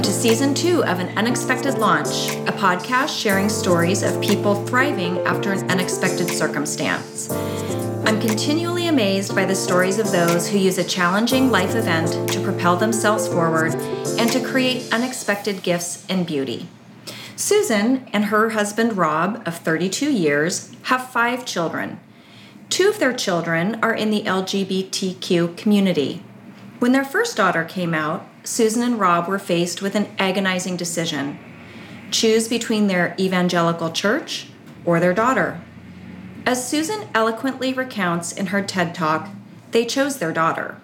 Welcome 0.00 0.14
to 0.14 0.18
season 0.18 0.54
two 0.54 0.82
of 0.84 0.98
An 0.98 1.18
Unexpected 1.18 1.76
Launch, 1.76 2.34
a 2.46 2.52
podcast 2.52 3.20
sharing 3.20 3.50
stories 3.50 4.02
of 4.02 4.18
people 4.22 4.64
thriving 4.64 5.18
after 5.26 5.52
an 5.52 5.70
unexpected 5.70 6.30
circumstance. 6.30 7.30
I'm 7.30 8.18
continually 8.18 8.86
amazed 8.86 9.34
by 9.34 9.44
the 9.44 9.54
stories 9.54 9.98
of 9.98 10.10
those 10.10 10.48
who 10.48 10.56
use 10.56 10.78
a 10.78 10.84
challenging 10.84 11.50
life 11.50 11.74
event 11.74 12.30
to 12.30 12.42
propel 12.42 12.78
themselves 12.78 13.28
forward 13.28 13.74
and 14.18 14.32
to 14.32 14.42
create 14.42 14.90
unexpected 14.90 15.62
gifts 15.62 16.06
and 16.08 16.26
beauty. 16.26 16.66
Susan 17.36 18.08
and 18.10 18.24
her 18.24 18.48
husband 18.48 18.96
Rob, 18.96 19.42
of 19.44 19.58
32 19.58 20.10
years, 20.10 20.74
have 20.84 21.10
five 21.10 21.44
children. 21.44 22.00
Two 22.70 22.88
of 22.88 23.00
their 23.00 23.12
children 23.12 23.78
are 23.82 23.94
in 23.94 24.10
the 24.10 24.22
LGBTQ 24.22 25.58
community. 25.58 26.22
When 26.78 26.92
their 26.92 27.04
first 27.04 27.36
daughter 27.36 27.64
came 27.64 27.92
out, 27.92 28.26
Susan 28.42 28.82
and 28.82 28.98
Rob 28.98 29.28
were 29.28 29.38
faced 29.38 29.82
with 29.82 29.94
an 29.94 30.08
agonizing 30.18 30.76
decision 30.76 31.38
choose 32.10 32.48
between 32.48 32.86
their 32.86 33.14
evangelical 33.18 33.90
church 33.90 34.48
or 34.84 35.00
their 35.00 35.14
daughter. 35.14 35.60
As 36.46 36.68
Susan 36.68 37.08
eloquently 37.14 37.72
recounts 37.72 38.32
in 38.32 38.46
her 38.46 38.62
TED 38.62 38.94
Talk, 38.94 39.28
they 39.70 39.84
chose 39.84 40.18
their 40.18 40.32
daughter. 40.32 40.80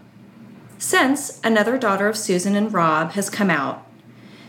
Since, 0.78 1.40
another 1.42 1.78
daughter 1.78 2.06
of 2.06 2.16
Susan 2.16 2.54
and 2.54 2.72
Rob 2.72 3.12
has 3.12 3.30
come 3.30 3.50
out. 3.50 3.86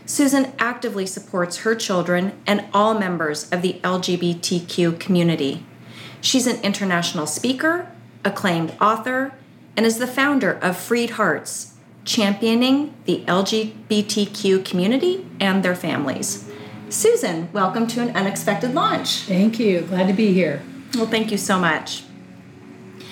Susan 0.04 0.52
actively 0.58 1.06
supports 1.06 1.58
her 1.58 1.74
children 1.74 2.32
and 2.46 2.64
all 2.72 2.94
members 2.98 3.50
of 3.50 3.62
the 3.62 3.80
LGBTQ 3.82 4.98
community. 5.00 5.64
She's 6.20 6.46
an 6.46 6.60
international 6.62 7.26
speaker, 7.26 7.90
acclaimed 8.24 8.74
author, 8.80 9.34
and 9.76 9.86
is 9.86 9.98
the 9.98 10.06
founder 10.06 10.52
of 10.52 10.76
Freed 10.76 11.10
Hearts, 11.10 11.74
championing 12.08 12.94
the 13.04 13.22
LGBTQ 13.26 14.64
community 14.64 15.26
and 15.38 15.62
their 15.62 15.74
families. 15.74 16.50
Susan, 16.88 17.52
welcome 17.52 17.86
to 17.86 18.00
an 18.00 18.16
unexpected 18.16 18.72
launch. 18.72 19.24
Thank 19.24 19.58
you. 19.58 19.82
Glad 19.82 20.06
to 20.06 20.14
be 20.14 20.32
here. 20.32 20.62
Well, 20.94 21.06
thank 21.06 21.30
you 21.30 21.36
so 21.36 21.58
much. 21.58 22.04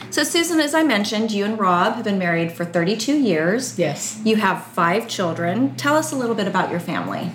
So, 0.08 0.22
Susan, 0.22 0.60
as 0.60 0.74
I 0.74 0.82
mentioned, 0.82 1.30
you 1.30 1.44
and 1.44 1.58
Rob 1.58 1.96
have 1.96 2.04
been 2.04 2.18
married 2.18 2.52
for 2.52 2.64
32 2.64 3.18
years. 3.18 3.78
Yes. 3.78 4.18
You 4.24 4.36
have 4.36 4.64
five 4.64 5.08
children. 5.08 5.76
Tell 5.76 5.94
us 5.94 6.10
a 6.10 6.16
little 6.16 6.34
bit 6.34 6.48
about 6.48 6.70
your 6.70 6.80
family. 6.80 7.32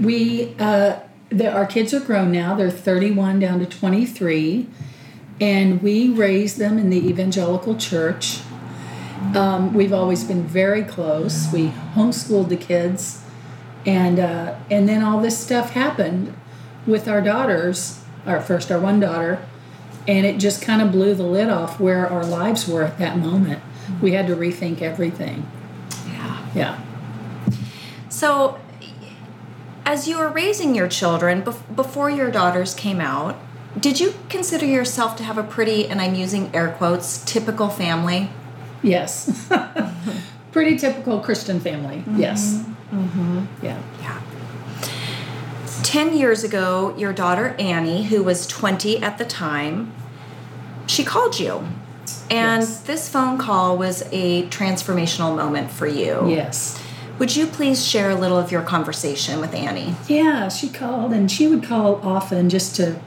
We, 0.00 0.54
uh, 0.60 1.00
the, 1.30 1.52
our 1.52 1.66
kids 1.66 1.92
are 1.92 2.00
grown 2.00 2.30
now. 2.30 2.54
They're 2.54 2.70
31 2.70 3.40
down 3.40 3.58
to 3.58 3.66
23. 3.66 4.68
And 5.40 5.82
we 5.82 6.10
raised 6.10 6.58
them 6.58 6.78
in 6.78 6.90
the 6.90 7.08
evangelical 7.08 7.76
church. 7.76 8.38
Um, 9.34 9.74
we've 9.74 9.92
always 9.92 10.24
been 10.24 10.44
very 10.44 10.82
close. 10.82 11.52
We 11.52 11.68
homeschooled 11.94 12.48
the 12.48 12.56
kids, 12.56 13.22
and 13.86 14.18
uh, 14.18 14.56
and 14.70 14.88
then 14.88 15.02
all 15.02 15.20
this 15.20 15.38
stuff 15.38 15.70
happened 15.70 16.34
with 16.86 17.06
our 17.06 17.20
daughters. 17.20 18.02
Our 18.26 18.40
first, 18.40 18.70
our 18.70 18.78
one 18.78 19.00
daughter, 19.00 19.42
and 20.06 20.26
it 20.26 20.38
just 20.38 20.60
kind 20.62 20.82
of 20.82 20.92
blew 20.92 21.14
the 21.14 21.22
lid 21.22 21.48
off 21.48 21.80
where 21.80 22.06
our 22.06 22.24
lives 22.24 22.68
were 22.68 22.82
at 22.82 22.98
that 22.98 23.18
moment. 23.18 23.62
We 24.02 24.12
had 24.12 24.26
to 24.26 24.36
rethink 24.36 24.82
everything. 24.82 25.46
Yeah. 26.08 26.46
Yeah. 26.54 26.80
So, 28.08 28.58
as 29.86 30.06
you 30.06 30.18
were 30.18 30.28
raising 30.28 30.74
your 30.74 30.88
children 30.88 31.42
bef- 31.42 31.74
before 31.74 32.10
your 32.10 32.30
daughters 32.30 32.74
came 32.74 33.00
out, 33.00 33.38
did 33.78 34.00
you 34.00 34.14
consider 34.28 34.66
yourself 34.66 35.16
to 35.16 35.22
have 35.22 35.38
a 35.38 35.42
pretty, 35.42 35.88
and 35.88 36.00
I'm 36.00 36.14
using 36.14 36.54
air 36.54 36.72
quotes, 36.72 37.24
typical 37.24 37.68
family? 37.68 38.30
Yes. 38.82 39.48
Pretty 40.52 40.76
typical 40.76 41.20
Christian 41.20 41.60
family. 41.60 41.98
Mm-hmm. 41.98 42.20
Yes. 42.20 42.64
Mm-hmm. 42.92 43.44
Yeah. 43.62 43.80
Yeah. 44.00 44.20
10 45.82 46.16
years 46.16 46.44
ago, 46.44 46.94
your 46.96 47.12
daughter 47.12 47.54
Annie, 47.58 48.04
who 48.04 48.22
was 48.22 48.46
20 48.46 49.02
at 49.02 49.18
the 49.18 49.24
time, 49.24 49.92
she 50.86 51.04
called 51.04 51.38
you. 51.38 51.66
And 52.30 52.62
yes. 52.62 52.80
this 52.82 53.08
phone 53.08 53.38
call 53.38 53.76
was 53.76 54.02
a 54.12 54.44
transformational 54.48 55.34
moment 55.34 55.70
for 55.70 55.86
you. 55.86 56.28
Yes. 56.28 56.80
Would 57.18 57.36
you 57.36 57.46
please 57.46 57.86
share 57.86 58.10
a 58.10 58.14
little 58.14 58.38
of 58.38 58.50
your 58.50 58.62
conversation 58.62 59.40
with 59.40 59.54
Annie? 59.54 59.94
Yeah, 60.08 60.48
she 60.48 60.68
called 60.68 61.12
and 61.12 61.30
she 61.30 61.46
would 61.46 61.62
call 61.62 61.96
often 62.06 62.48
just 62.48 62.76
to 62.76 63.00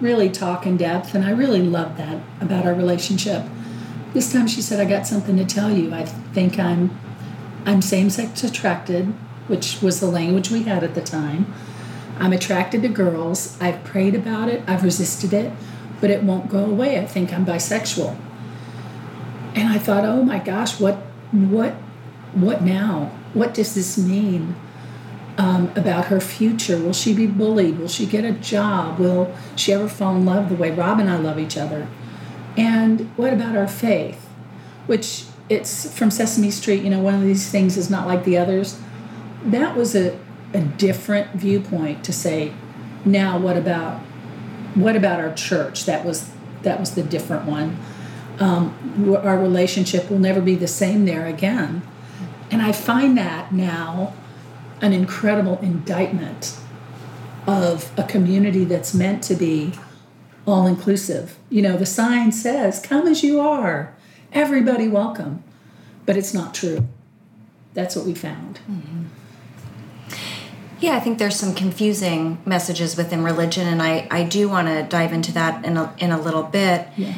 really 0.00 0.30
talk 0.30 0.64
in 0.64 0.76
depth. 0.76 1.14
And 1.14 1.24
I 1.24 1.30
really 1.30 1.62
loved 1.62 1.96
that 1.98 2.20
about 2.40 2.66
our 2.66 2.74
relationship. 2.74 3.44
This 4.14 4.32
time 4.32 4.46
she 4.46 4.62
said, 4.62 4.80
I 4.80 4.84
got 4.84 5.06
something 5.06 5.36
to 5.36 5.44
tell 5.44 5.70
you. 5.70 5.92
I 5.92 6.04
think 6.04 6.58
I'm 6.58 6.98
I'm 7.66 7.82
same 7.82 8.08
sex 8.08 8.42
attracted, 8.42 9.06
which 9.46 9.82
was 9.82 10.00
the 10.00 10.06
language 10.06 10.50
we 10.50 10.62
had 10.62 10.82
at 10.82 10.94
the 10.94 11.02
time. 11.02 11.52
I'm 12.18 12.32
attracted 12.32 12.82
to 12.82 12.88
girls. 12.88 13.58
I've 13.60 13.84
prayed 13.84 14.14
about 14.14 14.48
it, 14.48 14.62
I've 14.66 14.82
resisted 14.82 15.32
it, 15.32 15.52
but 16.00 16.10
it 16.10 16.22
won't 16.22 16.48
go 16.48 16.64
away. 16.64 16.98
I 16.98 17.06
think 17.06 17.32
I'm 17.32 17.44
bisexual. 17.44 18.16
And 19.54 19.68
I 19.68 19.78
thought, 19.78 20.04
oh 20.04 20.22
my 20.22 20.38
gosh, 20.38 20.80
what 20.80 20.96
what 21.32 21.74
what 22.32 22.62
now? 22.62 23.12
What 23.34 23.54
does 23.54 23.74
this 23.74 23.98
mean? 23.98 24.56
Um, 25.36 25.70
about 25.76 26.06
her 26.06 26.20
future. 26.20 26.76
Will 26.76 26.92
she 26.92 27.14
be 27.14 27.28
bullied? 27.28 27.78
Will 27.78 27.86
she 27.86 28.06
get 28.06 28.24
a 28.24 28.32
job? 28.32 28.98
Will 28.98 29.32
she 29.54 29.72
ever 29.72 29.88
fall 29.88 30.16
in 30.16 30.24
love 30.24 30.48
the 30.48 30.56
way 30.56 30.72
Rob 30.72 30.98
and 30.98 31.08
I 31.08 31.16
love 31.16 31.38
each 31.38 31.56
other? 31.56 31.86
And 32.58 33.12
what 33.16 33.32
about 33.32 33.56
our 33.56 33.68
faith? 33.68 34.26
Which 34.86 35.26
it's 35.48 35.96
from 35.96 36.10
Sesame 36.10 36.50
Street, 36.50 36.82
you 36.82 36.90
know, 36.90 37.00
one 37.00 37.14
of 37.14 37.22
these 37.22 37.50
things 37.50 37.76
is 37.76 37.88
not 37.88 38.06
like 38.06 38.24
the 38.24 38.36
others. 38.36 38.80
That 39.44 39.76
was 39.76 39.94
a, 39.94 40.18
a 40.52 40.60
different 40.60 41.30
viewpoint 41.32 42.04
to 42.04 42.12
say, 42.12 42.52
now 43.04 43.38
what 43.38 43.56
about 43.56 44.00
what 44.74 44.96
about 44.96 45.20
our 45.20 45.32
church? 45.32 45.86
That 45.86 46.04
was 46.04 46.30
that 46.62 46.80
was 46.80 46.94
the 46.94 47.02
different 47.02 47.46
one. 47.46 47.76
Um, 48.40 49.16
our 49.16 49.38
relationship 49.38 50.10
will 50.10 50.18
never 50.18 50.40
be 50.40 50.54
the 50.54 50.68
same 50.68 51.04
there 51.04 51.26
again. 51.26 51.82
And 52.50 52.60
I 52.60 52.72
find 52.72 53.16
that 53.16 53.52
now 53.52 54.14
an 54.80 54.92
incredible 54.92 55.58
indictment 55.58 56.56
of 57.46 57.90
a 57.98 58.02
community 58.02 58.64
that's 58.64 58.94
meant 58.94 59.22
to 59.24 59.34
be 59.34 59.72
all 60.48 60.66
inclusive. 60.66 61.36
You 61.50 61.62
know, 61.62 61.76
the 61.76 61.86
sign 61.86 62.32
says, 62.32 62.80
come 62.80 63.06
as 63.06 63.22
you 63.22 63.40
are, 63.40 63.94
everybody 64.32 64.88
welcome. 64.88 65.42
But 66.06 66.16
it's 66.16 66.32
not 66.32 66.54
true. 66.54 66.86
That's 67.74 67.94
what 67.94 68.06
we 68.06 68.14
found. 68.14 68.60
Mm-hmm. 68.70 69.04
Yeah, 70.80 70.96
I 70.96 71.00
think 71.00 71.18
there's 71.18 71.36
some 71.36 71.54
confusing 71.54 72.38
messages 72.46 72.96
within 72.96 73.24
religion, 73.24 73.66
and 73.66 73.82
I, 73.82 74.06
I 74.10 74.22
do 74.22 74.48
want 74.48 74.68
to 74.68 74.84
dive 74.84 75.12
into 75.12 75.32
that 75.32 75.64
in 75.64 75.76
a, 75.76 75.92
in 75.98 76.12
a 76.12 76.20
little 76.20 76.44
bit. 76.44 76.88
Yeah. 76.96 77.14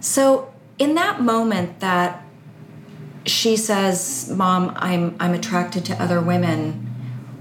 So, 0.00 0.52
in 0.78 0.94
that 0.94 1.22
moment 1.22 1.80
that 1.80 2.22
she 3.24 3.56
says, 3.56 4.30
"Mom, 4.30 4.72
I'm 4.76 5.16
I'm 5.18 5.32
attracted 5.32 5.84
to 5.86 6.02
other 6.02 6.20
women," 6.20 6.86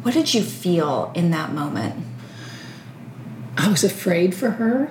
what 0.01 0.13
did 0.13 0.33
you 0.33 0.43
feel 0.43 1.11
in 1.13 1.31
that 1.31 1.53
moment? 1.53 2.05
I 3.57 3.69
was 3.69 3.83
afraid 3.83 4.33
for 4.33 4.51
her. 4.51 4.89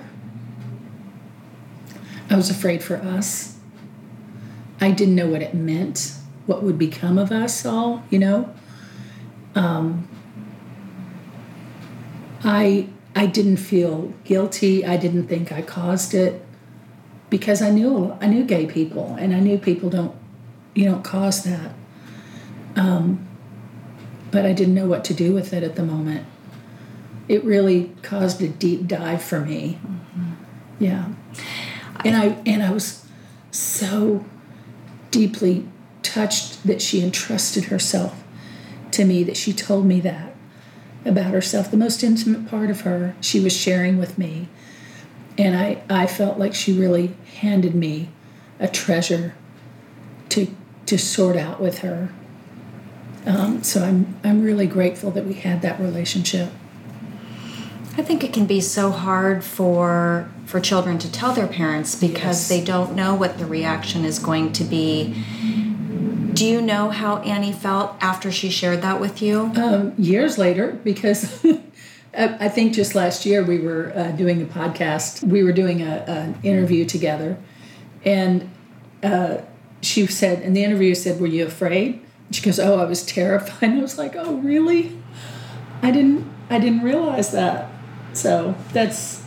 I 2.29 2.35
was 2.35 2.49
afraid 2.49 2.83
for 2.83 2.97
us. 2.97 3.57
I 4.79 4.91
didn't 4.91 5.15
know 5.15 5.27
what 5.27 5.41
it 5.41 5.53
meant, 5.53 6.13
what 6.45 6.63
would 6.63 6.77
become 6.77 7.17
of 7.17 7.31
us 7.31 7.65
all, 7.65 8.03
you 8.09 8.19
know. 8.19 8.53
Um, 9.55 10.07
I 12.43 12.87
I 13.15 13.25
didn't 13.25 13.57
feel 13.57 14.13
guilty. 14.23 14.85
I 14.85 14.95
didn't 14.95 15.27
think 15.27 15.51
I 15.51 15.61
caused 15.61 16.13
it 16.13 16.45
because 17.29 17.61
I 17.61 17.71
knew 17.71 18.15
I 18.21 18.27
knew 18.27 18.45
gay 18.45 18.67
people, 18.67 19.15
and 19.19 19.33
I 19.33 19.39
knew 19.39 19.57
people 19.57 19.89
don't 19.89 20.15
you 20.75 20.85
don't 20.85 21.03
cause 21.03 21.43
that. 21.43 21.71
Um, 22.75 23.27
but 24.31 24.45
I 24.45 24.53
didn't 24.53 24.75
know 24.75 24.85
what 24.85 25.03
to 25.05 25.13
do 25.13 25.33
with 25.33 25.51
it 25.51 25.63
at 25.63 25.75
the 25.75 25.83
moment. 25.83 26.25
It 27.27 27.43
really 27.43 27.91
caused 28.03 28.41
a 28.41 28.47
deep 28.47 28.87
dive 28.87 29.23
for 29.23 29.39
me. 29.39 29.79
Mm-hmm. 29.83 30.31
Yeah 30.77 31.05
and 32.05 32.15
I 32.15 32.37
and 32.45 32.63
I 32.63 32.71
was 32.71 33.05
so 33.51 34.25
deeply 35.11 35.67
touched 36.03 36.65
that 36.65 36.81
she 36.81 37.01
entrusted 37.01 37.65
herself 37.65 38.23
to 38.91 39.05
me 39.05 39.23
that 39.23 39.37
she 39.37 39.53
told 39.53 39.85
me 39.85 39.99
that 40.01 40.33
about 41.05 41.31
herself. 41.31 41.71
The 41.71 41.77
most 41.77 42.03
intimate 42.03 42.49
part 42.49 42.69
of 42.69 42.81
her 42.81 43.15
she 43.21 43.39
was 43.39 43.55
sharing 43.55 43.97
with 43.97 44.17
me. 44.17 44.47
And 45.37 45.55
I 45.55 45.81
I 45.89 46.07
felt 46.07 46.37
like 46.37 46.53
she 46.53 46.77
really 46.77 47.15
handed 47.39 47.75
me 47.75 48.09
a 48.59 48.67
treasure 48.67 49.35
to 50.29 50.47
to 50.85 50.97
sort 50.97 51.37
out 51.37 51.61
with 51.61 51.79
her. 51.79 52.09
Um, 53.25 53.63
so 53.63 53.83
I'm 53.83 54.15
I'm 54.23 54.41
really 54.41 54.67
grateful 54.67 55.11
that 55.11 55.25
we 55.25 55.33
had 55.33 55.61
that 55.61 55.79
relationship. 55.79 56.51
I 57.97 58.01
think 58.01 58.23
it 58.23 58.31
can 58.31 58.45
be 58.45 58.61
so 58.61 58.91
hard 58.91 59.43
for 59.43 60.29
for 60.49 60.59
children 60.59 60.97
to 60.97 61.11
tell 61.11 61.31
their 61.31 61.45
parents 61.45 61.93
because 61.93 62.39
yes. 62.39 62.49
they 62.49 62.63
don't 62.63 62.95
know 62.95 63.13
what 63.13 63.37
the 63.37 63.45
reaction 63.45 64.03
is 64.03 64.17
going 64.17 64.51
to 64.51 64.63
be 64.63 65.13
Do 66.33 66.43
you 66.43 66.59
know 66.59 66.89
how 66.89 67.17
Annie 67.17 67.51
felt 67.51 67.95
after 68.01 68.31
she 68.31 68.49
shared 68.49 68.81
that 68.81 68.99
with 68.99 69.21
you? 69.21 69.51
Um, 69.55 69.93
years 69.97 70.39
later, 70.39 70.79
because 70.83 71.45
I 72.13 72.49
think 72.49 72.73
just 72.73 72.95
last 72.95 73.25
year 73.25 73.43
we 73.43 73.59
were 73.59 73.93
uh, 73.95 74.11
doing 74.11 74.41
a 74.41 74.45
podcast. 74.45 75.23
We 75.23 75.43
were 75.43 75.51
doing 75.51 75.81
a, 75.81 76.03
an 76.07 76.39
interview 76.41 76.85
together, 76.85 77.37
and 78.03 78.49
uh, 79.03 79.41
she 79.81 80.07
said, 80.07 80.41
and 80.41 80.55
the 80.55 80.63
interviewer 80.63 80.95
said, 80.95 81.19
"Were 81.21 81.27
you 81.27 81.45
afraid?" 81.45 82.01
She 82.31 82.41
goes, 82.41 82.59
"Oh, 82.59 82.79
I 82.79 82.85
was 82.85 83.05
terrified." 83.05 83.69
And 83.69 83.73
I 83.79 83.81
was 83.81 83.97
like, 83.97 84.15
"Oh, 84.15 84.37
really? 84.37 84.97
I 85.81 85.91
didn't, 85.91 86.31
I 86.49 86.59
didn't 86.59 86.81
realize 86.81 87.31
that." 87.31 87.69
So 88.13 88.55
that's, 88.73 89.18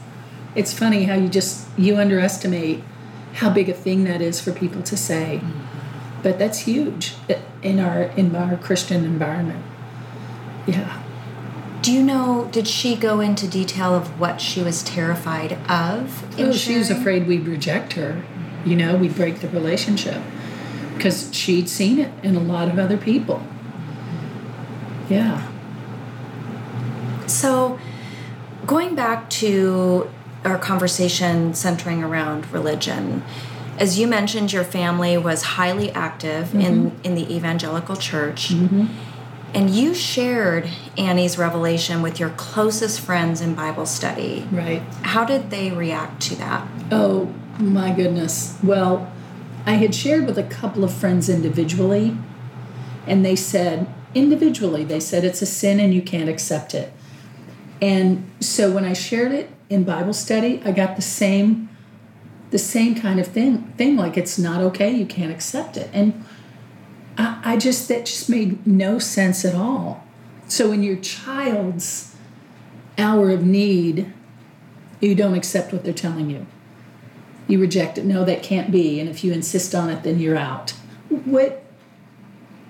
it's 0.54 0.72
funny 0.72 1.04
how 1.04 1.14
you 1.14 1.28
just 1.28 1.66
you 1.78 1.96
underestimate 1.96 2.82
how 3.34 3.50
big 3.50 3.68
a 3.68 3.72
thing 3.72 4.04
that 4.04 4.20
is 4.20 4.40
for 4.40 4.52
people 4.52 4.82
to 4.82 4.96
say, 4.96 5.40
mm-hmm. 5.42 6.22
but 6.22 6.38
that's 6.38 6.60
huge 6.60 7.14
in 7.62 7.80
our 7.80 8.02
in 8.02 8.34
our 8.36 8.56
Christian 8.56 9.04
environment. 9.04 9.64
Yeah. 10.66 11.02
Do 11.80 11.92
you 11.92 12.02
know? 12.02 12.48
Did 12.52 12.68
she 12.68 12.94
go 12.94 13.20
into 13.20 13.48
detail 13.48 13.94
of 13.94 14.20
what 14.20 14.40
she 14.40 14.62
was 14.62 14.82
terrified 14.82 15.54
of? 15.68 16.38
oh, 16.38 16.52
she 16.52 16.78
was 16.78 16.90
afraid 16.90 17.26
we'd 17.26 17.46
reject 17.46 17.94
her. 17.94 18.12
Mm-hmm. 18.12 18.70
You 18.70 18.76
know, 18.76 18.96
we'd 18.96 19.16
break 19.16 19.40
the 19.40 19.48
relationship 19.48 20.22
because 20.94 21.34
she'd 21.34 21.68
seen 21.68 21.98
it 21.98 22.12
in 22.22 22.36
a 22.36 22.40
lot 22.40 22.68
of 22.68 22.78
other 22.78 22.96
people. 22.96 23.42
Yeah. 25.08 25.48
So, 27.26 27.80
going 28.66 28.94
back 28.94 29.28
to 29.30 30.08
our 30.44 30.58
conversation 30.58 31.54
centering 31.54 32.02
around 32.02 32.50
religion, 32.52 33.22
as 33.78 33.98
you 33.98 34.06
mentioned, 34.06 34.52
your 34.52 34.64
family 34.64 35.16
was 35.16 35.42
highly 35.42 35.90
active 35.92 36.48
mm-hmm. 36.48 36.60
in, 36.60 37.00
in 37.04 37.14
the 37.14 37.34
evangelical 37.34 37.96
church. 37.96 38.50
Mm-hmm. 38.50 38.86
And 39.54 39.70
you 39.70 39.94
shared 39.94 40.70
Annie's 40.96 41.36
revelation 41.36 42.00
with 42.00 42.18
your 42.18 42.30
closest 42.30 43.00
friends 43.00 43.40
in 43.40 43.54
Bible 43.54 43.84
study. 43.84 44.46
Right. 44.50 44.80
How 45.02 45.24
did 45.24 45.50
they 45.50 45.70
react 45.70 46.22
to 46.22 46.36
that? 46.36 46.66
Oh, 46.90 47.34
my 47.58 47.92
goodness. 47.92 48.58
Well, 48.62 49.12
I 49.66 49.72
had 49.72 49.94
shared 49.94 50.26
with 50.26 50.38
a 50.38 50.42
couple 50.42 50.84
of 50.84 50.92
friends 50.92 51.28
individually, 51.28 52.16
and 53.06 53.24
they 53.24 53.36
said, 53.36 53.92
individually, 54.14 54.84
they 54.84 55.00
said 55.00 55.24
it's 55.24 55.42
a 55.42 55.46
sin 55.46 55.80
and 55.80 55.92
you 55.92 56.02
can't 56.02 56.30
accept 56.30 56.74
it. 56.74 56.92
And 57.80 58.30
so 58.40 58.70
when 58.70 58.84
I 58.84 58.92
shared 58.92 59.32
it 59.32 59.50
in 59.72 59.84
Bible 59.84 60.12
study, 60.12 60.60
I 60.64 60.72
got 60.72 60.96
the 60.96 61.02
same 61.02 61.68
the 62.50 62.58
same 62.58 62.94
kind 62.94 63.18
of 63.18 63.26
thing 63.26 63.72
thing 63.78 63.96
like 63.96 64.16
it's 64.18 64.38
not 64.38 64.60
okay, 64.60 64.90
you 64.90 65.06
can't 65.06 65.32
accept 65.32 65.76
it. 65.76 65.88
And 65.92 66.24
I, 67.16 67.40
I 67.44 67.56
just 67.56 67.88
that 67.88 68.06
just 68.06 68.28
made 68.28 68.66
no 68.66 68.98
sense 68.98 69.44
at 69.44 69.54
all. 69.54 70.04
So 70.48 70.72
in 70.72 70.82
your 70.82 70.96
child's 70.96 72.14
hour 72.98 73.30
of 73.30 73.44
need, 73.44 74.12
you 75.00 75.14
don't 75.14 75.34
accept 75.34 75.72
what 75.72 75.82
they're 75.82 75.94
telling 75.94 76.28
you 76.28 76.46
you 77.52 77.60
reject 77.60 77.98
it. 77.98 78.04
No, 78.04 78.24
that 78.24 78.42
can't 78.42 78.70
be. 78.70 79.00
And 79.00 79.08
if 79.08 79.22
you 79.24 79.32
insist 79.32 79.74
on 79.74 79.90
it, 79.90 80.02
then 80.02 80.18
you're 80.18 80.36
out. 80.36 80.70
What 81.08 81.62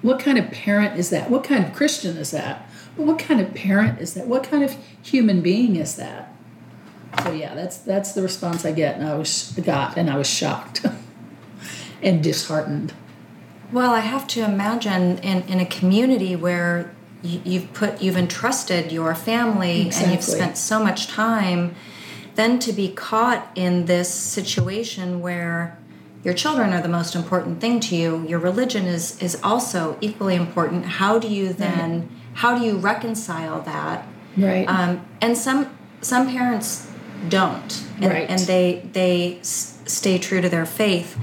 what 0.02 0.18
kind 0.18 0.36
of 0.36 0.50
parent 0.50 0.98
is 0.98 1.10
that? 1.10 1.30
What 1.30 1.44
kind 1.44 1.64
of 1.64 1.72
Christian 1.72 2.16
is 2.16 2.32
that? 2.32 2.68
But 2.96 3.06
what 3.06 3.18
kind 3.20 3.40
of 3.40 3.54
parent 3.54 4.00
is 4.00 4.14
that? 4.14 4.26
What 4.26 4.42
kind 4.42 4.64
of 4.64 4.76
human 5.00 5.40
being 5.40 5.76
is 5.76 5.94
that? 5.96 6.31
So 7.22 7.32
yeah, 7.32 7.54
that's 7.54 7.78
that's 7.78 8.12
the 8.12 8.22
response 8.22 8.64
I 8.64 8.72
get, 8.72 8.96
and 8.96 9.06
I 9.06 9.14
was 9.14 9.58
got, 9.64 9.96
and 9.96 10.08
I 10.08 10.16
was 10.16 10.28
shocked 10.28 10.84
and 12.02 12.22
disheartened. 12.22 12.92
Well, 13.70 13.92
I 13.92 14.00
have 14.00 14.26
to 14.28 14.44
imagine 14.44 15.18
in 15.18 15.42
in 15.42 15.60
a 15.60 15.66
community 15.66 16.36
where 16.36 16.94
you, 17.22 17.60
have 17.60 17.72
put 17.72 18.02
you've 18.02 18.16
entrusted 18.16 18.92
your 18.92 19.14
family 19.14 19.82
exactly. 19.82 20.04
and 20.04 20.12
you've 20.14 20.24
spent 20.24 20.56
so 20.58 20.82
much 20.82 21.06
time 21.06 21.74
then 22.34 22.58
to 22.58 22.72
be 22.72 22.88
caught 22.88 23.50
in 23.54 23.86
this 23.86 24.12
situation 24.12 25.20
where 25.20 25.78
your 26.24 26.34
children 26.34 26.72
are 26.72 26.80
the 26.80 26.88
most 26.88 27.14
important 27.14 27.60
thing 27.60 27.78
to 27.80 27.96
you 27.96 28.26
your 28.26 28.38
religion 28.38 28.86
is 28.86 29.20
is 29.22 29.38
also 29.42 29.96
equally 30.00 30.34
important 30.34 30.84
how 30.84 31.18
do 31.18 31.28
you 31.28 31.52
then 31.52 32.00
right. 32.00 32.08
how 32.34 32.58
do 32.58 32.64
you 32.64 32.76
reconcile 32.76 33.60
that 33.62 34.06
right 34.36 34.66
um, 34.68 35.06
and 35.20 35.36
some 35.36 35.70
some 36.00 36.28
parents 36.28 36.91
don't 37.28 37.84
and, 37.96 38.06
right. 38.06 38.30
and 38.30 38.40
they 38.40 38.82
they 38.92 39.38
s- 39.38 39.80
stay 39.86 40.18
true 40.18 40.40
to 40.40 40.48
their 40.48 40.66
faith 40.66 41.18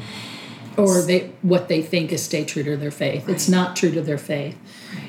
or 0.77 1.01
they 1.01 1.31
what 1.41 1.67
they 1.67 1.81
think 1.81 2.11
is 2.11 2.23
stay 2.23 2.45
true 2.45 2.63
to 2.63 2.77
their 2.77 2.91
faith 2.91 3.27
right. 3.27 3.35
it's 3.35 3.49
not 3.49 3.75
true 3.75 3.91
to 3.91 4.01
their 4.01 4.17
faith 4.17 4.57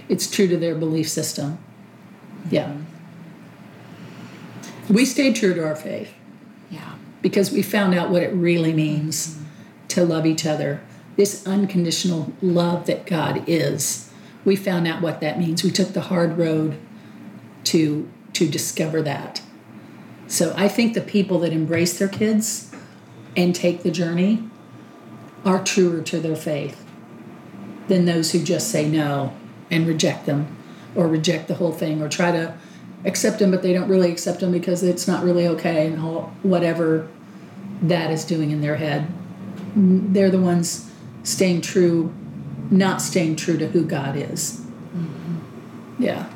it's 0.08 0.30
true 0.30 0.48
to 0.48 0.56
their 0.56 0.74
belief 0.74 1.08
system 1.08 1.58
yeah 2.50 2.76
we 4.90 5.04
stayed 5.04 5.36
true 5.36 5.54
to 5.54 5.64
our 5.64 5.76
faith. 5.76 6.12
Yeah. 6.68 6.94
Because 7.22 7.52
we 7.52 7.62
found 7.62 7.94
out 7.94 8.10
what 8.10 8.22
it 8.22 8.32
really 8.34 8.72
means 8.72 9.28
mm-hmm. 9.28 9.44
to 9.88 10.04
love 10.04 10.26
each 10.26 10.44
other. 10.44 10.82
This 11.16 11.46
unconditional 11.46 12.32
love 12.42 12.86
that 12.86 13.06
God 13.06 13.44
is. 13.46 14.10
We 14.44 14.56
found 14.56 14.88
out 14.88 15.00
what 15.00 15.20
that 15.20 15.38
means. 15.38 15.62
We 15.62 15.70
took 15.70 15.92
the 15.92 16.02
hard 16.02 16.36
road 16.36 16.76
to 17.64 18.10
to 18.32 18.48
discover 18.48 19.02
that. 19.02 19.42
So 20.30 20.54
I 20.56 20.68
think 20.68 20.94
the 20.94 21.00
people 21.00 21.40
that 21.40 21.52
embrace 21.52 21.98
their 21.98 22.08
kids 22.08 22.70
and 23.36 23.52
take 23.52 23.82
the 23.82 23.90
journey 23.90 24.48
are 25.44 25.62
truer 25.62 26.02
to 26.02 26.20
their 26.20 26.36
faith 26.36 26.86
than 27.88 28.04
those 28.04 28.30
who 28.30 28.40
just 28.40 28.70
say 28.70 28.88
no 28.88 29.34
and 29.72 29.88
reject 29.88 30.26
them 30.26 30.56
or 30.94 31.08
reject 31.08 31.48
the 31.48 31.54
whole 31.54 31.72
thing 31.72 32.00
or 32.00 32.08
try 32.08 32.30
to 32.30 32.54
accept 33.04 33.40
them, 33.40 33.50
but 33.50 33.62
they 33.62 33.72
don't 33.72 33.88
really 33.88 34.12
accept 34.12 34.38
them 34.38 34.52
because 34.52 34.84
it's 34.84 35.08
not 35.08 35.24
really 35.24 35.48
okay 35.48 35.88
and 35.88 36.00
all, 36.00 36.32
whatever 36.44 37.08
that 37.82 38.12
is 38.12 38.24
doing 38.24 38.52
in 38.52 38.60
their 38.60 38.76
head. 38.76 39.08
They're 39.74 40.30
the 40.30 40.40
ones 40.40 40.88
staying 41.24 41.62
true, 41.62 42.14
not 42.70 43.02
staying 43.02 43.34
true 43.34 43.58
to 43.58 43.66
who 43.66 43.84
God 43.84 44.14
is. 44.14 44.60
Mm-hmm. 44.94 46.04
Yeah. 46.04 46.30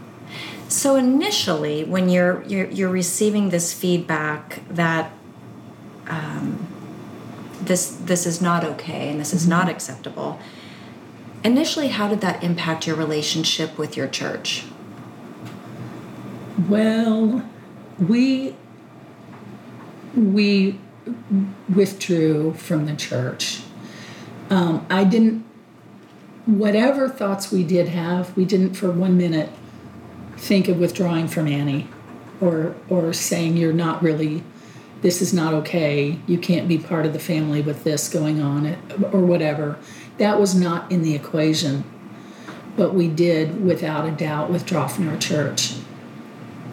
So 0.74 0.96
initially, 0.96 1.84
when 1.84 2.08
you're 2.08 2.42
you're, 2.42 2.68
you're 2.68 2.90
receiving 2.90 3.50
this 3.50 3.72
feedback 3.72 4.60
that 4.68 5.12
um, 6.08 6.66
this 7.60 7.90
this 7.90 8.26
is 8.26 8.42
not 8.42 8.64
okay 8.64 9.08
and 9.08 9.20
this 9.20 9.32
is 9.32 9.42
mm-hmm. 9.42 9.50
not 9.50 9.68
acceptable, 9.68 10.40
initially, 11.44 11.88
how 11.88 12.08
did 12.08 12.20
that 12.22 12.42
impact 12.42 12.88
your 12.88 12.96
relationship 12.96 13.78
with 13.78 13.96
your 13.96 14.08
church? 14.08 14.64
Well, 16.68 17.48
we 17.96 18.56
we 20.16 20.80
withdrew 21.72 22.54
from 22.54 22.86
the 22.86 22.96
church. 22.96 23.62
Um, 24.50 24.84
I 24.90 25.04
didn't. 25.04 25.44
Whatever 26.46 27.08
thoughts 27.08 27.52
we 27.52 27.62
did 27.62 27.90
have, 27.90 28.36
we 28.36 28.44
didn't 28.44 28.74
for 28.74 28.90
one 28.90 29.16
minute 29.16 29.50
think 30.36 30.68
of 30.68 30.78
withdrawing 30.78 31.28
from 31.28 31.48
Annie, 31.48 31.88
or 32.40 32.74
or 32.88 33.12
saying 33.12 33.56
you're 33.56 33.72
not 33.72 34.02
really. 34.02 34.42
This 35.02 35.20
is 35.20 35.34
not 35.34 35.52
okay. 35.52 36.18
You 36.26 36.38
can't 36.38 36.66
be 36.66 36.78
part 36.78 37.04
of 37.04 37.12
the 37.12 37.18
family 37.18 37.60
with 37.60 37.84
this 37.84 38.08
going 38.08 38.40
on, 38.40 38.66
or 39.12 39.20
whatever. 39.20 39.78
That 40.16 40.40
was 40.40 40.54
not 40.54 40.90
in 40.90 41.02
the 41.02 41.14
equation. 41.14 41.84
But 42.76 42.94
we 42.94 43.06
did, 43.06 43.64
without 43.64 44.04
a 44.04 44.10
doubt, 44.10 44.50
withdraw 44.50 44.88
from 44.88 45.08
our 45.08 45.18
church 45.18 45.74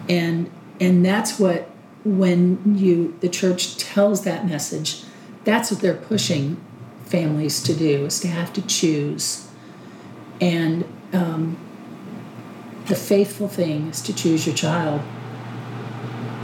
and 0.08 0.50
and 0.80 1.04
that's 1.04 1.38
what 1.38 1.68
when 2.04 2.76
you 2.76 3.16
the 3.20 3.28
church 3.28 3.76
tells 3.76 4.24
that 4.24 4.46
message 4.46 5.04
that's 5.44 5.70
what 5.70 5.80
they're 5.80 5.94
pushing 5.94 6.62
families 7.04 7.62
to 7.62 7.74
do 7.74 8.06
is 8.06 8.20
to 8.20 8.28
have 8.28 8.52
to 8.52 8.62
choose 8.62 9.48
and 10.40 10.84
um, 11.12 11.56
the 12.86 12.94
faithful 12.94 13.48
thing 13.48 13.88
is 13.88 14.00
to 14.02 14.14
choose 14.14 14.46
your 14.46 14.54
child 14.54 15.00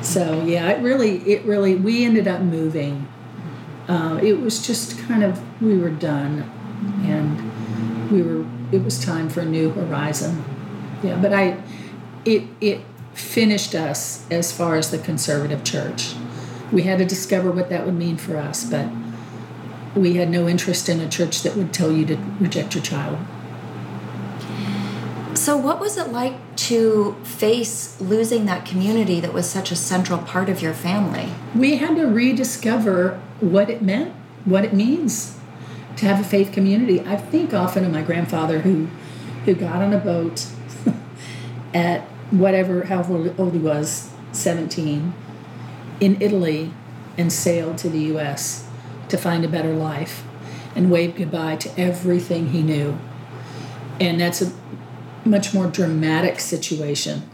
so 0.02 0.42
yeah 0.44 0.68
it 0.68 0.82
really 0.82 1.18
it 1.28 1.44
really 1.44 1.74
we 1.74 2.04
ended 2.04 2.28
up 2.28 2.40
moving 2.40 3.06
uh, 3.88 4.20
it 4.22 4.34
was 4.34 4.66
just 4.66 4.98
kind 5.00 5.24
of 5.24 5.40
we 5.62 5.76
were 5.76 5.90
done 5.90 6.42
and 7.04 8.10
we 8.10 8.22
were 8.22 8.46
it 8.70 8.84
was 8.84 9.02
time 9.02 9.28
for 9.28 9.40
a 9.40 9.44
new 9.44 9.70
horizon 9.70 10.44
yeah 11.02 11.20
but 11.20 11.32
i 11.32 11.56
it 12.24 12.44
it 12.60 12.80
finished 13.18 13.74
us 13.74 14.24
as 14.30 14.52
far 14.52 14.76
as 14.76 14.90
the 14.90 14.98
conservative 14.98 15.64
church. 15.64 16.14
We 16.72 16.82
had 16.82 16.98
to 16.98 17.04
discover 17.04 17.50
what 17.50 17.68
that 17.70 17.84
would 17.84 17.94
mean 17.94 18.16
for 18.16 18.36
us, 18.36 18.64
but 18.64 18.88
we 19.96 20.14
had 20.14 20.30
no 20.30 20.48
interest 20.48 20.88
in 20.88 21.00
a 21.00 21.08
church 21.08 21.42
that 21.42 21.56
would 21.56 21.72
tell 21.72 21.90
you 21.90 22.06
to 22.06 22.16
reject 22.40 22.74
your 22.74 22.84
child. 22.84 23.18
So, 25.38 25.56
what 25.56 25.78
was 25.78 25.96
it 25.96 26.08
like 26.08 26.34
to 26.56 27.14
face 27.22 27.98
losing 28.00 28.46
that 28.46 28.66
community 28.66 29.20
that 29.20 29.32
was 29.32 29.48
such 29.48 29.70
a 29.70 29.76
central 29.76 30.18
part 30.18 30.48
of 30.48 30.60
your 30.60 30.74
family? 30.74 31.32
We 31.54 31.76
had 31.76 31.94
to 31.94 32.06
rediscover 32.06 33.20
what 33.38 33.70
it 33.70 33.80
meant, 33.80 34.12
what 34.44 34.64
it 34.64 34.74
means 34.74 35.38
to 35.96 36.06
have 36.06 36.20
a 36.20 36.24
faith 36.24 36.50
community. 36.50 37.00
I 37.02 37.16
think 37.16 37.54
often 37.54 37.84
of 37.84 37.92
my 37.92 38.02
grandfather 38.02 38.58
who 38.60 38.88
who 39.44 39.54
got 39.54 39.76
on 39.76 39.92
a 39.92 39.98
boat 39.98 40.44
at 41.72 42.00
whatever 42.32 42.86
however 42.86 43.32
old 43.38 43.52
he 43.52 43.60
was, 43.60 44.10
17, 44.32 45.14
in 46.00 46.20
Italy 46.20 46.72
and 47.16 47.32
sailed 47.32 47.78
to 47.78 47.88
the 47.88 48.00
US 48.16 48.66
to 49.08 49.16
find 49.16 49.44
a 49.44 49.48
better 49.48 49.72
life 49.72 50.24
and 50.74 50.90
waved 50.90 51.16
goodbye 51.16 51.56
to 51.56 51.80
everything 51.80 52.48
he 52.48 52.60
knew. 52.60 52.98
And 54.00 54.20
that's 54.20 54.42
a 54.42 54.52
much 55.28 55.54
more 55.54 55.66
dramatic 55.66 56.40
situation. 56.40 57.28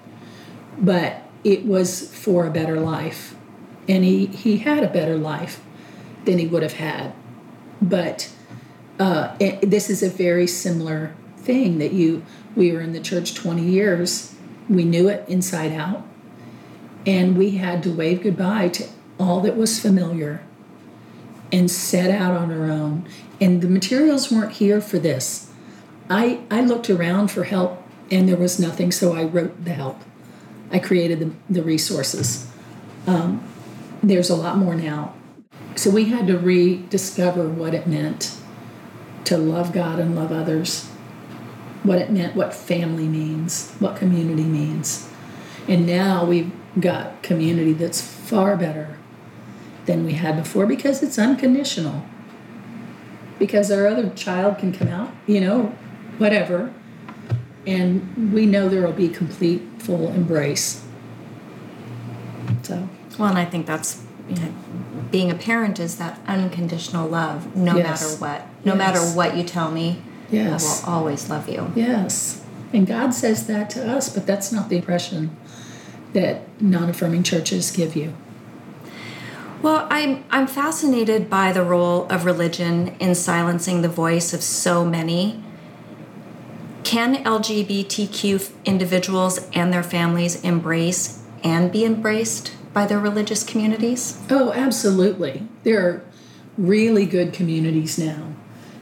But 0.79 1.23
it 1.45 1.65
was 1.65 2.15
for 2.15 2.47
a 2.47 2.51
better 2.51 2.81
life. 2.81 3.37
And 3.89 4.05
he, 4.05 4.27
he 4.27 4.59
had 4.59 4.83
a 4.83 4.89
better 4.89 5.17
life 5.17 5.63
than 6.25 6.39
he 6.39 6.47
would 6.47 6.63
have 6.63 6.75
had. 6.75 7.13
But 7.81 8.31
uh, 8.99 9.37
this 9.63 9.91
is 9.91 10.03
a 10.03 10.09
very 10.09 10.47
similar 10.47 11.15
thing 11.37 11.79
that 11.79 11.93
you 11.93 12.25
we 12.57 12.73
were 12.73 12.81
in 12.81 12.93
the 12.93 13.01
church 13.01 13.35
20 13.35 13.63
years 13.63 14.35
we 14.69 14.85
knew 14.85 15.09
it 15.09 15.29
inside 15.29 15.73
out 15.73 16.07
and 17.05 17.37
we 17.37 17.53
had 17.53 17.83
to 17.83 17.91
wave 17.91 18.23
goodbye 18.23 18.69
to 18.69 18.89
all 19.19 19.41
that 19.41 19.57
was 19.57 19.79
familiar 19.79 20.43
and 21.53 21.71
set 21.71 22.11
out 22.11 22.35
on 22.35 22.51
our 22.51 22.71
own 22.71 23.07
and 23.41 23.61
the 23.61 23.69
materials 23.69 24.33
weren't 24.33 24.53
here 24.53 24.81
for 24.81 24.99
this 24.99 25.51
i 26.09 26.41
i 26.51 26.61
looked 26.63 26.89
around 26.89 27.31
for 27.31 27.45
help 27.45 27.84
and 28.15 28.29
there 28.29 28.37
was 28.37 28.59
nothing 28.59 28.91
so 28.93 29.15
i 29.15 29.23
wrote 29.23 29.65
the 29.65 29.73
help 29.73 30.01
i 30.71 30.79
created 30.79 31.19
the, 31.21 31.31
the 31.53 31.63
resources 31.63 32.51
um, 33.07 33.47
there's 34.03 34.31
a 34.31 34.37
lot 34.37 34.57
more 34.57 34.75
now 34.75 35.15
so 35.77 35.91
we 35.91 36.07
had 36.07 36.27
to 36.29 36.39
rediscover 36.39 37.49
what 37.49 37.75
it 37.75 37.87
meant 37.87 38.37
to 39.25 39.37
love 39.39 39.73
God 39.73 39.99
and 39.99 40.15
love 40.15 40.31
others, 40.31 40.85
what 41.83 41.99
it 41.99 42.11
meant, 42.11 42.37
what 42.37 42.55
family 42.55 43.09
means, 43.09 43.73
what 43.79 43.97
community 43.97 44.45
means. 44.45 45.09
And 45.67 45.87
now 45.87 46.25
we've 46.25 46.53
got 46.79 47.23
community 47.23 47.73
that's 47.73 48.01
far 48.01 48.57
better 48.57 48.99
than 49.87 50.05
we 50.05 50.13
had 50.13 50.37
before 50.37 50.67
because 50.67 51.03
it's 51.03 51.19
unconditional. 51.19 52.05
Because 53.39 53.71
our 53.71 53.87
other 53.87 54.11
child 54.11 54.59
can 54.59 54.73
come 54.73 54.89
out, 54.89 55.13
you 55.27 55.41
know, 55.41 55.75
whatever, 56.19 56.73
and 57.67 58.33
we 58.33 58.47
know 58.47 58.69
there 58.69 58.83
will 58.83 58.93
be 58.93 59.09
complete, 59.09 59.63
full 59.79 60.09
embrace. 60.09 60.85
So. 62.63 62.89
Well, 63.19 63.29
and 63.29 63.39
I 63.39 63.45
think 63.45 63.67
that's 63.67 64.03
you 64.29 64.37
know, 64.37 64.55
being 65.11 65.31
a 65.31 65.35
parent 65.35 65.79
is 65.79 65.99
that 65.99 66.19
unconditional 66.27 67.09
love, 67.09 67.55
no 67.55 67.77
yes. 67.77 68.03
matter 68.03 68.21
what. 68.21 68.65
No 68.65 68.75
yes. 68.75 68.79
matter 68.79 69.01
what 69.17 69.37
you 69.37 69.45
tell 69.45 69.71
me, 69.71 70.03
yes. 70.31 70.83
I 70.85 70.89
will 70.89 70.97
always 70.97 71.29
love 71.29 71.49
you. 71.49 71.73
Yes. 71.75 72.43
And 72.73 72.87
God 72.87 73.15
says 73.15 73.47
that 73.47 73.71
to 73.71 73.89
us, 73.89 74.09
but 74.09 74.27
that's 74.27 74.51
not 74.51 74.69
the 74.69 74.77
impression 74.77 75.37
that 76.13 76.43
non 76.61 76.89
affirming 76.89 77.23
churches 77.23 77.71
give 77.71 77.95
you. 77.95 78.15
Well, 79.63 79.87
I'm, 79.91 80.25
I'm 80.31 80.47
fascinated 80.47 81.31
by 81.31 81.53
the 81.53 81.63
role 81.63 82.07
of 82.11 82.25
religion 82.25 82.97
in 83.01 83.15
silencing 83.15 83.83
the 83.83 83.89
voice 83.89 84.35
of 84.35 84.43
so 84.43 84.85
many. 84.85 85.43
Can 86.85 87.25
LGBTQ 87.25 88.53
individuals 88.67 89.49
and 89.55 89.73
their 89.73 89.83
families 89.83 90.41
embrace 90.43 91.23
and 91.43 91.73
be 91.73 91.85
embraced 91.85 92.53
by 92.75 92.85
their 92.85 93.01
religious 93.01 93.43
communities? 93.43 94.21
Oh, 94.29 94.53
absolutely. 94.53 95.49
There 95.63 95.81
are 95.89 96.05
really 96.59 97.07
good 97.07 97.33
communities 97.33 97.99
now 97.99 98.35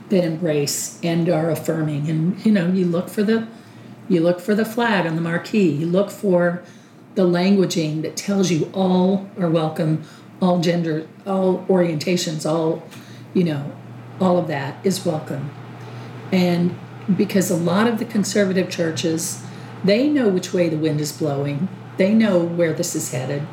that 0.09 0.25
embrace 0.25 0.99
and 1.03 1.29
are 1.29 1.49
affirming. 1.49 2.11
And 2.11 2.45
you 2.45 2.51
know, 2.51 2.67
you 2.67 2.87
look 2.87 3.09
for 3.09 3.23
the 3.23 3.47
you 4.09 4.21
look 4.21 4.41
for 4.41 4.55
the 4.57 4.65
flag 4.65 5.07
on 5.07 5.15
the 5.15 5.23
marquee. 5.23 5.71
You 5.71 5.87
look 5.87 6.11
for 6.11 6.63
the 7.15 7.23
languaging 7.23 8.03
that 8.03 8.17
tells 8.17 8.51
you 8.51 8.69
all 8.75 9.31
are 9.39 9.49
welcome, 9.49 10.03
all 10.41 10.61
gender, 10.61 11.07
all 11.25 11.65
orientations, 11.67 12.51
all 12.51 12.83
you 13.33 13.45
know, 13.45 13.71
all 14.21 14.39
of 14.39 14.49
that 14.49 14.85
is 14.85 15.07
welcome. 15.07 15.51
And 16.33 16.77
because 17.17 17.51
a 17.51 17.57
lot 17.57 17.87
of 17.87 17.99
the 17.99 18.05
conservative 18.05 18.71
churches, 18.71 19.43
they 19.85 20.09
know 20.09 20.29
which 20.29 20.53
way 20.53 20.69
the 20.69 20.77
wind 20.77 21.01
is 21.01 21.13
blowing. 21.13 21.69
They 21.97 22.15
know 22.15 22.39
where 22.39 22.73
this 22.73 22.95
is 22.95 23.13
headed 23.13 23.47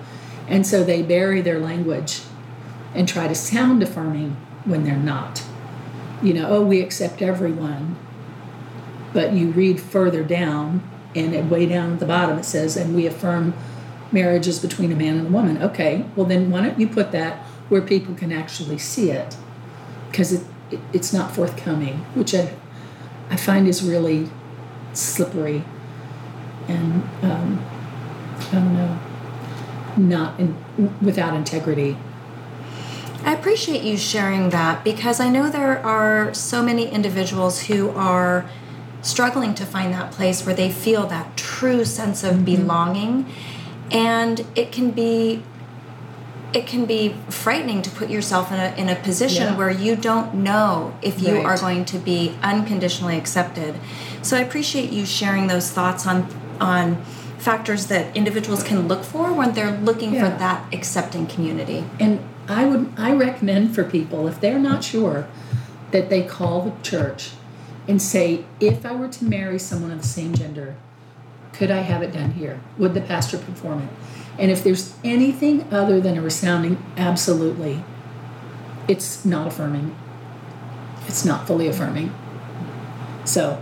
and 0.50 0.66
so 0.66 0.84
they 0.84 1.02
bury 1.02 1.42
their 1.42 1.60
language 1.60 2.22
and 2.94 3.08
try 3.08 3.28
to 3.28 3.36
sound 3.36 3.84
affirming 3.84 4.32
when 4.66 4.84
they're 4.84 4.98
not. 4.98 5.44
You 6.24 6.34
know, 6.34 6.50
oh, 6.50 6.62
we 6.64 6.82
accept 6.82 7.22
everyone. 7.22 7.96
But 9.14 9.34
you 9.34 9.52
read 9.52 9.80
further 9.80 10.24
down, 10.24 10.88
and 11.16 11.50
way 11.50 11.66
down 11.68 11.94
at 11.94 12.00
the 12.00 12.06
bottom 12.06 12.38
it 12.40 12.46
says, 12.46 12.76
and 12.76 12.96
we 12.96 13.06
affirm 13.06 13.54
marriages 14.12 14.60
between 14.60 14.92
a 14.92 14.96
man 14.96 15.18
and 15.18 15.28
a 15.28 15.30
woman. 15.30 15.62
Okay, 15.62 16.06
well, 16.16 16.26
then 16.26 16.52
why 16.52 16.62
don't 16.62 16.80
you 16.80 16.88
put 16.88 17.12
that 17.12 17.38
where 17.70 17.82
people 17.82 18.16
can 18.16 18.32
actually 18.32 18.80
see 18.80 19.12
it? 19.12 19.38
Because 20.10 20.34
it, 20.34 20.44
it, 20.72 20.80
it's 20.94 21.14
not 21.14 21.32
forthcoming, 21.32 21.98
which 22.16 22.34
I, 22.34 22.54
I 23.30 23.36
find 23.36 23.68
is 23.68 23.84
really 23.84 24.30
slippery. 24.94 25.64
And 26.68 27.04
um, 27.24 27.66
I 28.40 28.52
don't 28.52 28.74
know 28.74 29.00
not 30.00 30.40
in, 30.40 30.56
without 31.02 31.36
integrity. 31.36 31.98
I 33.24 33.34
appreciate 33.34 33.84
you 33.84 33.98
sharing 33.98 34.50
that 34.52 34.84
because 34.84 35.20
I 35.20 35.30
know 35.30 35.50
there 35.50 35.86
are 35.86 36.34
so 36.34 36.64
many 36.64 36.90
individuals 36.90 37.64
who 37.64 37.90
are 37.90 38.50
struggling 39.02 39.54
to 39.56 39.66
find 39.66 39.94
that 39.94 40.12
place 40.12 40.46
where 40.46 40.56
they 40.56 40.72
feel 40.72 41.06
that 41.08 41.36
true 41.36 41.86
sense 41.86 42.24
of 42.24 42.36
mm-hmm. 42.36 42.46
belonging 42.46 43.26
and 43.92 44.46
it 44.56 44.72
can 44.72 44.92
be 44.92 45.44
it 46.54 46.66
can 46.66 46.86
be 46.86 47.16
frightening 47.30 47.82
to 47.84 47.90
put 47.92 48.10
yourself 48.10 48.52
in 48.52 48.60
a, 48.60 48.76
in 48.76 48.90
a 48.90 48.96
position 48.96 49.44
yeah. 49.44 49.58
where 49.58 49.70
you 49.70 49.96
don't 49.96 50.34
know 50.34 50.98
if 51.02 51.22
you 51.22 51.36
right. 51.36 51.46
are 51.46 51.58
going 51.58 51.86
to 51.86 51.98
be 52.00 52.36
unconditionally 52.42 53.18
accepted. 53.18 53.76
So 54.22 54.38
I 54.38 54.42
appreciate 54.42 54.92
you 54.92 55.06
sharing 55.06 55.48
those 55.48 55.72
thoughts 55.72 56.08
on 56.08 56.28
on 56.60 57.02
factors 57.38 57.88
that 57.88 58.16
individuals 58.18 58.64
can 58.64 58.88
look 58.88 59.04
for 59.04 59.32
when 59.32 59.54
they're 59.54 59.78
looking 59.80 60.14
yeah. 60.14 60.30
for 60.30 60.38
that 60.40 60.74
accepting 60.74 61.26
community. 61.26 61.86
And 62.00 62.20
I 62.48 62.66
would 62.66 62.92
I 62.98 63.14
recommend 63.14 63.76
for 63.76 63.84
people 63.84 64.28
if 64.28 64.42
they're 64.42 64.60
not 64.60 64.84
sure 64.84 65.28
that 65.92 66.10
they 66.10 66.24
call 66.24 66.64
the 66.64 66.82
church 66.84 67.32
and 67.88 68.02
say, 68.02 68.46
if 68.60 68.86
I 68.86 68.94
were 68.94 69.08
to 69.08 69.26
marry 69.26 69.58
someone 69.58 69.92
of 69.92 70.02
the 70.02 70.08
same 70.08 70.36
gender, 70.36 70.76
could 71.54 71.72
I 71.72 71.80
have 71.80 72.04
it 72.04 72.14
done 72.14 72.34
here? 72.34 72.62
Would 72.78 72.94
the 72.94 73.02
pastor 73.02 73.38
perform 73.38 73.82
it? 73.82 73.90
And 74.40 74.50
if 74.50 74.64
there's 74.64 74.96
anything 75.04 75.72
other 75.72 76.00
than 76.00 76.18
a 76.18 76.22
resounding 76.22 76.84
absolutely, 76.96 77.84
it's 78.88 79.26
not 79.26 79.48
affirming. 79.48 79.96
It's 81.08 81.26
not 81.26 81.46
fully 81.46 81.68
affirming. 81.68 82.16
So, 83.26 83.62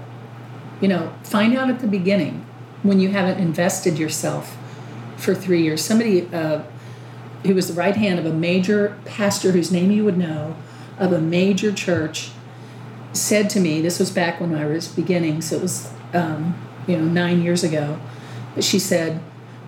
you 0.79 0.87
know, 0.87 1.13
find 1.23 1.57
out 1.57 1.69
at 1.69 1.79
the 1.79 1.87
beginning 1.87 2.45
when 2.83 2.99
you 2.99 3.09
haven't 3.09 3.39
invested 3.39 3.97
yourself 3.97 4.55
for 5.17 5.33
three 5.33 5.63
years. 5.63 5.83
Somebody 5.83 6.27
uh, 6.31 6.61
who 7.43 7.55
was 7.55 7.67
the 7.67 7.73
right 7.73 7.95
hand 7.95 8.19
of 8.19 8.25
a 8.25 8.33
major 8.33 8.97
pastor 9.05 9.51
whose 9.51 9.71
name 9.71 9.89
you 9.89 10.05
would 10.05 10.17
know 10.17 10.55
of 10.99 11.11
a 11.11 11.19
major 11.19 11.71
church 11.71 12.31
said 13.13 13.49
to 13.49 13.59
me, 13.59 13.81
this 13.81 13.99
was 13.99 14.11
back 14.11 14.39
when 14.39 14.53
I 14.53 14.65
was 14.65 14.87
beginning, 14.87 15.41
so 15.41 15.55
it 15.55 15.61
was, 15.63 15.91
um, 16.13 16.55
you 16.87 16.97
know, 16.97 17.05
nine 17.05 17.41
years 17.41 17.63
ago, 17.63 17.99
but 18.53 18.63
she 18.63 18.77
said, 18.77 19.19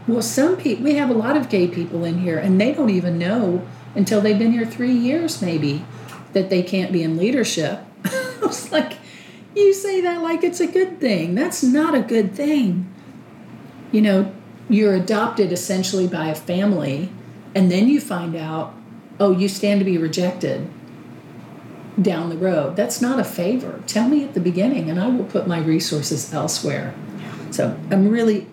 well, 0.08 0.22
some 0.22 0.58
people, 0.58 0.84
we 0.84 0.96
have 0.96 1.10
a 1.10 1.14
lot 1.14 1.38
of 1.38 1.50
gay 1.50 1.68
people 1.68 2.04
in 2.04 2.20
here, 2.20 2.38
and 2.38 2.60
they 2.60 2.74
don't 2.74 2.90
even 2.90 3.18
know 3.18 3.68
until 3.96 4.22
they've 4.22 4.40
been 4.40 4.52
here 4.52 4.66
three 4.66 4.94
years, 4.94 5.42
maybe, 5.42 5.86
that 6.34 6.50
they 6.50 6.64
can't 6.64 6.92
be 6.92 7.04
in 7.04 7.18
leadership. 7.18 7.80
I 8.06 8.38
was 8.42 8.72
like, 8.72 8.94
you 9.56 9.74
say 9.74 10.02
that 10.02 10.22
like 10.22 10.44
it's 10.44 10.60
a 10.60 10.68
good 10.68 11.00
thing. 11.00 11.36
That's 11.36 11.64
not 11.64 11.96
a 11.96 12.02
good 12.02 12.34
thing 12.34 12.90
you 13.92 14.02
know, 14.02 14.34
you're 14.70 14.94
adopted 14.94 15.52
essentially 15.52 16.08
by 16.08 16.28
a 16.28 16.36
family, 16.36 17.10
and 17.56 17.72
then 17.72 17.88
you 17.88 18.00
find 18.00 18.36
out, 18.36 18.74
oh, 19.20 19.32
you 19.32 19.48
stand 19.48 19.80
to 19.80 19.86
be 19.86 19.98
rejected 19.98 20.70
down 22.00 22.30
the 22.30 22.38
road. 22.38 22.76
That's 22.76 23.02
not 23.02 23.20
a 23.20 23.24
favor. 23.24 23.82
Tell 23.88 24.08
me 24.08 24.24
at 24.24 24.34
the 24.34 24.40
beginning, 24.40 24.90
and 24.90 25.00
I 25.00 25.08
will 25.08 25.26
put 25.26 25.48
my 25.48 25.60
resources 25.60 26.32
elsewhere. 26.34 26.94
So 27.52 27.78
I'm 27.90 28.10
really, 28.10 28.48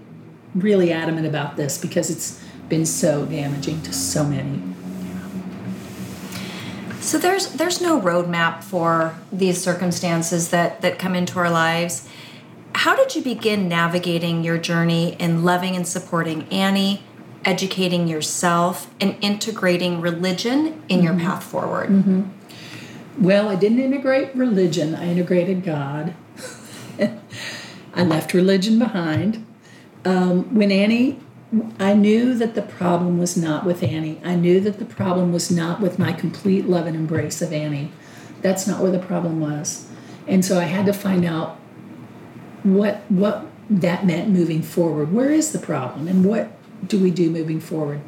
really 0.57 0.93
adamant 0.93 1.27
about 1.27 1.57
this 1.57 1.79
because 1.79 2.11
it's 2.11 2.43
been 2.69 2.87
so 2.87 3.27
damaging 3.27 3.83
to 3.83 3.93
so 3.93 4.25
many. 4.25 4.63
So 7.01 7.19
there's 7.19 7.53
there's 7.53 7.81
no 7.81 8.01
roadmap 8.01 8.65
for 8.65 9.15
these 9.31 9.63
circumstances 9.63 10.51
that 10.51 10.81
that 10.81 10.99
come 10.99 11.15
into 11.15 11.39
our 11.39 11.51
lives 11.51 12.09
how 12.77 12.95
did 12.95 13.17
you 13.17 13.23
begin 13.23 13.69
navigating 13.69 14.45
your 14.45 14.59
journey 14.59 15.17
in 15.19 15.45
loving 15.45 15.75
and 15.75 15.89
supporting 15.89 16.47
Annie, 16.51 17.03
educating 17.43 18.07
yourself, 18.07 18.93
and 19.01 19.17
integrating 19.23 20.03
religion 20.03 20.83
in 20.89 21.01
mm-hmm. 21.01 21.03
your 21.03 21.15
path 21.15 21.43
forward? 21.43 21.89
Mm-hmm. 21.89 23.25
Well, 23.25 23.49
I 23.49 23.55
didn't 23.55 23.81
integrate 23.81 24.37
religion, 24.37 24.95
I 24.95 25.09
integrated 25.09 25.65
God. 25.65 26.15
I 27.95 28.03
left 28.03 28.35
religion 28.35 28.79
behind. 28.79 29.45
Um, 30.07 30.55
when 30.55 30.71
Annie, 30.71 31.19
I 31.81 31.95
knew 31.95 32.35
that 32.35 32.55
the 32.55 32.63
problem 32.63 33.19
was 33.19 33.37
not 33.37 33.67
with 33.67 33.83
Annie. 33.83 34.21
I 34.25 34.37
knew 34.37 34.61
that 34.61 34.79
the 34.79 34.85
problem 34.85 35.33
was 35.33 35.51
not 35.51 35.81
with 35.81 35.99
my 35.99 36.13
complete 36.13 36.69
love 36.69 36.87
and 36.87 36.95
embrace 36.95 37.43
of 37.43 37.53
Annie. 37.53 37.91
That's 38.41 38.69
not 38.69 38.81
where 38.81 38.93
the 38.93 39.01
problem 39.01 39.41
was. 39.41 39.89
And 40.29 40.45
so 40.45 40.61
I 40.61 40.65
had 40.65 40.87
to 40.87 40.93
find 40.93 41.25
out 41.25 41.59
what 42.63 43.03
what 43.09 43.47
that 43.69 44.07
meant 44.07 44.29
moving 44.29 44.63
forward. 44.63 45.13
Where 45.13 45.31
is 45.31 45.51
the 45.51 45.59
problem 45.59 46.07
and 46.07 46.25
what 46.25 46.53
do 46.87 47.01
we 47.01 47.11
do 47.11 47.29
moving 47.29 47.59
forward? 47.59 48.01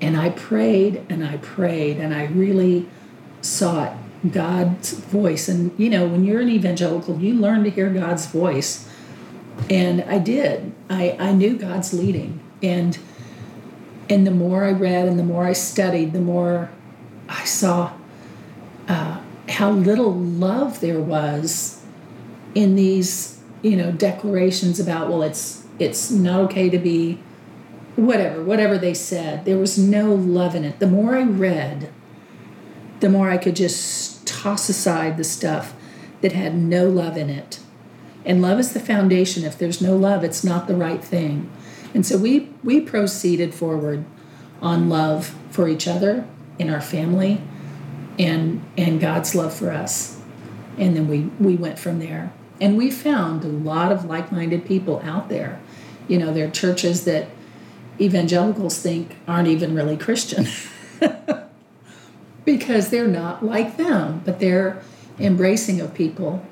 And 0.00 0.16
I 0.16 0.30
prayed 0.30 1.04
and 1.10 1.22
I 1.22 1.36
prayed 1.38 1.98
and 1.98 2.14
I 2.14 2.24
really 2.26 2.88
sought 3.42 3.96
God's 4.30 4.92
voice. 4.92 5.46
And 5.48 5.78
you 5.78 5.90
know, 5.90 6.06
when 6.06 6.24
you're 6.24 6.40
an 6.40 6.48
evangelical, 6.48 7.18
you 7.18 7.34
learn 7.34 7.64
to 7.64 7.70
hear 7.70 7.90
God's 7.90 8.24
voice. 8.26 8.88
And 9.70 10.02
I 10.02 10.18
did. 10.18 10.72
I, 10.90 11.16
I 11.18 11.32
knew 11.32 11.56
God's 11.56 11.92
leading. 11.92 12.40
And 12.62 12.98
and 14.08 14.26
the 14.26 14.30
more 14.30 14.64
I 14.64 14.72
read 14.72 15.08
and 15.08 15.18
the 15.18 15.24
more 15.24 15.44
I 15.44 15.54
studied, 15.54 16.12
the 16.12 16.20
more 16.20 16.70
I 17.28 17.44
saw 17.44 17.92
uh, 18.86 19.20
how 19.48 19.70
little 19.70 20.12
love 20.12 20.80
there 20.80 21.00
was 21.00 21.82
in 22.54 22.76
these, 22.76 23.40
you 23.62 23.76
know, 23.76 23.90
declarations 23.92 24.78
about 24.78 25.08
well, 25.08 25.22
it's 25.22 25.64
it's 25.78 26.10
not 26.10 26.40
okay 26.42 26.68
to 26.70 26.78
be 26.78 27.18
whatever, 27.96 28.42
whatever 28.42 28.78
they 28.78 28.94
said. 28.94 29.44
There 29.44 29.58
was 29.58 29.78
no 29.78 30.14
love 30.14 30.54
in 30.54 30.64
it. 30.64 30.78
The 30.78 30.86
more 30.86 31.16
I 31.16 31.22
read, 31.22 31.90
the 33.00 33.08
more 33.08 33.30
I 33.30 33.38
could 33.38 33.56
just 33.56 34.26
toss 34.26 34.68
aside 34.68 35.16
the 35.16 35.24
stuff 35.24 35.74
that 36.20 36.32
had 36.32 36.54
no 36.54 36.88
love 36.88 37.16
in 37.16 37.30
it. 37.30 37.60
And 38.24 38.40
love 38.40 38.58
is 38.58 38.72
the 38.72 38.80
foundation. 38.80 39.44
If 39.44 39.58
there's 39.58 39.80
no 39.80 39.96
love, 39.96 40.24
it's 40.24 40.42
not 40.42 40.66
the 40.66 40.74
right 40.74 41.02
thing. 41.04 41.50
And 41.92 42.04
so 42.04 42.18
we 42.18 42.50
we 42.62 42.80
proceeded 42.80 43.54
forward 43.54 44.04
on 44.62 44.88
love 44.88 45.34
for 45.50 45.68
each 45.68 45.86
other 45.86 46.26
in 46.58 46.70
our 46.70 46.80
family 46.80 47.40
and 48.18 48.64
and 48.76 49.00
God's 49.00 49.34
love 49.34 49.54
for 49.54 49.70
us. 49.70 50.20
And 50.78 50.96
then 50.96 51.08
we 51.08 51.30
we 51.38 51.56
went 51.56 51.78
from 51.78 51.98
there. 51.98 52.32
And 52.60 52.76
we 52.76 52.90
found 52.90 53.44
a 53.44 53.48
lot 53.48 53.90
of 53.90 54.04
like-minded 54.04 54.64
people 54.64 55.00
out 55.04 55.28
there. 55.28 55.60
You 56.06 56.18
know, 56.18 56.32
there 56.32 56.46
are 56.46 56.50
churches 56.50 57.04
that 57.04 57.28
evangelicals 58.00 58.80
think 58.80 59.16
aren't 59.26 59.48
even 59.48 59.74
really 59.74 59.96
Christian. 59.96 60.46
because 62.44 62.90
they're 62.90 63.08
not 63.08 63.44
like 63.44 63.76
them, 63.76 64.22
but 64.24 64.38
they're 64.38 64.80
embracing 65.18 65.80
of 65.80 65.94
people 65.94 66.44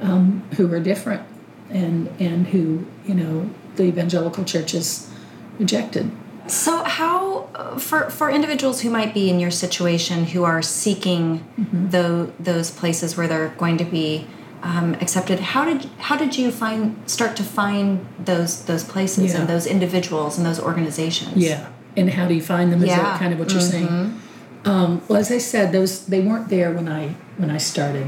um, 0.00 0.42
who 0.56 0.72
are 0.72 0.80
different 0.80 1.22
and 1.70 2.08
and 2.20 2.48
who 2.48 2.86
you 3.06 3.14
know 3.14 3.50
the 3.76 3.84
evangelical 3.84 4.44
church 4.44 4.72
has 4.72 5.10
rejected. 5.58 6.10
So, 6.46 6.82
how 6.84 7.76
for 7.78 8.08
for 8.10 8.30
individuals 8.30 8.80
who 8.80 8.90
might 8.90 9.12
be 9.12 9.28
in 9.28 9.38
your 9.38 9.50
situation 9.50 10.24
who 10.24 10.44
are 10.44 10.62
seeking 10.62 11.40
mm-hmm. 11.40 11.90
the, 11.90 12.32
those 12.40 12.70
places 12.70 13.16
where 13.16 13.28
they're 13.28 13.50
going 13.50 13.76
to 13.78 13.84
be 13.84 14.26
um, 14.62 14.94
accepted, 14.94 15.40
how 15.40 15.64
did 15.64 15.84
how 15.98 16.16
did 16.16 16.38
you 16.38 16.50
find 16.50 16.98
start 17.08 17.36
to 17.36 17.42
find 17.42 18.06
those 18.18 18.64
those 18.64 18.82
places 18.82 19.32
yeah. 19.32 19.40
and 19.40 19.48
those 19.48 19.66
individuals 19.66 20.38
and 20.38 20.46
those 20.46 20.58
organizations? 20.58 21.36
Yeah, 21.36 21.68
and 21.96 22.10
how 22.10 22.26
do 22.26 22.34
you 22.34 22.42
find 22.42 22.72
them? 22.72 22.82
Is 22.82 22.88
yeah. 22.88 23.02
that 23.02 23.18
kind 23.18 23.32
of 23.32 23.38
what 23.38 23.50
you're 23.50 23.60
mm-hmm. 23.60 23.86
saying? 23.86 24.22
Um, 24.64 25.02
well, 25.06 25.20
as 25.20 25.30
I 25.30 25.38
said, 25.38 25.72
those 25.72 26.06
they 26.06 26.20
weren't 26.20 26.48
there 26.48 26.72
when 26.72 26.88
I 26.88 27.08
when 27.36 27.50
I 27.50 27.58
started. 27.58 28.06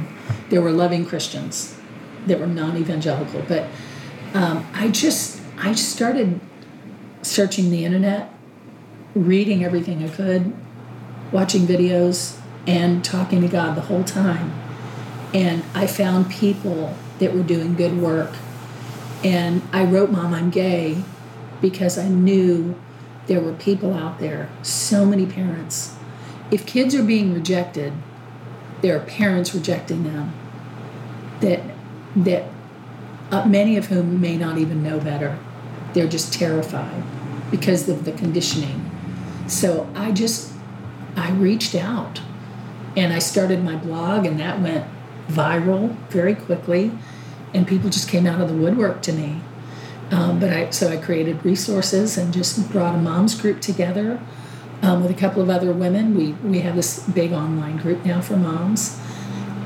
There 0.48 0.62
were 0.62 0.72
loving 0.72 1.04
Christians 1.04 1.79
that 2.26 2.38
were 2.38 2.46
non-evangelical, 2.46 3.42
but 3.48 3.66
um, 4.34 4.66
I 4.74 4.88
just 4.88 5.40
I 5.58 5.74
started 5.74 6.40
searching 7.22 7.70
the 7.70 7.84
internet, 7.84 8.32
reading 9.14 9.64
everything 9.64 10.02
I 10.02 10.08
could, 10.08 10.52
watching 11.32 11.66
videos, 11.66 12.38
and 12.66 13.04
talking 13.04 13.40
to 13.42 13.48
God 13.48 13.76
the 13.76 13.82
whole 13.82 14.04
time. 14.04 14.52
And 15.34 15.62
I 15.74 15.86
found 15.86 16.30
people 16.30 16.94
that 17.18 17.34
were 17.34 17.42
doing 17.42 17.74
good 17.74 17.98
work. 17.98 18.34
And 19.22 19.62
I 19.72 19.84
wrote 19.84 20.10
Mom, 20.10 20.32
I'm 20.32 20.50
Gay 20.50 21.04
because 21.60 21.98
I 21.98 22.08
knew 22.08 22.74
there 23.26 23.40
were 23.40 23.52
people 23.52 23.94
out 23.94 24.18
there, 24.18 24.48
so 24.62 25.04
many 25.04 25.26
parents. 25.26 25.94
If 26.50 26.66
kids 26.66 26.94
are 26.94 27.02
being 27.02 27.34
rejected, 27.34 27.92
there 28.80 28.96
are 28.96 29.04
parents 29.04 29.54
rejecting 29.54 30.04
them 30.04 30.32
that 31.40 31.60
that 32.16 32.44
uh, 33.30 33.46
many 33.46 33.76
of 33.76 33.86
whom 33.86 34.20
may 34.20 34.36
not 34.36 34.58
even 34.58 34.82
know 34.82 34.98
better 34.98 35.38
they're 35.94 36.08
just 36.08 36.32
terrified 36.32 37.02
because 37.50 37.88
of 37.88 38.04
the 38.04 38.12
conditioning. 38.12 38.90
So 39.46 39.90
I 39.94 40.12
just, 40.12 40.52
I 41.16 41.30
reached 41.32 41.74
out 41.74 42.20
and 42.96 43.12
I 43.12 43.18
started 43.18 43.62
my 43.62 43.76
blog, 43.76 44.26
and 44.26 44.38
that 44.40 44.60
went 44.60 44.84
viral 45.28 45.96
very 46.08 46.34
quickly, 46.34 46.90
and 47.54 47.66
people 47.66 47.88
just 47.88 48.08
came 48.08 48.26
out 48.26 48.40
of 48.40 48.48
the 48.48 48.54
woodwork 48.54 49.00
to 49.02 49.12
me. 49.12 49.40
Um, 50.10 50.40
but 50.40 50.52
I, 50.52 50.70
so 50.70 50.88
I 50.88 50.96
created 50.96 51.44
resources 51.44 52.18
and 52.18 52.34
just 52.34 52.70
brought 52.72 52.96
a 52.96 52.98
moms 52.98 53.40
group 53.40 53.60
together 53.60 54.20
um, 54.82 55.02
with 55.02 55.10
a 55.12 55.14
couple 55.14 55.40
of 55.40 55.48
other 55.48 55.72
women. 55.72 56.16
We 56.16 56.32
we 56.32 56.60
have 56.60 56.74
this 56.74 56.98
big 57.06 57.32
online 57.32 57.76
group 57.76 58.04
now 58.04 58.20
for 58.20 58.36
moms, 58.36 59.00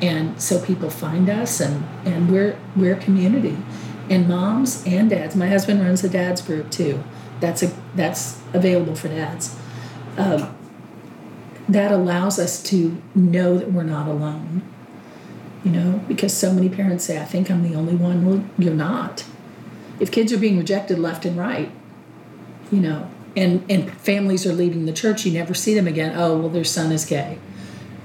and 0.05 0.41
so 0.41 0.61
people 0.61 0.91
find 0.91 1.31
us, 1.31 1.61
and 1.61 1.85
and 2.05 2.31
we're 2.31 2.59
we're 2.77 2.95
a 2.95 3.01
community 3.01 3.57
and 4.11 4.29
moms 4.29 4.85
and 4.87 5.09
dads. 5.09 5.35
My 5.35 5.49
husband 5.49 5.81
runs 5.81 6.05
a 6.05 6.11
dads 6.11 6.43
group 6.43 6.71
too. 6.71 7.03
That's 7.41 7.63
a 7.63 7.73
that's 7.95 8.39
available 8.53 8.95
for 8.95 9.09
dads. 9.09 9.57
Um, 10.19 10.55
that 11.69 11.91
allows 11.91 12.39
us 12.39 12.63
to 12.65 13.01
know 13.15 13.57
that 13.57 13.73
we're 13.73 13.83
not 13.83 14.07
alone. 14.07 14.63
You 15.65 15.71
know, 15.71 16.05
because 16.07 16.35
so 16.35 16.53
many 16.53 16.69
parents 16.69 17.05
say, 17.05 17.19
"I 17.19 17.25
think 17.25 17.51
I'm 17.51 17.63
the 17.63 17.75
only 17.75 17.95
one." 17.95 18.27
Well, 18.27 18.45
you're 18.59 18.75
not. 18.75 19.25
If 19.99 20.11
kids 20.11 20.33
are 20.35 20.39
being 20.39 20.59
rejected 20.59 20.99
left 20.99 21.25
and 21.25 21.39
right, 21.39 21.71
you 22.71 22.81
know, 22.81 23.09
and 23.35 23.65
and 23.71 23.91
families 23.91 24.45
are 24.45 24.53
leaving 24.53 24.85
the 24.85 24.93
church, 24.93 25.25
you 25.25 25.33
never 25.33 25.55
see 25.55 25.75
them 25.75 25.87
again. 25.87 26.13
Oh, 26.15 26.37
well, 26.37 26.51
their 26.51 26.65
son 26.65 26.93
is 26.93 27.07
gay. 27.07 27.39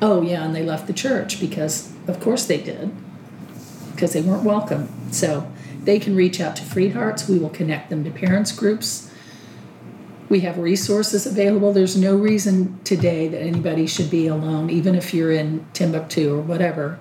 Oh, 0.02 0.22
yeah, 0.22 0.46
and 0.46 0.56
they 0.56 0.64
left 0.64 0.88
the 0.88 0.94
church 0.94 1.40
because, 1.40 1.92
of 2.08 2.20
course, 2.20 2.46
they 2.46 2.62
did, 2.62 2.92
because 3.92 4.14
they 4.14 4.22
weren't 4.22 4.44
welcome. 4.44 4.88
So 5.12 5.52
they 5.84 6.00
can 6.00 6.16
reach 6.16 6.40
out 6.40 6.56
to 6.58 6.64
Freed 6.64 6.94
Hearts. 6.94 7.28
We 7.28 7.38
will 7.38 7.50
connect 7.50 7.90
them 7.90 8.04
to 8.06 8.12
parents 8.12 8.52
groups. 8.52 9.12
We 10.30 10.42
have 10.42 10.58
resources 10.58 11.26
available. 11.26 11.74
There's 11.74 11.98
no 11.98 12.16
reason 12.16 12.80
today 12.84 13.28
that 13.28 13.42
anybody 13.42 13.88
should 13.88 14.10
be 14.10 14.28
alone, 14.28 14.70
even 14.70 14.96
if 14.96 15.14
you're 15.14 15.32
in 15.32 15.66
Timbuktu 15.74 16.34
or 16.34 16.42
whatever, 16.42 17.00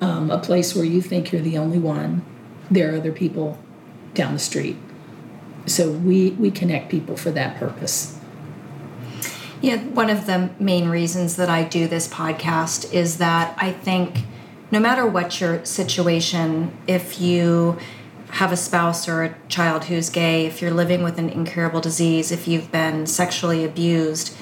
um, 0.00 0.30
a 0.30 0.38
place 0.38 0.74
where 0.74 0.84
you 0.84 1.02
think 1.02 1.30
you're 1.30 1.42
the 1.42 1.58
only 1.58 1.78
one. 1.78 2.24
There 2.70 2.92
are 2.92 2.96
other 2.96 3.12
people 3.12 3.58
down 4.14 4.32
the 4.32 4.38
street. 4.38 4.76
So 5.66 5.90
we, 5.90 6.30
we 6.30 6.50
connect 6.50 6.90
people 6.90 7.16
for 7.16 7.30
that 7.32 7.58
purpose. 7.58 8.15
Yeah, 9.60 9.82
one 9.84 10.10
of 10.10 10.26
the 10.26 10.50
main 10.58 10.88
reasons 10.88 11.36
that 11.36 11.48
I 11.48 11.64
do 11.64 11.88
this 11.88 12.06
podcast 12.08 12.92
is 12.92 13.18
that 13.18 13.54
I 13.58 13.72
think 13.72 14.24
no 14.70 14.80
matter 14.80 15.06
what 15.06 15.40
your 15.40 15.64
situation, 15.64 16.76
if 16.86 17.20
you 17.20 17.78
have 18.30 18.52
a 18.52 18.56
spouse 18.56 19.08
or 19.08 19.24
a 19.24 19.36
child 19.48 19.84
who's 19.84 20.10
gay, 20.10 20.46
if 20.46 20.60
you're 20.60 20.72
living 20.72 21.02
with 21.02 21.18
an 21.18 21.30
incurable 21.30 21.80
disease, 21.80 22.32
if 22.32 22.48
you've 22.48 22.70
been 22.72 23.06
sexually 23.06 23.64
abused, 23.64 24.36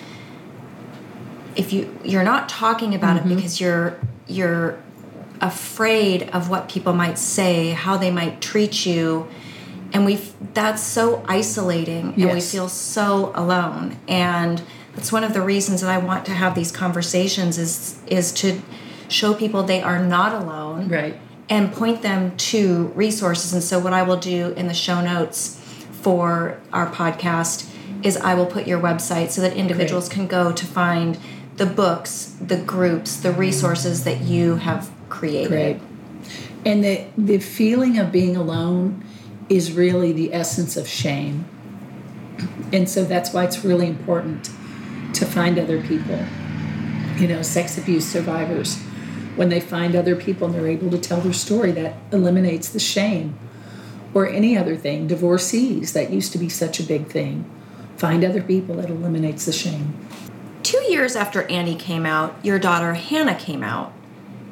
if 1.54 1.72
you 1.72 1.96
you're 2.02 2.24
not 2.24 2.48
talking 2.48 2.94
about 2.94 3.16
mm-hmm. 3.16 3.30
it 3.30 3.36
because 3.36 3.60
you're 3.60 4.00
you're 4.26 4.82
afraid 5.40 6.24
of 6.30 6.48
what 6.48 6.68
people 6.68 6.92
might 6.92 7.18
say, 7.18 7.70
how 7.70 7.96
they 7.96 8.10
might 8.10 8.40
treat 8.40 8.86
you, 8.86 9.28
and 9.92 10.04
we 10.04 10.16
that's 10.54 10.82
so 10.82 11.24
isolating 11.28 12.14
yes. 12.16 12.26
and 12.26 12.32
we 12.32 12.40
feel 12.40 12.68
so 12.68 13.30
alone. 13.34 13.96
And 14.08 14.62
that's 14.94 15.10
one 15.10 15.24
of 15.24 15.34
the 15.34 15.42
reasons 15.42 15.80
that 15.80 15.90
I 15.90 15.98
want 15.98 16.24
to 16.26 16.32
have 16.32 16.54
these 16.54 16.70
conversations 16.70 17.58
is 17.58 17.98
is 18.06 18.32
to 18.32 18.60
show 19.08 19.34
people 19.34 19.62
they 19.62 19.82
are 19.82 20.02
not 20.02 20.40
alone. 20.40 20.88
Right. 20.88 21.18
And 21.48 21.72
point 21.72 22.00
them 22.00 22.36
to 22.38 22.86
resources. 22.94 23.52
And 23.52 23.62
so, 23.62 23.78
what 23.78 23.92
I 23.92 24.02
will 24.02 24.16
do 24.16 24.52
in 24.52 24.66
the 24.66 24.74
show 24.74 25.00
notes 25.00 25.60
for 25.90 26.60
our 26.72 26.90
podcast 26.90 27.70
is 28.02 28.16
I 28.16 28.34
will 28.34 28.46
put 28.46 28.66
your 28.66 28.80
website 28.80 29.30
so 29.30 29.40
that 29.42 29.54
individuals 29.54 30.08
Great. 30.08 30.16
can 30.16 30.26
go 30.26 30.52
to 30.52 30.66
find 30.66 31.18
the 31.56 31.66
books, 31.66 32.36
the 32.40 32.56
groups, 32.56 33.16
the 33.16 33.32
resources 33.32 34.04
that 34.04 34.22
you 34.22 34.56
have 34.56 34.90
created. 35.08 35.48
Great. 35.48 35.80
And 36.64 36.82
the, 36.82 37.06
the 37.16 37.38
feeling 37.38 37.98
of 37.98 38.10
being 38.10 38.36
alone 38.36 39.04
is 39.48 39.72
really 39.72 40.12
the 40.12 40.32
essence 40.32 40.76
of 40.76 40.88
shame. 40.88 41.46
And 42.72 42.88
so 42.88 43.04
that's 43.04 43.32
why 43.32 43.44
it's 43.44 43.64
really 43.64 43.86
important 43.86 44.50
to 45.14 45.26
find 45.26 45.58
other 45.58 45.80
people, 45.82 46.18
you 47.16 47.28
know, 47.28 47.42
sex 47.42 47.78
abuse 47.78 48.06
survivors 48.06 48.82
when 49.36 49.48
they 49.48 49.60
find 49.60 49.96
other 49.96 50.14
people 50.14 50.46
and 50.46 50.54
they're 50.54 50.68
able 50.68 50.90
to 50.90 50.98
tell 50.98 51.20
their 51.20 51.32
story, 51.32 51.72
that 51.72 51.96
eliminates 52.12 52.68
the 52.68 52.78
shame. 52.78 53.36
Or 54.12 54.28
any 54.28 54.56
other 54.56 54.76
thing, 54.76 55.08
divorcees, 55.08 55.92
that 55.92 56.10
used 56.10 56.30
to 56.32 56.38
be 56.38 56.48
such 56.48 56.78
a 56.78 56.84
big 56.84 57.08
thing. 57.08 57.50
Find 57.96 58.24
other 58.24 58.42
people, 58.42 58.76
that 58.76 58.90
eliminates 58.90 59.44
the 59.44 59.52
shame. 59.52 59.94
Two 60.62 60.82
years 60.84 61.16
after 61.16 61.42
Annie 61.50 61.74
came 61.74 62.06
out, 62.06 62.36
your 62.44 62.58
daughter 62.58 62.94
Hannah 62.94 63.34
came 63.34 63.64
out. 63.64 63.92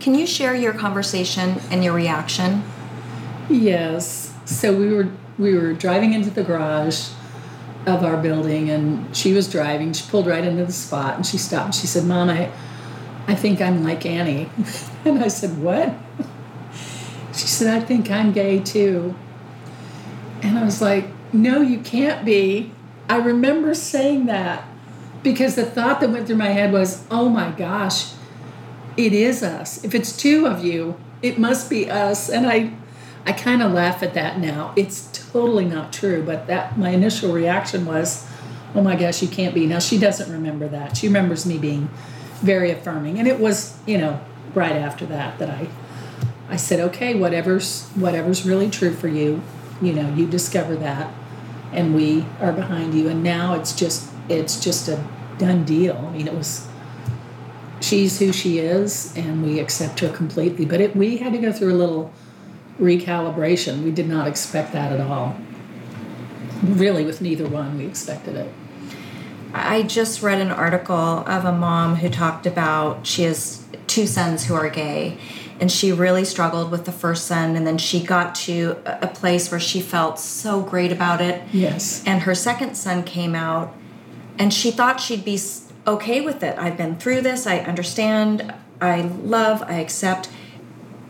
Can 0.01 0.17
you 0.17 0.27
share 0.27 0.55
your 0.55 0.73
conversation 0.73 1.61
and 1.71 1.85
your 1.85 1.95
reaction? 1.95 2.65
Yes. 3.49 4.35
So 4.45 4.77
we 4.77 4.93
were 4.93 5.09
we 5.39 5.57
were 5.57 5.73
driving 5.73 6.13
into 6.13 6.31
the 6.31 6.43
garage 6.43 7.09
of 7.87 8.05
our 8.05 8.17
building 8.17 8.71
and 8.71 9.15
she 9.17 9.33
was 9.33 9.51
driving. 9.51 9.93
She 9.93 10.09
pulled 10.09 10.27
right 10.27 10.45
into 10.45 10.65
the 10.65 10.73
spot 10.73 11.17
and 11.17 11.27
she 11.27 11.39
stopped 11.39 11.67
and 11.67 11.75
she 11.75 11.87
said, 11.87 12.05
Mom, 12.05 12.31
I 12.31 12.51
I 13.27 13.35
think 13.35 13.61
I'm 13.61 13.85
like 13.85 14.05
Annie. 14.05 14.51
and 15.05 15.23
I 15.23 15.29
said, 15.29 15.61
What? 15.63 15.95
She 17.35 17.47
said, 17.47 17.75
I 17.75 17.83
think 17.83 18.11
I'm 18.11 18.31
gay 18.33 18.61
too. 18.61 19.15
And 20.43 20.59
I 20.59 20.65
was 20.65 20.83
like, 20.83 21.07
No, 21.33 21.63
you 21.63 21.79
can't 21.81 22.25
be. 22.27 22.73
I 23.09 23.17
remember 23.17 23.75
saying 23.75 24.27
that 24.27 24.69
because 25.23 25.55
the 25.55 25.65
thought 25.65 26.01
that 26.01 26.11
went 26.11 26.27
through 26.27 26.37
my 26.37 26.51
head 26.51 26.73
was, 26.73 27.07
Oh 27.11 27.29
my 27.31 27.51
gosh, 27.53 28.13
it 28.97 29.13
is 29.13 29.43
us. 29.43 29.83
If 29.83 29.95
it's 29.95 30.15
two 30.15 30.47
of 30.47 30.63
you, 30.63 31.01
it 31.23 31.39
must 31.39 31.71
be 31.71 31.91
us. 31.91 32.29
And 32.29 32.47
I 32.47 32.75
I 33.25 33.33
kind 33.33 33.63
of 33.63 33.73
laugh 33.73 34.03
at 34.03 34.15
that 34.15 34.39
now. 34.39 34.73
It's 34.77 35.07
totally 35.33 35.65
not 35.65 35.93
true, 35.93 36.23
but 36.23 36.47
that 36.47 36.79
my 36.79 36.91
initial 36.91 37.33
reaction 37.33 37.87
was, 37.87 38.25
"Oh 38.75 38.83
my 38.83 38.97
gosh, 38.97 39.23
you 39.23 39.29
can't 39.29 39.55
be." 39.55 39.67
Now 39.67 39.79
she 39.79 39.99
doesn't 39.99 40.31
remember 40.31 40.69
that. 40.69 40.97
She 40.97 41.07
remembers 41.07 41.47
me 41.47 41.59
being 41.59 41.89
very 42.43 42.71
affirming, 42.71 43.19
and 43.19 43.27
it 43.27 43.41
was, 43.41 43.75
you 43.87 43.99
know, 43.99 44.21
right 44.55 44.77
after 44.77 45.07
that 45.07 45.39
that 45.39 45.51
I 45.51 45.69
I 46.51 46.57
said, 46.57 46.81
"Okay, 46.81 47.15
whatever's 47.15 47.89
whatever's 47.95 48.45
really 48.45 48.69
true 48.69 48.93
for 48.93 49.09
you, 49.09 49.41
you 49.81 49.93
know, 49.93 50.13
you 50.15 50.27
discover 50.27 50.77
that, 50.77 51.11
and 51.73 51.95
we 51.95 52.27
are 52.41 52.53
behind 52.53 52.95
you." 52.95 53.09
And 53.09 53.23
now 53.23 53.55
it's 53.55 53.73
just 53.73 54.09
it's 54.29 54.61
just 54.61 54.89
a 54.89 55.03
done 55.39 55.65
deal. 55.65 56.09
I 56.09 56.17
mean, 56.17 56.29
it 56.29 56.35
was 56.35 56.67
she's 57.81 58.19
who 58.19 58.33
she 58.33 58.59
is, 58.59 59.13
and 59.17 59.43
we 59.43 59.59
accept 59.59 60.01
her 60.01 60.09
completely. 60.09 60.65
But 60.65 60.81
it, 60.81 60.95
we 60.95 61.17
had 61.17 61.33
to 61.33 61.39
go 61.39 61.53
through 61.53 61.73
a 61.73 61.81
little 61.81 62.13
recalibration. 62.83 63.85
We 63.85 63.93
did 63.93 64.09
not 64.09 64.27
expect 64.27 64.73
that 64.73 64.93
at 64.93 65.01
all. 65.01 65.37
Really, 66.63 67.05
with 67.05 67.21
neither 67.21 67.49
one, 67.49 67.79
we 67.79 67.87
expected 67.87 68.37
it. 68.37 68.53
I 69.55 69.83
just 69.83 70.23
read 70.23 70.41
an 70.41 70.51
article 70.51 70.97
of 70.97 71.45
a 71.45 71.53
mom 71.53 71.97
who 71.97 72.09
talked 72.09 72.47
about 72.47 73.07
she 73.07 73.23
has 73.23 73.65
two 73.87 74.07
sons 74.07 74.47
who 74.47 74.55
are 74.55 74.69
gay, 74.69 75.19
and 75.61 75.71
she 75.71 75.93
really 75.93 76.25
struggled 76.25 76.71
with 76.71 76.85
the 76.85 76.93
first 76.93 77.27
son, 77.27 77.55
and 77.55 77.67
then 77.67 77.79
she 77.79 78.03
got 78.03 78.35
to 78.35 78.79
a 78.87 79.07
place 79.07 79.51
where 79.51 79.61
she 79.61 79.81
felt 79.81 80.19
so 80.19 80.63
great 80.63 80.91
about 80.91 81.21
it. 81.21 81.43
Yes. 81.53 82.03
And 82.07 82.23
her 82.23 82.35
second 82.35 82.75
son 82.75 83.05
came 83.05 83.35
out, 83.35 83.75
and 84.39 84.53
she 84.53 84.71
thought 84.71 85.01
she'd 85.01 85.25
be 85.25 85.39
okay 85.87 86.21
with 86.21 86.43
it. 86.43 86.59
I've 86.59 86.77
been 86.77 86.97
through 86.97 87.21
this, 87.21 87.47
I 87.47 87.59
understand, 87.59 88.55
I 88.81 89.03
love, 89.03 89.63
I 89.63 89.75
accept 89.75 90.31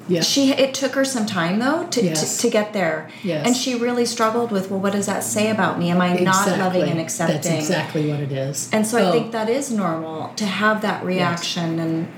Yes. 0.08 0.26
She 0.26 0.50
it 0.52 0.74
took 0.74 0.94
her 0.94 1.04
some 1.04 1.26
time 1.26 1.58
though 1.58 1.86
to, 1.86 2.02
Yes. 2.04 2.36
to, 2.36 2.42
to 2.42 2.50
get 2.50 2.72
there. 2.72 3.08
Yes. 3.22 3.46
And 3.46 3.56
she 3.56 3.74
really 3.76 4.04
struggled 4.04 4.50
with, 4.50 4.70
well, 4.70 4.80
what 4.80 4.92
does 4.92 5.06
that 5.06 5.22
say 5.22 5.50
about 5.50 5.78
me? 5.78 5.90
Am 5.90 6.00
I 6.00 6.14
not 6.14 6.48
loving 6.58 6.82
and 6.88 7.00
accepting? 7.00 7.36
That's 7.36 7.46
exactly 7.46 8.10
what 8.10 8.20
it 8.20 8.32
is. 8.32 8.68
And 8.72 8.86
so 8.86 8.98
I 8.98 9.02
Oh, 9.04 9.12
think 9.12 9.32
that 9.32 9.48
is 9.48 9.70
normal 9.70 10.34
to 10.34 10.44
have 10.46 10.82
that 10.82 11.04
reaction 11.04 11.78
and 11.78 12.08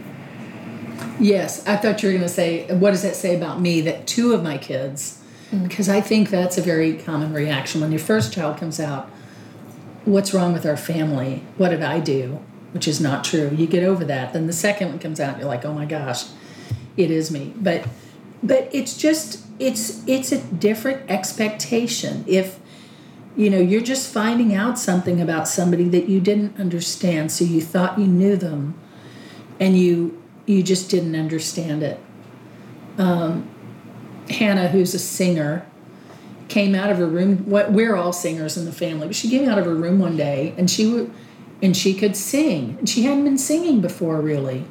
Yes, 1.20 1.66
I 1.66 1.77
thought 1.77 2.03
you 2.03 2.09
were 2.09 2.12
going 2.14 2.25
to 2.25 2.29
say, 2.29 2.66
what 2.75 2.90
does 2.90 3.03
that 3.03 3.14
say 3.14 3.37
about 3.37 3.61
me 3.61 3.81
that 3.83 4.07
two 4.07 4.33
of 4.33 4.42
my 4.42 4.59
kids, 4.59 5.23
mm. 5.53 5.66
because 5.68 5.88
I 5.88 6.01
think 6.01 6.31
that's 6.31 6.59
a 6.59 6.62
very 6.62 6.94
common 6.94 7.33
reaction 7.33 7.81
when 7.81 7.92
your 7.92 8.01
first 8.01 8.33
child 8.33 8.59
comes 8.59 8.81
out. 8.81 9.09
What's 10.05 10.35
wrong 10.35 10.53
with 10.53 10.66
our 10.66 10.77
family? 10.77 11.44
What 11.57 11.68
did 11.70 11.83
I 11.83 12.01
do? 12.01 12.40
Which 12.73 12.88
is 12.88 13.01
not 13.01 13.23
true. 13.25 13.51
You 13.57 13.66
get 13.66 13.85
over 13.85 14.05
that. 14.05 14.33
Then 14.33 14.47
the 14.49 14.53
second 14.53 14.88
one 14.88 14.99
comes 14.99 15.20
out, 15.20 15.35
and 15.35 15.38
you're 15.38 15.49
like, 15.49 15.64
oh 15.64 15.73
my 15.73 15.85
gosh, 15.85 16.25
it 16.97 17.11
is 17.11 17.31
me. 17.31 17.55
But, 17.57 17.87
but 18.43 18.69
it's 18.73 18.97
just 18.97 19.45
it's 19.59 20.07
it's 20.07 20.33
a 20.33 20.43
different 20.43 21.11
expectation. 21.11 22.25
If 22.27 22.59
you 23.37 23.51
know 23.51 23.59
you're 23.59 23.81
just 23.81 24.13
finding 24.13 24.55
out 24.55 24.79
something 24.79 25.21
about 25.21 25.49
somebody 25.49 25.89
that 25.89 26.09
you 26.09 26.21
didn't 26.21 26.59
understand, 26.59 27.33
so 27.33 27.45
you 27.45 27.61
thought 27.61 27.99
you 27.99 28.07
knew 28.07 28.37
them, 28.37 28.75
and 29.61 29.79
you 29.79 30.21
you 30.47 30.63
just 30.63 30.91
didn't 30.91 31.17
understand 31.17 31.83
it. 31.83 32.01
Um, 32.99 33.49
Hannah, 34.31 34.69
who's 34.69 34.95
a 34.95 34.99
singer, 34.99 35.67
came 36.49 36.75
out 36.75 36.91
of 36.91 36.99
her 36.99 37.07
room. 37.07 37.49
What 37.49 37.73
we're 37.73 37.97
all 37.97 38.13
singers 38.13 38.57
in 38.57 38.65
the 38.65 38.73
family, 38.73 39.07
but 39.07 39.17
she 39.17 39.31
came 39.31 39.49
out 39.49 39.59
of 39.59 39.67
her 39.67 39.75
room 39.75 39.99
one 39.99 40.17
day 40.17 40.55
and 40.57 40.71
she 40.71 40.87
would, 40.87 41.13
and 41.63 41.77
she 41.77 41.95
could 41.95 42.17
sing, 42.17 42.77
and 42.79 42.89
she 42.89 43.05
hadn't 43.05 43.25
been 43.25 43.39
singing 43.39 43.81
before 43.81 44.21
really. 44.21 44.65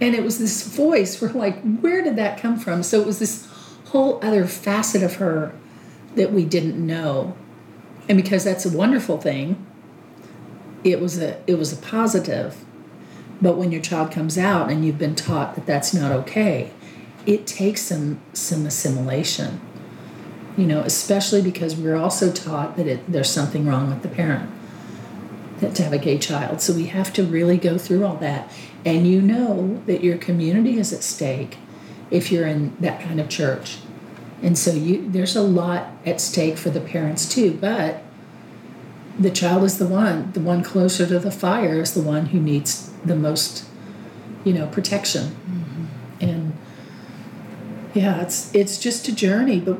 And 0.00 0.14
it 0.14 0.22
was 0.22 0.38
this 0.38 0.62
voice. 0.66 1.20
We're 1.20 1.32
like, 1.32 1.60
where 1.80 2.02
did 2.02 2.16
that 2.16 2.38
come 2.38 2.58
from? 2.58 2.82
So 2.82 3.00
it 3.00 3.06
was 3.06 3.18
this 3.18 3.48
whole 3.86 4.18
other 4.22 4.46
facet 4.46 5.02
of 5.02 5.16
her 5.16 5.54
that 6.16 6.32
we 6.32 6.44
didn't 6.44 6.84
know, 6.84 7.36
and 8.08 8.20
because 8.20 8.44
that's 8.44 8.64
a 8.64 8.76
wonderful 8.76 9.18
thing, 9.18 9.64
it 10.84 11.00
was 11.00 11.18
a 11.18 11.40
it 11.46 11.58
was 11.58 11.72
a 11.72 11.76
positive. 11.76 12.64
But 13.40 13.58
when 13.58 13.70
your 13.70 13.82
child 13.82 14.12
comes 14.12 14.38
out 14.38 14.70
and 14.70 14.84
you've 14.84 14.98
been 14.98 15.14
taught 15.14 15.56
that 15.56 15.66
that's 15.66 15.92
not 15.92 16.10
okay, 16.12 16.70
it 17.26 17.46
takes 17.46 17.82
some 17.82 18.20
some 18.32 18.66
assimilation. 18.66 19.60
You 20.56 20.66
know, 20.66 20.80
especially 20.80 21.42
because 21.42 21.76
we're 21.76 21.96
also 21.96 22.32
taught 22.32 22.76
that 22.76 22.86
it, 22.86 23.12
there's 23.12 23.28
something 23.28 23.66
wrong 23.66 23.90
with 23.90 24.02
the 24.02 24.08
parent 24.08 24.50
that 25.58 25.74
to 25.74 25.82
have 25.82 25.92
a 25.92 25.98
gay 25.98 26.16
child. 26.18 26.62
So 26.62 26.72
we 26.72 26.86
have 26.86 27.12
to 27.14 27.24
really 27.24 27.58
go 27.58 27.76
through 27.76 28.04
all 28.06 28.16
that. 28.16 28.50
And 28.86 29.04
you 29.04 29.20
know 29.20 29.82
that 29.86 30.04
your 30.04 30.16
community 30.16 30.78
is 30.78 30.92
at 30.92 31.02
stake 31.02 31.58
if 32.08 32.30
you're 32.30 32.46
in 32.46 32.76
that 32.78 33.00
kind 33.00 33.20
of 33.20 33.28
church. 33.28 33.78
And 34.42 34.56
so 34.56 34.70
you 34.70 35.10
there's 35.10 35.34
a 35.34 35.42
lot 35.42 35.88
at 36.06 36.20
stake 36.20 36.56
for 36.56 36.70
the 36.70 36.80
parents 36.80 37.28
too, 37.28 37.58
but 37.60 38.04
the 39.18 39.30
child 39.30 39.64
is 39.64 39.78
the 39.78 39.88
one, 39.88 40.30
the 40.32 40.40
one 40.40 40.62
closer 40.62 41.04
to 41.06 41.18
the 41.18 41.32
fire 41.32 41.80
is 41.80 41.94
the 41.94 42.02
one 42.02 42.26
who 42.26 42.38
needs 42.38 42.92
the 43.04 43.16
most, 43.16 43.64
you 44.44 44.52
know, 44.52 44.68
protection. 44.68 45.30
Mm-hmm. 45.30 45.84
And 46.20 46.56
yeah, 47.92 48.20
it's 48.20 48.54
it's 48.54 48.78
just 48.78 49.08
a 49.08 49.14
journey, 49.14 49.58
but 49.58 49.78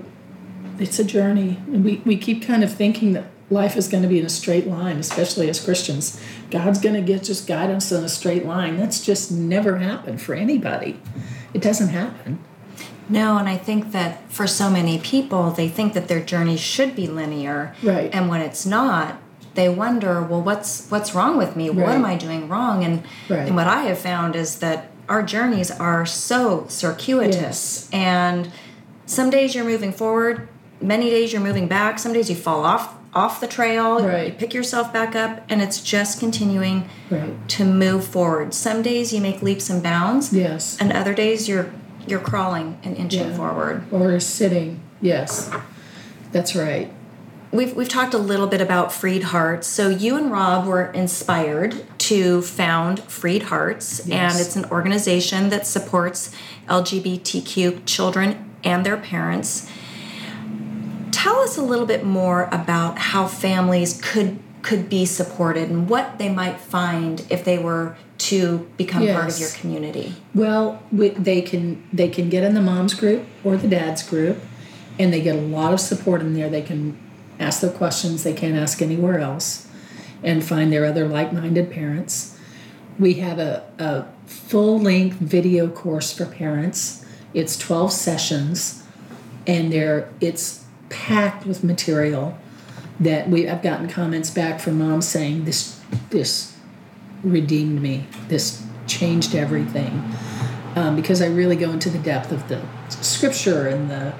it's 0.81 0.99
a 0.99 1.05
journey. 1.05 1.61
And 1.67 1.85
we, 1.85 2.03
we 2.05 2.17
keep 2.17 2.43
kind 2.43 2.65
of 2.65 2.73
thinking 2.73 3.13
that 3.13 3.27
life 3.51 3.77
is 3.77 3.89
going 3.89 4.03
to 4.03 4.09
be 4.09 4.19
in 4.19 4.27
a 4.27 4.31
straight 4.31 4.67
line, 4.67 4.97
especially 4.99 5.49
as 5.49 5.65
Christians. 5.65 6.21
God's 6.51 6.81
going 6.81 6.95
to 6.97 7.01
get 7.01 7.23
just 7.23 7.47
guidance 7.47 7.93
in 7.93 8.03
a 8.03 8.09
straight 8.09 8.45
line. 8.45 8.77
That's 8.77 9.05
just 9.05 9.31
never 9.31 9.79
happened 9.79 10.21
for 10.21 10.35
anybody. 10.35 11.01
It 11.55 11.63
doesn't 11.63 11.89
happen. 11.89 12.41
no, 13.09 13.39
and 13.39 13.49
I 13.49 13.57
think 13.57 13.93
that 13.93 14.31
for 14.33 14.47
so 14.49 14.69
many 14.69 14.99
people 14.99 15.51
they 15.53 15.69
think 15.69 15.95
that 15.95 16.09
their 16.09 16.21
journey 16.21 16.57
should 16.57 16.97
be 16.97 17.07
linear. 17.07 17.75
Right. 17.83 18.11
And 18.13 18.29
when 18.29 18.41
it's 18.41 18.67
not, 18.67 19.19
they 19.55 19.69
wonder, 19.69 20.21
well, 20.23 20.43
what's 20.43 20.91
what's 20.91 21.15
wrong 21.15 21.39
with 21.39 21.57
me? 21.57 21.71
What 21.71 21.89
am 21.91 22.05
I 22.05 22.17
doing 22.17 22.49
wrong? 22.49 22.85
And 22.85 23.05
Right. 23.29 23.47
and 23.47 23.55
what 23.57 23.67
I 23.69 23.85
have 23.85 23.99
found 23.99 24.35
is 24.37 24.59
that 24.59 24.91
our 25.09 25.23
journeys 25.23 25.71
are 25.71 26.05
so 26.05 26.67
circuitous 26.69 27.89
and 27.93 28.51
some 29.07 29.31
days 29.31 29.55
you're 29.55 29.65
moving 29.65 29.93
forward, 29.93 30.49
many 30.81 31.09
days 31.11 31.33
you're 31.33 31.41
moving 31.41 31.69
back, 31.69 31.99
some 32.01 32.13
days 32.13 32.29
you 32.29 32.35
fall 32.37 32.65
off 32.65 32.96
off 33.17 33.41
the 33.41 33.47
trail, 33.47 34.07
Right. 34.07 34.27
you 34.29 34.33
pick 34.35 34.53
yourself 34.53 34.93
back 34.93 35.17
up 35.17 35.41
and 35.49 35.63
it's 35.63 35.81
just 35.81 36.21
continuing 36.21 36.85
Right. 37.11 37.49
to 37.49 37.65
move 37.65 38.05
forward. 38.05 38.53
Some 38.53 38.83
days 38.83 39.13
you 39.13 39.21
make 39.23 39.43
leaps 39.43 39.71
and 39.71 39.83
bounds 39.83 40.33
Yes. 40.33 40.77
and 40.79 40.93
other 40.93 41.15
days 41.15 41.49
you're 41.49 41.71
you're 42.09 42.21
crawling 42.21 42.79
and 42.85 42.97
inching 42.97 43.31
Yeah. 43.31 43.37
forward. 43.37 43.83
Or 43.91 44.21
sitting. 44.21 44.79
Yes. 45.01 45.51
That's 46.31 46.55
right. 46.55 46.93
We've 47.51 47.75
we've 47.75 47.89
talked 47.89 48.15
a 48.15 48.19
little 48.19 48.47
bit 48.47 48.61
about 48.61 48.93
Freed 48.93 49.25
Hearts. 49.25 49.67
So 49.67 49.89
you 49.89 50.17
and 50.17 50.31
Rob 50.31 50.67
were 50.67 50.85
inspired 50.93 51.83
to 51.99 52.43
found 52.43 53.01
Freed 53.09 53.45
Hearts, 53.45 54.01
and 54.09 54.39
it's 54.39 54.55
an 54.55 54.67
organization 54.71 55.49
that 55.49 55.67
supports 55.67 56.31
LGBTQ 56.69 57.81
children 57.87 58.51
and 58.63 58.85
their 58.87 58.97
parents. 58.97 59.67
Tell 61.17 61.39
us 61.39 61.57
a 61.57 61.63
little 61.63 61.87
bit 61.87 62.05
more 62.05 62.45
about 62.53 62.99
how 62.99 63.27
families 63.27 63.99
could 64.03 64.39
could 64.61 64.91
be 64.91 65.07
supported 65.07 65.71
and 65.71 65.89
what 65.89 66.19
they 66.19 66.29
might 66.29 66.61
find 66.61 67.25
if 67.31 67.43
they 67.43 67.57
were 67.57 67.97
to 68.19 68.69
become 68.77 69.07
part 69.07 69.33
of 69.33 69.39
your 69.39 69.49
community. 69.51 70.15
Well, 70.35 70.83
we, 70.93 71.11
they 71.11 71.41
can 71.41 71.89
they 71.91 72.11
can 72.11 72.29
get 72.29 72.45
in 72.45 72.53
the 72.53 72.61
moms 72.61 72.93
group 72.93 73.25
or 73.45 73.57
the 73.57 73.67
dads 73.67 74.03
group, 74.03 74.43
and 74.99 75.11
they 75.11 75.23
get 75.23 75.37
a 75.37 75.41
lot 75.41 75.73
of 75.73 75.81
support 75.81 76.21
in 76.21 76.35
there. 76.35 76.51
They 76.51 76.61
can 76.61 76.99
ask 77.39 77.63
the 77.63 77.71
questions 77.71 78.23
they 78.23 78.35
can't 78.35 78.55
ask 78.55 78.83
anywhere 78.83 79.19
else, 79.19 79.67
and 80.23 80.45
find 80.45 80.71
their 80.71 80.85
other 80.85 81.09
like-minded 81.09 81.71
parents. 81.71 82.37
we 82.99 83.15
have 83.15 83.39
a, 83.39 83.65
a 83.79 84.05
full 84.27 84.79
length 84.79 85.17
video 85.17 85.69
course 85.69 86.13
for 86.13 86.27
parents. 86.27 87.07
It's 87.33 87.57
12 87.57 87.91
sessions, 87.93 88.83
and 89.47 89.73
there 89.73 90.13
it's 90.21 90.66
packed 90.89 91.47
with 91.47 91.65
material 91.65 92.39
that 93.01 93.29
we 93.29 93.49
I've 93.49 93.63
gotten 93.63 93.89
comments 93.89 94.31
back 94.31 94.61
from 94.61 94.79
moms 94.79 95.07
saying 95.07 95.45
this 95.45 95.81
this 96.11 96.57
redeemed 97.23 97.83
me. 97.83 98.07
This 98.29 98.63
changed 98.87 99.35
everything 99.35 100.05
um, 100.77 100.97
because 100.97 101.21
I 101.21 101.27
really 101.27 101.57
go 101.57 101.71
into 101.71 101.91
the 101.91 101.99
depth 101.99 102.33
of 102.33 102.49
the 102.49 102.63
scripture 102.89 103.67
and 103.67 103.91
the 103.91 104.15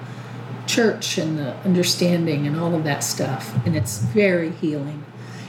church 0.67 1.17
and 1.17 1.39
the 1.39 1.55
understanding 1.59 2.47
and 2.47 2.59
all 2.59 2.75
of 2.75 2.83
that 2.85 3.05
stuff, 3.05 3.55
and 3.65 3.77
it's 3.77 3.99
very 3.99 4.51
healing. 4.51 5.05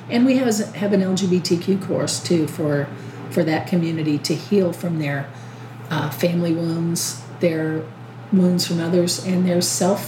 And 0.09 0.25
we 0.25 0.37
have 0.37 0.57
have 0.75 0.93
an 0.93 1.01
LGBTQ 1.01 1.85
course 1.85 2.21
too 2.21 2.47
for 2.47 2.87
for 3.29 3.43
that 3.43 3.67
community 3.67 4.17
to 4.19 4.35
heal 4.35 4.71
from 4.71 4.99
their 4.99 5.29
uh, 5.89 6.09
family 6.09 6.53
wounds, 6.53 7.21
their 7.39 7.83
wounds 8.31 8.67
from 8.67 8.79
others, 8.79 9.25
and 9.25 9.47
their 9.47 9.61
self 9.61 10.07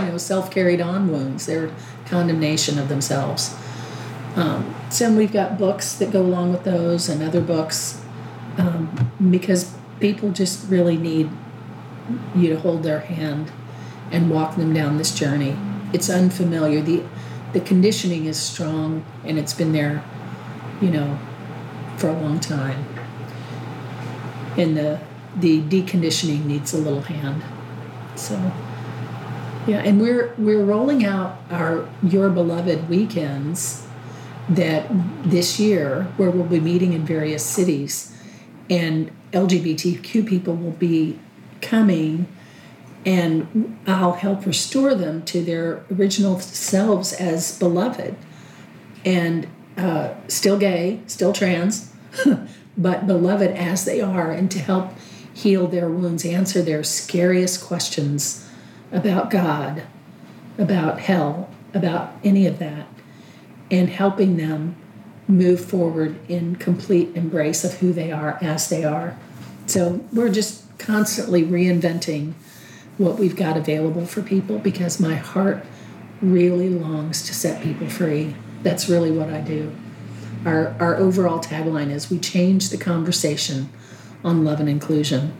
you 0.00 0.12
know 0.12 0.18
self 0.18 0.50
carried 0.50 0.80
on 0.80 1.10
wounds, 1.10 1.46
their 1.46 1.70
condemnation 2.06 2.78
of 2.78 2.88
themselves. 2.88 3.54
Um, 4.36 4.74
so 4.90 5.12
we've 5.12 5.32
got 5.32 5.58
books 5.58 5.94
that 5.94 6.12
go 6.12 6.20
along 6.20 6.52
with 6.52 6.64
those 6.64 7.08
and 7.08 7.22
other 7.22 7.40
books 7.40 8.02
um, 8.58 9.10
because 9.30 9.74
people 9.98 10.30
just 10.30 10.68
really 10.70 10.96
need 10.96 11.30
you 12.34 12.50
to 12.50 12.60
hold 12.60 12.82
their 12.82 13.00
hand 13.00 13.50
and 14.12 14.30
walk 14.30 14.56
them 14.56 14.72
down 14.72 14.98
this 14.98 15.14
journey. 15.14 15.56
It's 15.92 16.10
unfamiliar. 16.10 16.80
The 16.80 17.02
the 17.52 17.60
conditioning 17.60 18.26
is 18.26 18.38
strong 18.38 19.04
and 19.24 19.38
it's 19.38 19.54
been 19.54 19.72
there, 19.72 20.04
you 20.80 20.90
know, 20.90 21.18
for 21.96 22.08
a 22.08 22.12
long 22.12 22.38
time. 22.38 22.84
And 24.56 24.76
the 24.76 25.00
the 25.34 25.62
deconditioning 25.62 26.44
needs 26.44 26.72
a 26.72 26.78
little 26.78 27.02
hand. 27.02 27.42
So 28.14 28.52
yeah, 29.66 29.78
and 29.78 30.00
we're 30.00 30.34
we're 30.38 30.64
rolling 30.64 31.04
out 31.04 31.38
our 31.50 31.88
Your 32.02 32.30
Beloved 32.30 32.88
weekends 32.88 33.86
that 34.48 34.86
this 35.24 35.58
year 35.58 36.04
where 36.16 36.30
we'll 36.30 36.44
be 36.44 36.60
meeting 36.60 36.92
in 36.92 37.04
various 37.04 37.44
cities 37.44 38.16
and 38.70 39.10
LGBTQ 39.32 40.26
people 40.26 40.54
will 40.54 40.72
be 40.72 41.18
coming 41.60 42.28
and 43.04 43.78
I'll 43.86 44.14
help 44.14 44.46
restore 44.46 44.94
them 44.94 45.24
to 45.26 45.42
their 45.42 45.84
original 45.92 46.40
selves 46.40 47.12
as 47.12 47.56
beloved. 47.58 48.16
And 49.04 49.46
uh, 49.76 50.14
still 50.26 50.58
gay, 50.58 51.00
still 51.06 51.32
trans, 51.32 51.92
but 52.76 53.06
beloved 53.06 53.52
as 53.52 53.84
they 53.84 54.00
are, 54.00 54.32
and 54.32 54.50
to 54.50 54.58
help 54.58 54.92
heal 55.32 55.68
their 55.68 55.88
wounds, 55.88 56.24
answer 56.24 56.62
their 56.62 56.82
scariest 56.82 57.62
questions 57.64 58.45
about 58.92 59.30
God, 59.30 59.82
about 60.58 61.00
hell, 61.00 61.50
about 61.74 62.12
any 62.24 62.46
of 62.46 62.58
that, 62.58 62.86
and 63.70 63.88
helping 63.88 64.36
them 64.36 64.76
move 65.28 65.64
forward 65.64 66.18
in 66.28 66.56
complete 66.56 67.14
embrace 67.16 67.64
of 67.64 67.74
who 67.74 67.92
they 67.92 68.12
are 68.12 68.38
as 68.40 68.68
they 68.68 68.84
are. 68.84 69.18
So 69.66 70.04
we're 70.12 70.30
just 70.30 70.62
constantly 70.78 71.42
reinventing 71.42 72.34
what 72.98 73.18
we've 73.18 73.36
got 73.36 73.56
available 73.56 74.06
for 74.06 74.22
people 74.22 74.58
because 74.58 75.00
my 75.00 75.16
heart 75.16 75.64
really 76.22 76.68
longs 76.68 77.26
to 77.26 77.34
set 77.34 77.62
people 77.62 77.88
free. 77.88 78.34
That's 78.62 78.88
really 78.88 79.10
what 79.10 79.28
I 79.28 79.40
do. 79.40 79.74
Our, 80.44 80.76
our 80.78 80.96
overall 80.96 81.40
tagline 81.40 81.90
is 81.90 82.10
we 82.10 82.18
change 82.18 82.70
the 82.70 82.78
conversation 82.78 83.68
on 84.24 84.44
love 84.44 84.60
and 84.60 84.68
inclusion. 84.68 85.36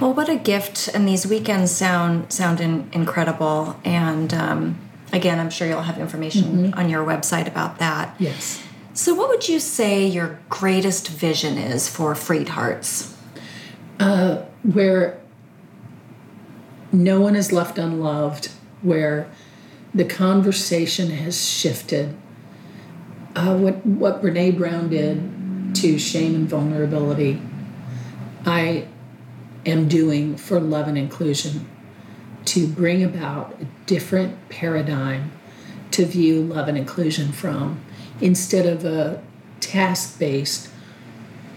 Well, 0.00 0.14
what 0.14 0.28
a 0.28 0.36
gift! 0.36 0.88
And 0.88 1.08
these 1.08 1.26
weekends 1.26 1.72
sound 1.72 2.32
sound 2.32 2.60
in, 2.60 2.88
incredible. 2.92 3.78
And 3.84 4.32
um, 4.32 4.78
again, 5.12 5.38
I'm 5.38 5.50
sure 5.50 5.66
you'll 5.66 5.82
have 5.82 5.98
information 5.98 6.44
mm-hmm. 6.44 6.78
on 6.78 6.88
your 6.88 7.04
website 7.04 7.46
about 7.48 7.78
that. 7.78 8.14
Yes. 8.18 8.62
So, 8.94 9.14
what 9.14 9.28
would 9.28 9.48
you 9.48 9.60
say 9.60 10.06
your 10.06 10.38
greatest 10.48 11.08
vision 11.08 11.58
is 11.58 11.88
for 11.88 12.14
Freed 12.14 12.50
Hearts? 12.50 13.16
Uh, 13.98 14.42
where 14.62 15.20
no 16.92 17.20
one 17.20 17.36
is 17.36 17.52
left 17.52 17.78
unloved, 17.78 18.50
where 18.82 19.30
the 19.94 20.04
conversation 20.04 21.10
has 21.10 21.48
shifted. 21.48 22.16
Uh, 23.34 23.56
what 23.56 23.84
what 23.84 24.22
Brene 24.22 24.56
Brown 24.56 24.88
did 24.88 25.74
to 25.76 25.98
shame 25.98 26.34
and 26.34 26.48
vulnerability, 26.48 27.40
I 28.46 28.88
am 29.68 29.88
doing 29.88 30.36
for 30.36 30.60
love 30.60 30.88
and 30.88 30.98
inclusion 30.98 31.68
to 32.46 32.66
bring 32.66 33.02
about 33.04 33.54
a 33.60 33.66
different 33.86 34.48
paradigm 34.48 35.30
to 35.90 36.04
view 36.04 36.42
love 36.42 36.68
and 36.68 36.78
inclusion 36.78 37.32
from 37.32 37.80
instead 38.20 38.66
of 38.66 38.84
a 38.84 39.22
task 39.60 40.18
based, 40.18 40.70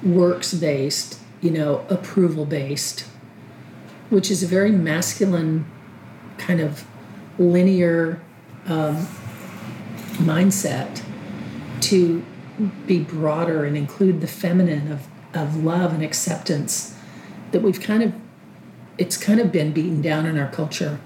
works 0.03 0.53
based, 0.53 1.19
you 1.41 1.51
know, 1.51 1.85
approval 1.89 2.45
based 2.45 3.05
which 4.11 4.29
is 4.29 4.43
a 4.43 4.45
very 4.45 4.71
masculine 4.71 5.65
kind 6.37 6.59
of 6.59 6.85
linear 7.39 8.21
um, 8.67 9.07
mindset, 10.17 11.01
to 11.79 12.23
be 12.85 12.99
broader 12.99 13.63
and 13.63 13.75
include 13.75 14.21
the 14.21 14.27
feminine 14.27 14.91
of, 14.91 15.07
of 15.33 15.63
love 15.63 15.93
and 15.93 16.03
acceptance 16.03 16.95
that 17.51 17.61
we've 17.61 17.79
kind 17.79 18.03
of 18.03 18.13
it's 18.97 19.17
kind 19.17 19.39
of 19.39 19.51
been 19.51 19.71
beaten 19.71 20.01
down 20.01 20.25
in 20.25 20.37
our 20.37 20.49
culture 20.51 20.99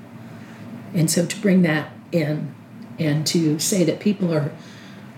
and 0.93 1.09
so 1.09 1.25
to 1.25 1.39
bring 1.39 1.61
that 1.61 1.91
in 2.11 2.53
and 2.99 3.25
to 3.27 3.59
say 3.59 3.83
that 3.83 3.99
people 3.99 4.33
are 4.33 4.51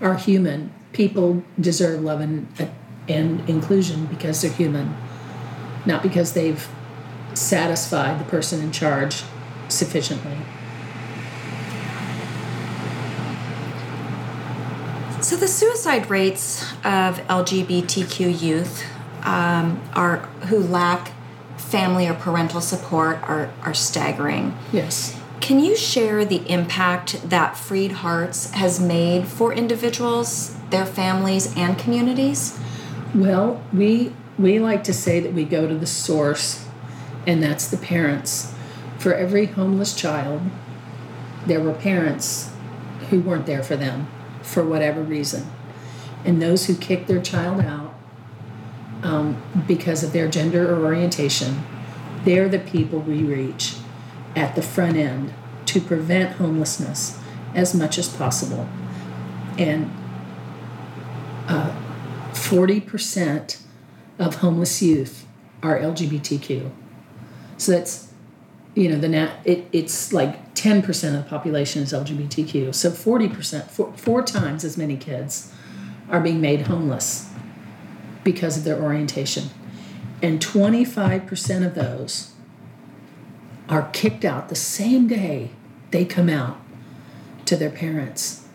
are 0.02 0.16
human 0.16 0.74
people 0.94 1.44
deserve 1.60 2.02
love 2.02 2.22
and 2.22 2.48
and 3.08 3.50
inclusion 3.50 4.06
because 4.06 4.42
they're 4.42 4.52
human 4.52 4.96
not 5.86 6.04
because 6.04 6.34
they've 6.34 6.68
satisfied 7.34 8.20
the 8.20 8.26
person 8.26 8.62
in 8.62 8.72
charge 8.72 9.24
sufficiently. 9.70 10.38
So, 15.22 15.36
the 15.36 15.48
suicide 15.48 16.10
rates 16.10 16.62
of 16.84 17.20
LGBTQ 17.28 18.42
youth 18.42 18.86
um, 19.24 19.82
are 19.94 20.18
who 20.48 20.60
lack 20.60 21.12
family 21.68 22.08
or 22.08 22.14
parental 22.14 22.62
support 22.62 23.18
are, 23.24 23.52
are 23.64 23.74
staggering. 23.74 24.58
Yes. 24.72 25.20
Can 25.42 25.60
you 25.60 25.76
share 25.76 26.26
the 26.26 26.50
impact 26.50 27.30
that 27.30 27.58
Freed 27.58 27.92
Hearts 27.92 28.52
has 28.52 28.80
made 28.80 29.28
for 29.28 29.54
individuals, 29.54 30.56
their 30.72 30.86
families, 30.86 31.56
and 31.56 31.78
communities? 31.78 32.60
Well, 33.14 33.64
we 33.72 34.14
we 34.38 34.60
like 34.60 34.84
to 34.84 34.94
say 34.94 35.20
that 35.20 35.34
we 35.34 35.46
go 35.46 35.68
to 35.68 35.76
the 35.76 35.88
source 35.88 36.68
and 37.26 37.42
that's 37.42 37.68
the 37.68 37.78
parents. 37.78 38.54
For 38.98 39.14
every 39.14 39.48
homeless 39.48 39.96
child, 39.96 40.42
there 41.46 41.60
were 41.60 41.74
parents 41.74 42.52
who 43.10 43.20
weren't 43.22 43.46
there 43.46 43.64
for 43.64 43.76
them 43.76 44.08
for 44.42 44.64
whatever 44.64 45.02
reason. 45.02 45.50
And 46.24 46.42
those 46.42 46.66
who 46.66 46.76
kicked 46.76 47.08
their 47.08 47.22
child 47.22 47.62
out 47.62 47.87
um, 49.04 49.42
because 49.68 50.04
of 50.04 50.14
their 50.14 50.28
gender 50.28 50.74
or 50.74 50.84
orientation, 50.84 51.64
they're 52.24 52.50
the 52.50 52.60
people 52.60 53.00
we 53.00 53.24
reach 53.24 53.76
at 54.36 54.56
the 54.56 54.62
front 54.62 54.98
end 54.98 55.34
to 55.66 55.82
prevent 55.82 56.38
homelessness 56.38 57.20
as 57.54 57.74
much 57.74 57.98
as 57.98 58.10
possible. 58.10 58.68
And 59.58 59.92
uh, 61.48 61.76
40% 62.32 63.62
of 64.20 64.36
homeless 64.36 64.82
youth 64.82 65.26
are 65.64 65.80
LGBTQ. 65.80 66.72
So 67.58 67.72
that's, 67.72 68.12
you 68.76 68.90
know, 68.90 68.98
the 68.98 69.10
nat, 69.10 69.38
it, 69.44 69.68
it's 69.72 70.14
like 70.14 70.54
10% 70.54 71.08
of 71.18 71.24
the 71.24 71.30
population 71.30 71.82
is 71.82 71.94
LGBTQ. 71.94 72.74
So 72.74 72.92
40%, 72.92 73.70
four, 73.70 73.94
four 73.94 74.22
times 74.22 74.64
as 74.64 74.78
many 74.78 74.98
kids 74.98 75.52
are 76.10 76.20
being 76.20 76.40
made 76.40 76.62
homeless 76.68 77.34
because 78.28 78.58
of 78.58 78.66
their 78.66 78.84
orientation. 78.84 79.50
And 80.22 80.42
25% 80.42 81.66
of 81.66 81.76
those 81.76 82.34
are 83.70 83.90
kicked 83.94 84.26
out 84.26 84.50
the 84.50 84.56
same 84.56 85.08
day 85.08 85.52
they 85.92 86.04
come 86.04 86.28
out 86.28 86.60
to 87.46 87.56
their 87.56 87.70
parents. 87.70 88.46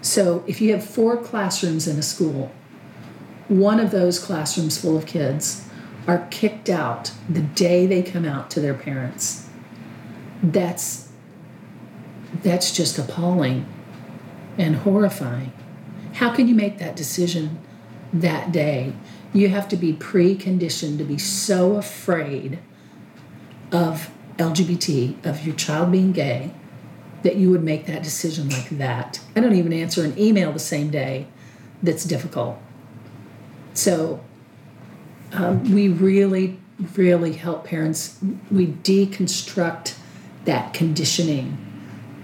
So 0.00 0.44
if 0.46 0.60
you 0.60 0.70
have 0.70 0.84
four 0.84 1.16
classrooms 1.16 1.88
in 1.88 1.98
a 1.98 2.04
school, 2.04 2.52
one 3.48 3.80
of 3.80 3.90
those 3.90 4.20
classrooms 4.20 4.80
full 4.80 4.96
of 4.96 5.06
kids 5.06 5.68
are 6.06 6.28
kicked 6.30 6.68
out 6.68 7.10
the 7.28 7.42
day 7.42 7.84
they 7.84 8.04
come 8.04 8.24
out 8.24 8.48
to 8.52 8.60
their 8.60 8.74
parents. 8.74 9.48
That's 10.40 11.08
that's 12.44 12.70
just 12.70 12.96
appalling 12.96 13.66
and 14.56 14.76
horrifying. 14.76 15.52
How 16.14 16.32
can 16.32 16.46
you 16.46 16.54
make 16.54 16.78
that 16.78 16.94
decision 16.94 17.58
that 18.12 18.52
day. 18.52 18.92
You 19.32 19.48
have 19.48 19.68
to 19.68 19.76
be 19.76 19.92
preconditioned 19.92 20.98
to 20.98 21.04
be 21.04 21.18
so 21.18 21.76
afraid 21.76 22.58
of 23.70 24.10
LGBT, 24.38 25.24
of 25.26 25.44
your 25.44 25.54
child 25.54 25.92
being 25.92 26.12
gay, 26.12 26.52
that 27.22 27.36
you 27.36 27.50
would 27.50 27.62
make 27.62 27.86
that 27.86 28.02
decision 28.02 28.48
like 28.48 28.70
that. 28.70 29.20
I 29.36 29.40
don't 29.40 29.54
even 29.54 29.72
answer 29.72 30.04
an 30.04 30.18
email 30.18 30.52
the 30.52 30.58
same 30.58 30.90
day 30.90 31.26
that's 31.82 32.04
difficult. 32.04 32.58
So 33.74 34.24
um, 35.32 35.72
we 35.72 35.88
really, 35.88 36.58
really 36.96 37.34
help 37.34 37.64
parents. 37.64 38.18
We 38.50 38.68
deconstruct 38.68 39.94
that 40.44 40.72
conditioning 40.72 41.58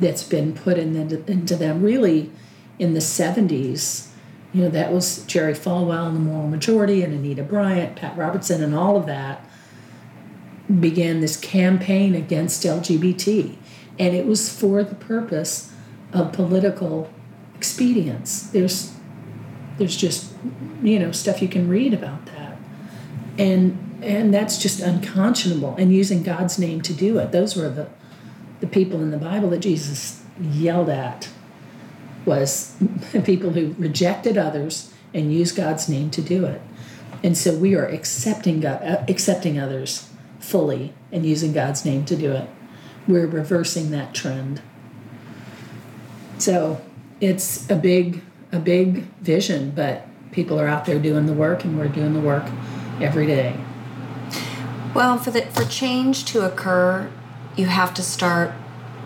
that's 0.00 0.22
been 0.22 0.54
put 0.54 0.78
in 0.78 1.08
the, 1.08 1.30
into 1.30 1.56
them 1.56 1.82
really 1.82 2.30
in 2.78 2.94
the 2.94 3.00
70s. 3.00 4.08
You 4.54 4.62
know, 4.62 4.70
that 4.70 4.92
was 4.92 5.24
Jerry 5.26 5.52
Falwell 5.52 6.06
and 6.06 6.14
the 6.14 6.20
Moral 6.20 6.48
Majority 6.48 7.02
and 7.02 7.12
Anita 7.12 7.42
Bryant, 7.42 7.96
Pat 7.96 8.16
Robertson, 8.16 8.62
and 8.62 8.72
all 8.72 8.96
of 8.96 9.06
that 9.06 9.44
began 10.80 11.20
this 11.20 11.36
campaign 11.36 12.14
against 12.14 12.62
LGBT. 12.62 13.56
And 13.98 14.14
it 14.14 14.26
was 14.26 14.48
for 14.48 14.84
the 14.84 14.94
purpose 14.94 15.72
of 16.12 16.32
political 16.32 17.10
expedience. 17.56 18.48
There's 18.50 18.92
there's 19.76 19.96
just 19.96 20.32
you 20.82 21.00
know 21.00 21.10
stuff 21.10 21.42
you 21.42 21.48
can 21.48 21.68
read 21.68 21.92
about 21.92 22.24
that. 22.26 22.56
And 23.36 23.98
and 24.02 24.32
that's 24.32 24.58
just 24.58 24.80
unconscionable 24.80 25.74
and 25.76 25.92
using 25.92 26.22
God's 26.22 26.58
name 26.58 26.80
to 26.82 26.92
do 26.92 27.18
it. 27.18 27.32
Those 27.32 27.56
were 27.56 27.68
the 27.68 27.88
the 28.60 28.66
people 28.68 29.00
in 29.00 29.10
the 29.10 29.18
Bible 29.18 29.50
that 29.50 29.58
Jesus 29.58 30.22
yelled 30.40 30.88
at 30.88 31.28
was 32.24 32.76
people 33.24 33.50
who 33.50 33.74
rejected 33.78 34.38
others 34.38 34.92
and 35.12 35.32
used 35.32 35.56
God's 35.56 35.88
name 35.88 36.10
to 36.10 36.22
do 36.22 36.44
it. 36.44 36.60
And 37.22 37.38
so 37.38 37.56
we 37.56 37.74
are 37.74 37.86
accepting 37.86 38.60
God, 38.60 38.82
uh, 38.82 39.04
accepting 39.08 39.58
others 39.58 40.10
fully 40.40 40.92
and 41.10 41.24
using 41.24 41.52
God's 41.52 41.84
name 41.84 42.04
to 42.06 42.16
do 42.16 42.32
it. 42.32 42.48
We're 43.08 43.26
reversing 43.26 43.90
that 43.92 44.14
trend. 44.14 44.60
So 46.38 46.82
it's 47.20 47.68
a 47.70 47.76
big 47.76 48.22
a 48.52 48.58
big 48.58 49.04
vision, 49.20 49.70
but 49.70 50.06
people 50.30 50.60
are 50.60 50.68
out 50.68 50.84
there 50.84 50.98
doing 50.98 51.26
the 51.26 51.32
work 51.32 51.64
and 51.64 51.78
we're 51.78 51.88
doing 51.88 52.12
the 52.12 52.20
work 52.20 52.44
every 53.00 53.26
day. 53.26 53.56
Well, 54.94 55.18
for 55.18 55.30
the 55.30 55.42
for 55.42 55.64
change 55.64 56.24
to 56.26 56.44
occur, 56.44 57.10
you 57.56 57.66
have 57.66 57.94
to 57.94 58.02
start 58.02 58.52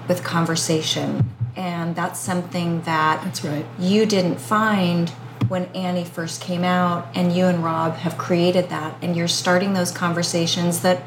with 0.06 0.24
conversation. 0.24 1.30
And 1.58 1.96
that's 1.96 2.20
something 2.20 2.82
that 2.82 3.22
That's 3.24 3.44
right. 3.44 3.66
you 3.80 4.06
didn't 4.06 4.38
find 4.40 5.10
when 5.48 5.64
Annie 5.74 6.04
first 6.04 6.40
came 6.40 6.62
out 6.62 7.08
and 7.14 7.34
you 7.34 7.46
and 7.46 7.64
Rob 7.64 7.96
have 7.96 8.16
created 8.16 8.68
that 8.68 8.96
and 9.02 9.16
you're 9.16 9.28
starting 9.28 9.72
those 9.72 9.90
conversations 9.90 10.82
that 10.82 11.02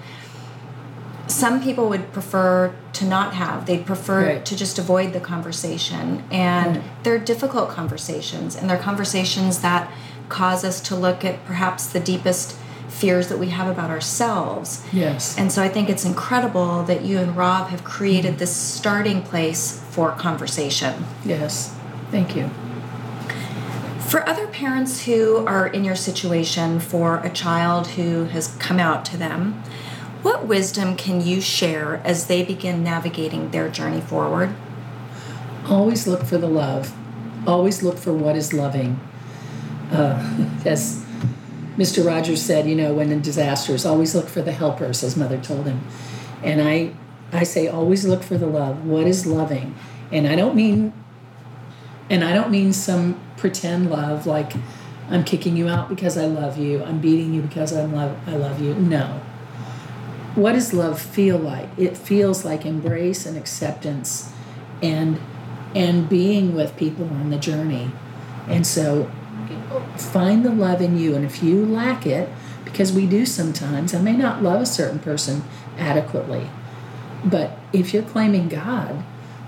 some 1.28 1.64
people 1.64 1.88
would 1.88 2.12
prefer 2.12 2.74
to 2.94 3.06
not 3.06 3.34
have. 3.34 3.66
They'd 3.66 3.86
prefer 3.86 4.26
Right. 4.26 4.46
to 4.46 4.56
just 4.56 4.78
avoid 4.78 5.14
the 5.14 5.22
conversation. 5.22 6.24
And 6.30 6.82
they're 7.04 7.20
difficult 7.20 7.70
conversations, 7.70 8.56
and 8.56 8.70
they're 8.70 8.78
conversations 8.78 9.60
that 9.60 9.90
cause 10.28 10.66
us 10.66 10.82
to 10.82 10.96
look 10.96 11.24
at 11.24 11.46
perhaps 11.46 11.86
the 11.86 12.00
deepest 12.02 12.56
fears 12.90 13.30
that 13.30 13.40
we 13.40 13.48
have 13.50 13.68
about 13.68 13.90
ourselves. 13.90 14.84
Yes. 14.92 15.38
And 15.38 15.52
so 15.52 15.64
I 15.64 15.70
think 15.70 15.90
it's 15.90 16.04
incredible 16.04 16.84
that 16.84 17.04
you 17.04 17.20
and 17.20 17.38
Rob 17.38 17.70
have 17.70 17.86
created 17.86 18.34
hmm. 18.34 18.40
this 18.40 18.54
starting 18.54 19.22
place 19.22 19.81
for 19.92 20.12
conversation. 20.12 21.06
yes. 21.24 21.76
Thank 22.10 22.36
you. 22.36 22.50
For 24.10 24.28
other 24.28 24.48
parents 24.48 25.06
who 25.06 25.46
are 25.48 25.68
in 25.68 25.86
your 25.86 25.96
situation, 25.96 26.82
for 26.82 27.20
a 27.20 27.30
child 27.30 27.88
who 27.88 28.26
has 28.26 28.48
come 28.58 28.80
out 28.80 29.06
to 29.06 29.18
them, 29.18 29.64
what 30.22 30.46
wisdom 30.46 30.96
can 30.98 31.22
you 31.22 31.40
share 31.40 32.02
as 32.04 32.28
they 32.28 32.44
begin 32.44 32.84
navigating 32.84 33.52
their 33.52 33.70
journey 33.70 34.02
forward? 34.02 34.54
Always 35.66 36.08
look 36.08 36.24
for 36.26 36.38
the 36.38 36.48
love. 36.48 36.94
Always 37.48 37.82
look 37.82 37.98
for 37.98 38.14
what 38.14 38.36
is 38.36 38.54
loving. 38.54 39.00
Uh, 39.92 40.48
as 40.66 41.06
Mr. 41.78 42.06
Rogers 42.06 42.42
said, 42.42 42.68
you 42.68 42.76
know, 42.76 42.94
when 42.94 43.12
in 43.12 43.22
disasters, 43.22 43.86
always 43.86 44.14
look 44.14 44.28
for 44.28 44.42
the 44.42 44.52
helpers, 44.52 45.04
as 45.04 45.16
Mother 45.16 45.38
told 45.40 45.66
him. 45.66 45.82
And 46.44 46.62
I, 46.62 46.94
I 47.34 47.44
say, 47.44 47.68
always 47.68 48.06
look 48.06 48.24
for 48.24 48.38
the 48.38 48.48
love. 48.48 48.86
What 48.86 49.08
is 49.08 49.26
loving? 49.26 49.76
And 50.12 50.28
I 50.28 50.36
don't 50.36 50.56
mean, 50.56 50.94
and 52.10 52.24
I 52.24 52.34
don't 52.34 52.52
mean 52.52 52.74
some 52.74 53.20
pretend 53.38 53.90
love 53.90 54.28
like 54.28 54.54
I'm 55.10 55.24
kicking 55.24 55.58
you 55.58 55.68
out 55.68 55.90
because 55.90 56.18
I 56.18 56.26
love 56.26 56.58
you. 56.58 56.84
I'm 56.84 57.00
beating 57.00 57.34
you 57.34 57.42
because 57.42 57.74
I'm 57.74 57.94
love 57.94 58.18
I 58.28 58.36
love 58.36 58.62
you. 58.62 58.74
No. 58.76 59.22
What 60.36 60.54
does 60.54 60.74
love 60.74 61.02
feel 61.02 61.38
like? 61.38 61.70
It 61.78 61.98
feels 61.98 62.46
like 62.46 62.66
embrace 62.66 63.26
and 63.26 63.38
acceptance 63.38 64.32
and 64.82 65.20
and 65.76 66.08
being 66.08 66.56
with 66.56 66.78
people 66.78 67.06
on 67.10 67.30
the 67.30 67.38
journey. 67.38 67.92
And 68.48 68.66
so 68.66 69.12
find 69.98 70.46
the 70.46 70.50
love 70.50 70.82
in 70.82 70.98
you 70.98 71.16
and 71.16 71.26
if 71.26 71.44
you 71.44 71.66
lack 71.66 72.06
it 72.06 72.30
because 72.64 72.94
we 72.94 73.06
do 73.06 73.26
sometimes, 73.26 73.94
I 73.94 74.02
may 74.02 74.16
not 74.16 74.42
love 74.42 74.62
a 74.62 74.66
certain 74.66 75.00
person 75.00 75.44
adequately. 75.78 76.50
But 77.24 77.58
if 77.74 77.94
you're 77.94 78.04
claiming 78.04 78.50
God, 78.50 79.04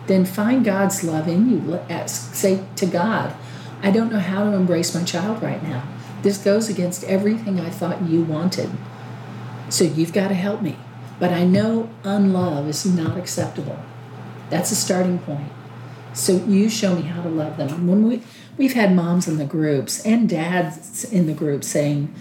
then 0.08 0.26
find 0.26 0.66
God's 0.66 1.04
love 1.04 1.28
in 1.28 1.50
you. 1.50 1.80
Ask- 1.90 2.32
uh, 2.32 2.36
Say 2.36 2.60
to 2.76 2.86
God, 2.86 3.34
I 3.82 3.92
don't 3.92 4.12
know 4.12 4.20
how 4.20 4.44
to 4.44 4.56
embrace 4.56 4.94
my 4.94 5.04
child 5.04 5.42
right 5.42 5.62
now. 5.64 5.84
This 6.22 6.38
goes 6.38 6.70
against 6.70 7.04
everything 7.04 7.60
I 7.60 7.70
thought 7.70 8.04
you 8.08 8.24
wanted. 8.24 8.70
So 9.70 9.84
you've 9.84 10.14
got 10.14 10.30
to 10.30 10.36
help 10.36 10.62
me. 10.62 10.78
But 11.20 11.32
I 11.32 11.44
know 11.46 11.90
unlove 12.04 12.68
is 12.68 12.86
not 12.86 13.18
acceptable. 13.18 13.80
That's 14.50 14.72
a 14.72 14.76
starting 14.76 15.20
point. 15.20 15.52
So 16.14 16.38
you 16.46 16.70
show 16.70 16.96
me 16.96 17.04
how 17.04 17.24
to 17.24 17.30
love 17.30 17.58
them. 17.58 17.88
When 17.88 18.08
we 18.08 18.22
we've 18.58 18.74
had 18.74 18.96
moms 18.96 19.28
in 19.28 19.38
the 19.38 19.46
groups 19.46 20.06
and 20.06 20.30
dads 20.30 21.04
in 21.06 21.26
the 21.26 21.34
group 21.34 21.64
saying, 21.64 22.14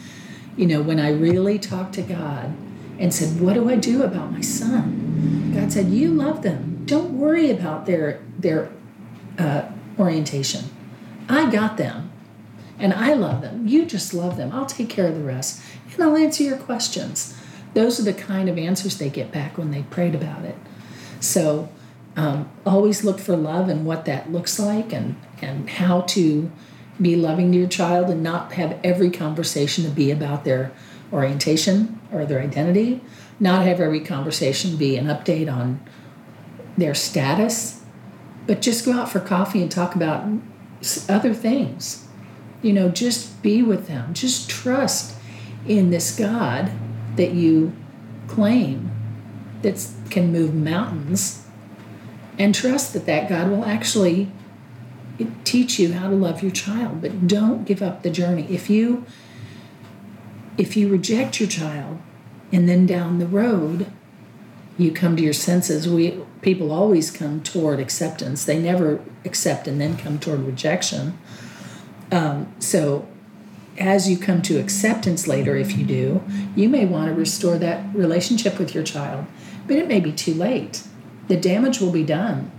you 0.56 0.66
know, 0.66 0.80
when 0.80 0.98
I 0.98 1.10
really 1.10 1.58
talked 1.58 1.94
to 1.94 2.02
God 2.02 2.54
and 2.98 3.12
said, 3.12 3.40
"What 3.40 3.54
do 3.54 3.68
I 3.68 3.76
do 3.76 4.02
about 4.02 4.32
my 4.32 4.40
son?" 4.40 5.11
God 5.62 5.72
said, 5.72 5.90
"You 5.90 6.08
love 6.08 6.42
them. 6.42 6.82
Don't 6.86 7.16
worry 7.16 7.48
about 7.48 7.86
their 7.86 8.20
their 8.36 8.68
uh, 9.38 9.62
orientation. 9.96 10.64
I 11.28 11.48
got 11.52 11.76
them, 11.76 12.10
and 12.80 12.92
I 12.92 13.14
love 13.14 13.42
them. 13.42 13.68
You 13.68 13.86
just 13.86 14.12
love 14.12 14.36
them. 14.36 14.50
I'll 14.52 14.66
take 14.66 14.88
care 14.88 15.06
of 15.06 15.14
the 15.14 15.22
rest, 15.22 15.62
and 15.94 16.02
I'll 16.02 16.16
answer 16.16 16.42
your 16.42 16.56
questions." 16.56 17.38
Those 17.74 18.00
are 18.00 18.02
the 18.02 18.12
kind 18.12 18.48
of 18.48 18.58
answers 18.58 18.98
they 18.98 19.08
get 19.08 19.30
back 19.30 19.56
when 19.56 19.70
they 19.70 19.82
prayed 19.82 20.16
about 20.16 20.44
it. 20.44 20.56
So 21.20 21.68
um, 22.16 22.50
always 22.66 23.04
look 23.04 23.20
for 23.20 23.36
love 23.36 23.68
and 23.68 23.86
what 23.86 24.04
that 24.06 24.32
looks 24.32 24.58
like 24.58 24.92
and, 24.92 25.14
and 25.40 25.70
how 25.70 26.02
to 26.02 26.50
be 27.00 27.16
loving 27.16 27.50
to 27.52 27.58
your 27.58 27.68
child 27.68 28.10
and 28.10 28.22
not 28.22 28.52
have 28.54 28.78
every 28.84 29.10
conversation 29.10 29.84
to 29.84 29.90
be 29.90 30.10
about 30.10 30.44
their 30.44 30.70
orientation 31.10 31.98
or 32.12 32.26
their 32.26 32.42
identity, 32.42 33.00
not 33.42 33.66
have 33.66 33.80
every 33.80 34.00
conversation 34.00 34.76
be 34.76 34.96
an 34.96 35.06
update 35.06 35.52
on 35.52 35.80
their 36.78 36.94
status, 36.94 37.82
but 38.46 38.62
just 38.62 38.86
go 38.86 38.92
out 38.92 39.10
for 39.10 39.18
coffee 39.18 39.60
and 39.60 39.70
talk 39.70 39.96
about 39.96 40.24
other 41.08 41.34
things. 41.34 42.06
You 42.62 42.72
know, 42.72 42.88
just 42.88 43.42
be 43.42 43.60
with 43.60 43.88
them, 43.88 44.14
just 44.14 44.48
trust 44.48 45.16
in 45.66 45.90
this 45.90 46.16
God 46.16 46.70
that 47.16 47.32
you 47.32 47.74
claim 48.28 48.92
that 49.62 49.88
can 50.08 50.32
move 50.32 50.54
mountains 50.54 51.44
and 52.38 52.54
trust 52.54 52.92
that 52.92 53.06
that 53.06 53.28
God 53.28 53.50
will 53.50 53.64
actually 53.64 54.30
teach 55.42 55.80
you 55.80 55.94
how 55.94 56.08
to 56.08 56.14
love 56.14 56.42
your 56.42 56.52
child. 56.52 57.02
But 57.02 57.26
don't 57.26 57.64
give 57.64 57.82
up 57.82 58.04
the 58.04 58.10
journey. 58.10 58.46
If 58.48 58.70
you 58.70 59.04
if 60.56 60.76
you 60.76 60.88
reject 60.88 61.40
your 61.40 61.48
child 61.48 61.98
and 62.52 62.68
then 62.68 62.86
down 62.86 63.18
the 63.18 63.26
road 63.26 63.86
you 64.78 64.90
come 64.90 65.16
to 65.16 65.22
your 65.22 65.32
senses. 65.32 65.88
We 65.88 66.20
people 66.40 66.72
always 66.72 67.10
come 67.10 67.42
toward 67.42 67.78
acceptance. 67.78 68.44
They 68.44 68.58
never 68.58 69.00
accept 69.24 69.68
and 69.68 69.80
then 69.80 69.96
come 69.96 70.18
toward 70.18 70.40
rejection. 70.40 71.18
Um, 72.10 72.52
so 72.58 73.06
as 73.78 74.10
you 74.10 74.18
come 74.18 74.42
to 74.42 74.58
acceptance 74.58 75.26
later 75.26 75.56
if 75.56 75.78
you 75.78 75.84
do 75.84 76.22
you 76.54 76.68
may 76.68 76.84
want 76.84 77.08
to 77.08 77.14
restore 77.14 77.56
that 77.58 77.94
relationship 77.94 78.58
with 78.58 78.74
your 78.74 78.84
child. 78.84 79.26
But 79.66 79.76
it 79.76 79.88
may 79.88 80.00
be 80.00 80.12
too 80.12 80.34
late. 80.34 80.82
The 81.28 81.36
damage 81.36 81.80
will 81.80 81.92
be 81.92 82.04
done. 82.04 82.50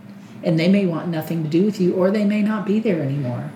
And 0.41 0.60
they 0.60 0.68
may 0.68 0.86
want 0.86 1.08
nothing 1.08 1.44
to 1.44 1.50
do 1.50 1.64
with 1.64 1.80
you 1.80 1.94
or 1.94 2.10
they 2.10 2.26
may 2.26 2.41
not 2.41 2.66
be 2.66 2.80
there 2.80 3.02
anymore. 3.02 3.52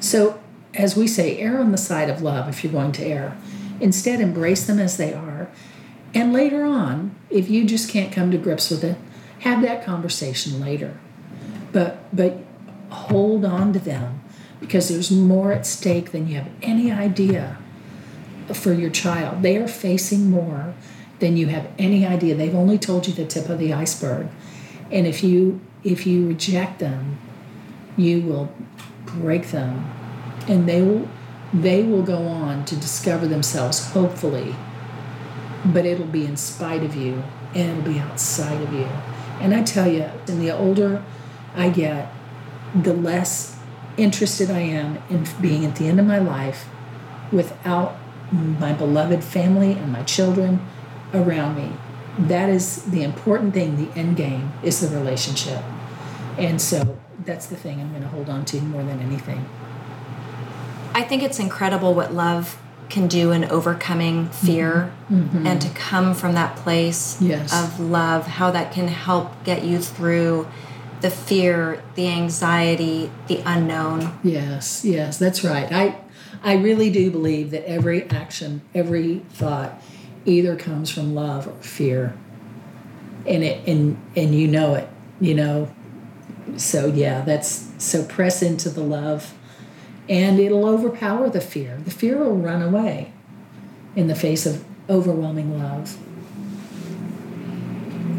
So 0.00 0.40
as 0.74 0.96
we 0.96 1.06
say 1.06 1.38
err 1.38 1.60
on 1.60 1.72
the 1.72 1.78
side 1.78 2.10
of 2.10 2.22
love 2.22 2.48
if 2.48 2.62
you're 2.62 2.72
going 2.72 2.92
to 2.92 3.04
err. 3.04 3.36
Instead 3.80 4.20
embrace 4.20 4.66
them 4.66 4.78
as 4.78 4.96
they 4.96 5.12
are 5.12 5.37
and 6.14 6.32
later 6.32 6.64
on 6.64 7.14
if 7.30 7.50
you 7.50 7.64
just 7.64 7.90
can't 7.90 8.12
come 8.12 8.30
to 8.30 8.38
grips 8.38 8.70
with 8.70 8.84
it 8.84 8.96
have 9.40 9.62
that 9.62 9.84
conversation 9.84 10.60
later 10.60 10.98
but 11.72 12.04
but 12.14 12.38
hold 12.90 13.44
on 13.44 13.72
to 13.72 13.78
them 13.78 14.20
because 14.60 14.88
there's 14.88 15.10
more 15.10 15.52
at 15.52 15.66
stake 15.66 16.10
than 16.12 16.26
you 16.28 16.36
have 16.36 16.48
any 16.62 16.90
idea 16.90 17.58
for 18.54 18.72
your 18.72 18.90
child. 18.90 19.42
They 19.42 19.56
are 19.56 19.68
facing 19.68 20.30
more 20.30 20.74
than 21.20 21.36
you 21.36 21.48
have 21.48 21.68
any 21.78 22.06
idea. 22.06 22.34
They've 22.34 22.54
only 22.54 22.78
told 22.78 23.06
you 23.06 23.12
the 23.12 23.26
tip 23.26 23.48
of 23.48 23.58
the 23.58 23.72
iceberg. 23.72 24.28
And 24.90 25.06
if 25.06 25.22
you 25.22 25.60
if 25.84 26.06
you 26.06 26.26
reject 26.26 26.80
them, 26.80 27.18
you 27.96 28.22
will 28.22 28.52
break 29.06 29.48
them 29.48 29.90
and 30.48 30.68
they 30.68 30.82
will 30.82 31.08
they 31.52 31.82
will 31.82 32.02
go 32.02 32.26
on 32.26 32.64
to 32.66 32.76
discover 32.76 33.26
themselves 33.26 33.92
hopefully 33.92 34.54
but 35.64 35.84
it'll 35.84 36.06
be 36.06 36.24
in 36.24 36.36
spite 36.36 36.82
of 36.82 36.94
you 36.94 37.22
and 37.54 37.70
it'll 37.70 37.92
be 37.92 37.98
outside 37.98 38.60
of 38.60 38.72
you. 38.72 38.88
And 39.40 39.54
i 39.54 39.62
tell 39.62 39.86
you 39.86 40.02
and 40.02 40.40
the 40.40 40.50
older 40.50 41.02
i 41.54 41.70
get 41.70 42.12
the 42.74 42.92
less 42.92 43.56
interested 43.96 44.50
i 44.50 44.60
am 44.60 44.98
in 45.08 45.26
being 45.40 45.64
at 45.64 45.76
the 45.76 45.86
end 45.86 46.00
of 46.00 46.06
my 46.06 46.18
life 46.18 46.66
without 47.32 47.96
my 48.32 48.72
beloved 48.72 49.24
family 49.24 49.72
and 49.72 49.92
my 49.92 50.02
children 50.02 50.60
around 51.14 51.56
me. 51.56 51.72
That 52.18 52.48
is 52.48 52.84
the 52.84 53.02
important 53.02 53.54
thing 53.54 53.76
the 53.76 53.98
end 53.98 54.16
game 54.16 54.52
is 54.62 54.80
the 54.80 54.94
relationship. 54.94 55.62
And 56.36 56.60
so 56.60 56.98
that's 57.24 57.46
the 57.46 57.56
thing 57.56 57.80
i'm 57.80 57.90
going 57.90 58.02
to 58.02 58.08
hold 58.08 58.28
on 58.28 58.44
to 58.46 58.60
more 58.60 58.82
than 58.82 59.00
anything. 59.00 59.48
I 60.94 61.02
think 61.02 61.22
it's 61.22 61.38
incredible 61.38 61.94
what 61.94 62.12
love 62.12 62.60
can 62.90 63.08
do 63.08 63.30
in 63.32 63.44
overcoming 63.44 64.28
fear 64.30 64.92
mm-hmm. 65.10 65.46
and 65.46 65.60
to 65.60 65.68
come 65.70 66.14
from 66.14 66.34
that 66.34 66.56
place 66.56 67.20
yes. 67.20 67.52
of 67.52 67.80
love, 67.80 68.26
how 68.26 68.50
that 68.50 68.72
can 68.72 68.88
help 68.88 69.44
get 69.44 69.64
you 69.64 69.78
through 69.78 70.46
the 71.00 71.10
fear, 71.10 71.82
the 71.94 72.08
anxiety, 72.08 73.10
the 73.28 73.42
unknown. 73.46 74.18
Yes, 74.24 74.84
yes, 74.84 75.18
that's 75.18 75.44
right. 75.44 75.70
I 75.72 76.00
I 76.42 76.54
really 76.54 76.90
do 76.90 77.10
believe 77.10 77.50
that 77.50 77.68
every 77.68 78.08
action, 78.10 78.62
every 78.74 79.20
thought 79.30 79.82
either 80.24 80.56
comes 80.56 80.90
from 80.90 81.14
love 81.14 81.46
or 81.46 81.62
fear. 81.62 82.16
And 83.26 83.44
it 83.44 83.66
and 83.68 84.00
and 84.16 84.34
you 84.34 84.48
know 84.48 84.74
it, 84.74 84.88
you 85.20 85.34
know. 85.34 85.70
So 86.56 86.86
yeah, 86.86 87.22
that's 87.22 87.68
so 87.78 88.04
press 88.04 88.42
into 88.42 88.70
the 88.70 88.82
love 88.82 89.34
and 90.08 90.40
it'll 90.40 90.66
overpower 90.66 91.28
the 91.28 91.40
fear. 91.40 91.78
The 91.84 91.90
fear 91.90 92.18
will 92.18 92.36
run 92.36 92.62
away 92.62 93.12
in 93.94 94.06
the 94.06 94.14
face 94.14 94.46
of 94.46 94.64
overwhelming 94.88 95.58
love. 95.58 95.96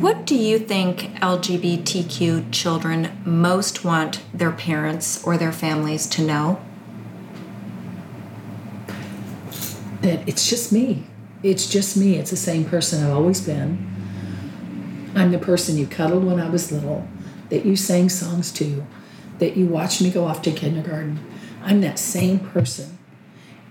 What 0.02 0.26
do 0.26 0.36
you 0.36 0.60
think 0.60 1.16
LGBTQ 1.20 2.54
children 2.54 3.22
most 3.26 3.84
want 3.84 4.22
their 4.34 4.52
parents 4.52 5.22
or 5.24 5.38
their 5.38 5.52
families 5.52 6.08
to 6.08 6.22
know? 6.22 6.62
That 10.02 10.28
it's 10.28 10.50
just 10.50 10.72
me. 10.72 11.04
It's 11.44 11.70
just 11.70 11.98
me. 11.98 12.16
It's 12.16 12.30
the 12.30 12.38
same 12.38 12.66
person 12.66 13.04
I've 13.04 13.14
always 13.14 13.42
been. 13.42 13.86
I'm 15.16 15.32
the 15.32 15.40
person 15.40 15.78
you 15.78 15.88
cuddled 15.88 16.24
when 16.24 16.40
I 16.40 16.50
was 16.50 16.72
little, 16.72 17.08
that 17.50 17.66
you 17.66 17.76
sang 17.76 18.10
songs 18.10 18.52
to, 18.54 18.86
that 19.40 19.58
you 19.58 19.66
watched 19.66 20.02
me 20.02 20.12
go 20.12 20.26
off 20.26 20.42
to 20.44 20.52
kindergarten, 20.52 21.20
I'm 21.62 21.82
that 21.82 22.00
same 22.00 22.40
person. 22.40 22.98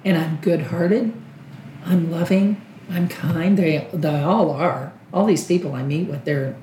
And 0.05 0.17
I'm 0.17 0.37
good 0.37 0.63
hearted, 0.63 1.13
I'm 1.85 2.11
loving, 2.11 2.65
I'm 2.91 3.09
kind. 3.09 3.59
They, 3.59 3.87
they 3.93 4.23
all 4.23 4.51
are. 4.51 4.93
All 5.13 5.27
these 5.27 5.47
people 5.47 5.75
I 5.75 5.83
meet 5.83 6.09
with, 6.09 6.25
they're 6.25 6.57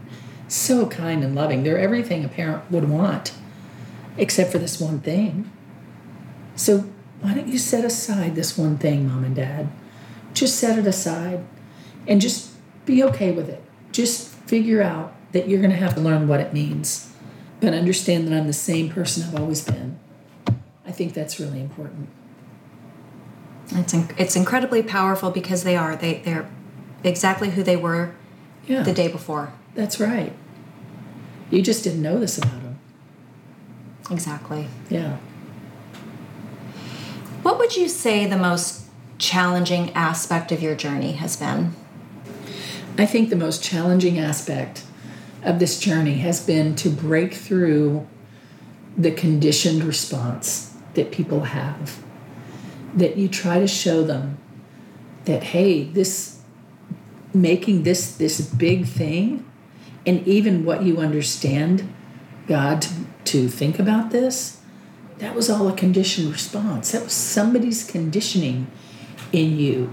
so 0.47 0.88
kind 0.88 1.23
and 1.23 1.36
loving. 1.36 1.63
They're 1.63 1.78
everything 1.78 2.23
a 2.23 2.28
parent 2.28 2.69
would 2.71 2.89
want, 2.89 3.34
except 4.17 4.51
for 4.51 4.57
this 4.57 4.80
one 4.80 4.99
thing. 4.99 5.51
So 6.55 6.86
why 7.21 7.34
don't 7.34 7.47
you 7.47 7.57
set 7.57 7.84
aside 7.84 8.36
this 8.36 8.57
one 8.57 8.78
thing, 8.78 9.07
mom 9.07 9.23
and 9.23 9.36
dad? 9.36 9.69
Just 10.34 10.57
set 10.57 10.78
it 10.78 10.88
aside 10.88 11.45
and 12.07 12.21
just 12.21 12.51
be 12.86 13.03
okay 13.03 13.32
with 13.32 13.49
it. 13.49 13.63
Just 13.91 14.30
figure 14.30 14.82
out 14.82 15.13
that 15.32 15.47
you're 15.47 15.59
going 15.59 15.71
to 15.71 15.78
have 15.78 15.95
to 15.95 16.01
learn 16.01 16.28
what 16.28 16.39
it 16.39 16.53
means, 16.53 17.11
but 17.59 17.73
understand 17.73 18.28
that 18.28 18.38
I'm 18.38 18.47
the 18.47 18.53
same 18.53 18.89
person 18.89 19.23
I've 19.23 19.39
always 19.39 19.63
been. 19.63 19.99
I 20.95 20.97
think 20.97 21.13
that's 21.13 21.41
really 21.41 21.59
important. 21.59 22.07
It's 23.71 23.93
in, 23.93 24.07
it's 24.17 24.37
incredibly 24.37 24.81
powerful 24.81 25.29
because 25.29 25.65
they 25.65 25.75
are 25.75 25.97
they 25.97 26.19
they're 26.19 26.49
exactly 27.03 27.49
who 27.49 27.63
they 27.63 27.75
were 27.75 28.15
yeah. 28.65 28.81
the 28.81 28.93
day 28.93 29.09
before. 29.09 29.51
That's 29.73 29.99
right. 29.99 30.31
You 31.51 31.61
just 31.61 31.83
didn't 31.83 32.01
know 32.01 32.17
this 32.17 32.37
about 32.37 32.63
them. 32.63 32.79
Exactly. 34.09 34.69
Yeah. 34.89 35.17
What 37.41 37.59
would 37.59 37.75
you 37.75 37.89
say 37.89 38.25
the 38.25 38.37
most 38.37 38.85
challenging 39.17 39.91
aspect 39.91 40.53
of 40.53 40.61
your 40.61 40.75
journey 40.75 41.11
has 41.11 41.35
been? 41.35 41.73
I 42.97 43.05
think 43.05 43.29
the 43.29 43.35
most 43.35 43.61
challenging 43.61 44.17
aspect 44.17 44.85
of 45.43 45.59
this 45.59 45.77
journey 45.77 46.19
has 46.19 46.39
been 46.39 46.73
to 46.77 46.89
break 46.89 47.33
through 47.33 48.07
the 48.97 49.11
conditioned 49.11 49.83
response 49.83 50.71
that 50.95 51.11
people 51.11 51.41
have. 51.41 52.03
That 52.93 53.17
you 53.17 53.27
try 53.27 53.59
to 53.59 53.67
show 53.67 54.03
them 54.03 54.37
that, 55.25 55.43
hey, 55.43 55.83
this 55.83 56.39
making 57.33 57.83
this 57.83 58.15
this 58.15 58.39
big 58.41 58.85
thing, 58.85 59.45
and 60.05 60.25
even 60.27 60.63
what 60.65 60.83
you 60.83 60.99
understand 60.99 61.93
God 62.47 62.81
to, 62.83 62.89
to 63.25 63.47
think 63.49 63.79
about 63.79 64.11
this, 64.11 64.61
that 65.17 65.35
was 65.35 65.49
all 65.49 65.67
a 65.67 65.75
conditioned 65.75 66.31
response. 66.31 66.91
That 66.91 67.03
was 67.03 67.13
somebody's 67.13 67.83
conditioning 67.83 68.67
in 69.33 69.57
you 69.57 69.91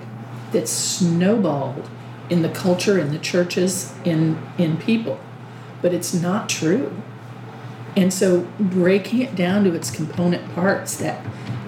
that 0.53 0.68
snowballed 0.68 1.88
in 2.30 2.42
the 2.42 2.48
culture, 2.48 2.98
in 2.98 3.11
the 3.11 3.18
churches, 3.18 3.92
in 4.05 4.38
in 4.59 4.76
people. 4.76 5.18
But 5.80 5.92
it's 5.92 6.14
not 6.14 6.48
true. 6.48 7.03
And 7.97 8.12
so 8.12 8.49
breaking 8.59 9.20
it 9.20 9.34
down 9.34 9.64
to 9.64 9.74
its 9.74 9.90
component 9.90 10.55
parts, 10.55 10.97
that 10.97 11.24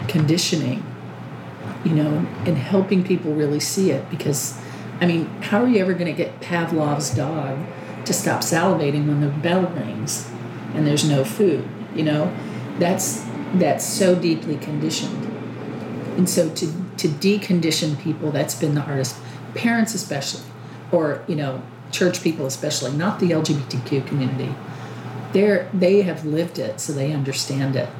conditioning, 0.08 0.84
you 1.84 1.92
know, 1.92 2.26
and 2.46 2.56
helping 2.56 3.04
people 3.04 3.34
really 3.34 3.60
see 3.60 3.90
it 3.90 4.08
because 4.10 4.58
I 5.00 5.06
mean, 5.06 5.26
how 5.42 5.62
are 5.62 5.68
you 5.68 5.80
ever 5.80 5.92
going 5.92 6.06
to 6.06 6.12
get 6.12 6.40
Pavlov's 6.40 7.10
dog 7.10 7.58
to 8.06 8.12
stop 8.12 8.42
salivating 8.42 9.06
when 9.06 9.20
the 9.20 9.28
bell 9.28 9.66
rings 9.66 10.30
and 10.72 10.86
there's 10.86 11.08
no 11.08 11.24
food, 11.24 11.68
you 11.94 12.04
know? 12.04 12.34
That's 12.78 13.24
that's 13.54 13.84
so 13.84 14.14
deeply 14.14 14.56
conditioned. 14.56 15.24
And 16.16 16.28
so 16.28 16.48
to 16.54 16.66
to 16.96 17.08
decondition 17.08 18.00
people, 18.00 18.30
that's 18.30 18.54
been 18.54 18.74
the 18.74 18.82
hardest. 18.82 19.16
Parents 19.54 19.94
especially 19.94 20.44
or, 20.90 21.22
you 21.26 21.36
know, 21.36 21.62
church 21.90 22.22
people 22.22 22.46
especially, 22.46 22.92
not 22.92 23.20
the 23.20 23.30
LGBTQ 23.30 24.06
community 24.06 24.54
they're 25.34 25.68
they 25.74 26.00
have 26.02 26.24
lived 26.24 26.58
it 26.58 26.80
so 26.80 26.94
they 26.94 27.12
understand 27.12 27.76
it. 27.76 27.90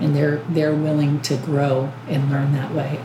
And 0.00 0.16
they're 0.16 0.38
they're 0.48 0.74
willing 0.74 1.20
to 1.22 1.36
grow 1.36 1.92
and 2.08 2.30
learn 2.30 2.52
that 2.54 2.72
way. 2.74 2.98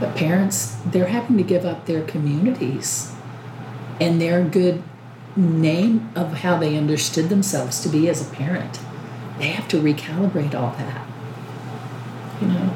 But 0.00 0.16
parents 0.16 0.76
they're 0.84 1.06
having 1.06 1.36
to 1.36 1.44
give 1.44 1.64
up 1.64 1.86
their 1.86 2.02
communities 2.02 3.12
and 4.00 4.20
their 4.20 4.42
good 4.42 4.82
name 5.36 6.10
of 6.16 6.38
how 6.38 6.58
they 6.58 6.76
understood 6.76 7.28
themselves 7.28 7.80
to 7.82 7.88
be 7.88 8.08
as 8.08 8.20
a 8.20 8.34
parent. 8.34 8.80
They 9.38 9.48
have 9.48 9.68
to 9.68 9.80
recalibrate 9.80 10.54
all 10.54 10.74
that 10.76 11.06
you 12.40 12.48
know? 12.48 12.74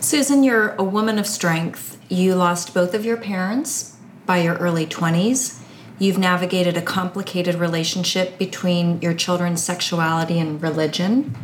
Susan 0.00 0.42
you're 0.42 0.70
a 0.72 0.84
woman 0.84 1.18
of 1.18 1.26
strength. 1.26 1.98
You 2.08 2.34
lost 2.34 2.74
both 2.74 2.94
of 2.94 3.04
your 3.04 3.16
parents 3.16 3.96
by 4.26 4.38
your 4.38 4.54
early 4.56 4.86
20s 4.86 5.60
You've 5.98 6.18
navigated 6.18 6.76
a 6.76 6.82
complicated 6.82 7.54
relationship 7.54 8.38
between 8.38 9.00
your 9.00 9.14
children's 9.14 9.62
sexuality 9.62 10.38
and 10.38 10.60
religion, 10.60 11.36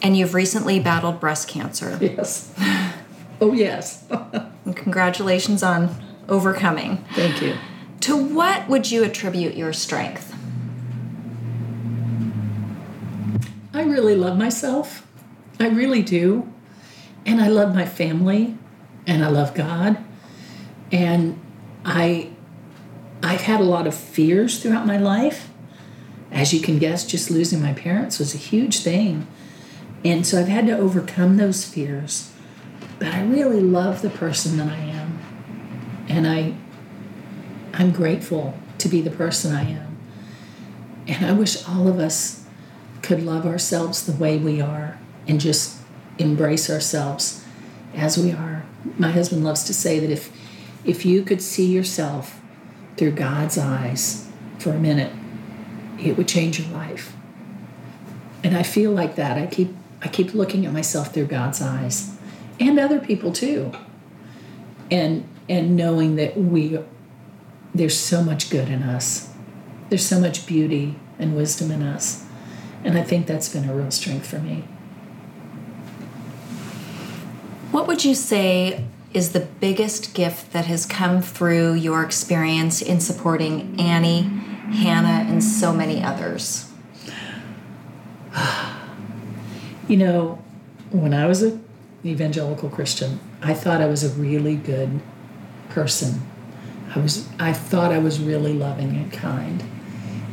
and 0.00 0.16
you've 0.16 0.34
recently 0.34 0.80
battled 0.80 1.20
breast 1.20 1.48
cancer. 1.48 1.98
Yes. 2.00 2.54
Oh, 3.40 3.52
yes. 3.52 4.04
and 4.64 4.76
congratulations 4.76 5.62
on 5.62 5.94
overcoming. 6.28 7.04
Thank 7.14 7.42
you. 7.42 7.56
To 8.00 8.16
what 8.16 8.68
would 8.68 8.90
you 8.90 9.04
attribute 9.04 9.54
your 9.54 9.72
strength? 9.72 10.34
I 13.74 13.82
really 13.82 14.14
love 14.14 14.36
myself. 14.36 15.06
I 15.58 15.68
really 15.68 16.02
do. 16.02 16.52
And 17.24 17.40
I 17.40 17.48
love 17.48 17.74
my 17.74 17.86
family 17.86 18.56
and 19.06 19.24
I 19.24 19.28
love 19.28 19.54
God. 19.54 19.98
And 20.90 21.40
I 21.84 22.31
I've 23.22 23.42
had 23.42 23.60
a 23.60 23.64
lot 23.64 23.86
of 23.86 23.94
fears 23.94 24.60
throughout 24.60 24.86
my 24.86 24.98
life. 24.98 25.50
As 26.30 26.52
you 26.52 26.60
can 26.60 26.78
guess, 26.78 27.06
just 27.06 27.30
losing 27.30 27.62
my 27.62 27.72
parents 27.72 28.18
was 28.18 28.34
a 28.34 28.38
huge 28.38 28.80
thing. 28.80 29.26
And 30.04 30.26
so 30.26 30.40
I've 30.40 30.48
had 30.48 30.66
to 30.66 30.76
overcome 30.76 31.36
those 31.36 31.64
fears. 31.64 32.32
But 32.98 33.08
I 33.08 33.22
really 33.22 33.60
love 33.60 34.02
the 34.02 34.10
person 34.10 34.56
that 34.56 34.68
I 34.68 34.76
am. 34.76 35.18
And 36.08 36.26
I 36.26 36.54
I'm 37.74 37.90
grateful 37.90 38.54
to 38.78 38.88
be 38.88 39.00
the 39.00 39.10
person 39.10 39.54
I 39.54 39.62
am. 39.70 39.96
And 41.06 41.24
I 41.24 41.32
wish 41.32 41.66
all 41.68 41.88
of 41.88 41.98
us 41.98 42.44
could 43.00 43.22
love 43.22 43.46
ourselves 43.46 44.04
the 44.04 44.12
way 44.12 44.36
we 44.36 44.60
are 44.60 44.98
and 45.26 45.40
just 45.40 45.78
embrace 46.18 46.68
ourselves 46.68 47.44
as 47.94 48.18
we 48.18 48.32
are. 48.32 48.64
My 48.98 49.10
husband 49.10 49.44
loves 49.44 49.64
to 49.64 49.74
say 49.74 49.98
that 50.00 50.10
if 50.10 50.30
if 50.84 51.06
you 51.06 51.22
could 51.22 51.40
see 51.40 51.66
yourself 51.66 52.41
through 52.96 53.12
God's 53.12 53.58
eyes 53.58 54.28
for 54.58 54.70
a 54.70 54.78
minute, 54.78 55.12
it 55.98 56.16
would 56.16 56.28
change 56.28 56.60
your 56.60 56.68
life. 56.68 57.14
And 58.44 58.56
I 58.56 58.62
feel 58.62 58.90
like 58.90 59.16
that. 59.16 59.38
I 59.38 59.46
keep 59.46 59.74
I 60.04 60.08
keep 60.08 60.34
looking 60.34 60.66
at 60.66 60.72
myself 60.72 61.14
through 61.14 61.26
God's 61.26 61.62
eyes 61.62 62.16
and 62.58 62.78
other 62.78 62.98
people 62.98 63.32
too. 63.32 63.72
And 64.90 65.28
and 65.48 65.76
knowing 65.76 66.16
that 66.16 66.36
we 66.36 66.78
there's 67.74 67.98
so 67.98 68.22
much 68.22 68.50
good 68.50 68.68
in 68.68 68.82
us. 68.82 69.30
There's 69.88 70.06
so 70.06 70.20
much 70.20 70.46
beauty 70.46 70.96
and 71.18 71.36
wisdom 71.36 71.70
in 71.70 71.82
us. 71.82 72.24
And 72.84 72.98
I 72.98 73.02
think 73.02 73.26
that's 73.26 73.48
been 73.48 73.68
a 73.68 73.74
real 73.74 73.90
strength 73.90 74.26
for 74.26 74.38
me. 74.38 74.64
What 77.70 77.86
would 77.86 78.04
you 78.04 78.14
say 78.14 78.84
is 79.14 79.32
the 79.32 79.40
biggest 79.40 80.14
gift 80.14 80.52
that 80.52 80.66
has 80.66 80.86
come 80.86 81.22
through 81.22 81.74
your 81.74 82.02
experience 82.02 82.80
in 82.80 83.00
supporting 83.00 83.78
Annie, 83.80 84.22
Hannah, 84.22 85.28
and 85.28 85.42
so 85.42 85.72
many 85.72 86.02
others? 86.02 86.70
You 89.88 89.96
know, 89.96 90.42
when 90.92 91.12
I 91.12 91.26
was 91.26 91.42
an 91.42 91.62
evangelical 92.04 92.70
Christian, 92.70 93.18
I 93.42 93.52
thought 93.52 93.80
I 93.82 93.86
was 93.86 94.04
a 94.04 94.08
really 94.10 94.54
good 94.54 95.00
person. 95.68 96.22
I 96.94 97.00
was 97.00 97.28
I 97.38 97.52
thought 97.52 97.92
I 97.92 97.98
was 97.98 98.20
really 98.20 98.54
loving 98.54 98.90
and 98.90 99.12
kind. 99.12 99.62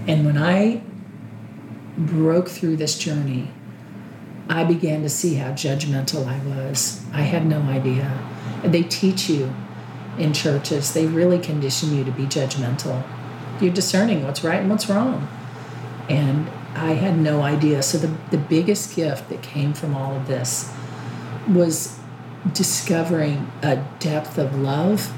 And 0.07 0.25
when 0.25 0.37
I 0.37 0.81
broke 1.97 2.47
through 2.47 2.77
this 2.77 2.97
journey, 2.97 3.51
I 4.49 4.63
began 4.63 5.03
to 5.03 5.09
see 5.09 5.35
how 5.35 5.51
judgmental 5.51 6.25
I 6.25 6.39
was. 6.39 7.05
I 7.13 7.21
had 7.21 7.45
no 7.45 7.61
idea. 7.61 8.11
They 8.63 8.81
teach 8.81 9.29
you 9.29 9.53
in 10.17 10.33
churches, 10.33 10.93
they 10.93 11.05
really 11.05 11.39
condition 11.39 11.95
you 11.95 12.03
to 12.03 12.11
be 12.11 12.23
judgmental. 12.23 13.03
You're 13.61 13.73
discerning 13.73 14.23
what's 14.23 14.43
right 14.43 14.59
and 14.59 14.69
what's 14.69 14.89
wrong. 14.89 15.29
And 16.09 16.49
I 16.75 16.93
had 16.93 17.17
no 17.17 17.41
idea. 17.41 17.81
So, 17.83 17.97
the, 17.97 18.15
the 18.31 18.37
biggest 18.37 18.95
gift 18.95 19.29
that 19.29 19.41
came 19.41 19.73
from 19.73 19.95
all 19.95 20.15
of 20.15 20.27
this 20.27 20.73
was 21.47 21.97
discovering 22.53 23.51
a 23.61 23.85
depth 23.99 24.37
of 24.37 24.59
love 24.59 25.13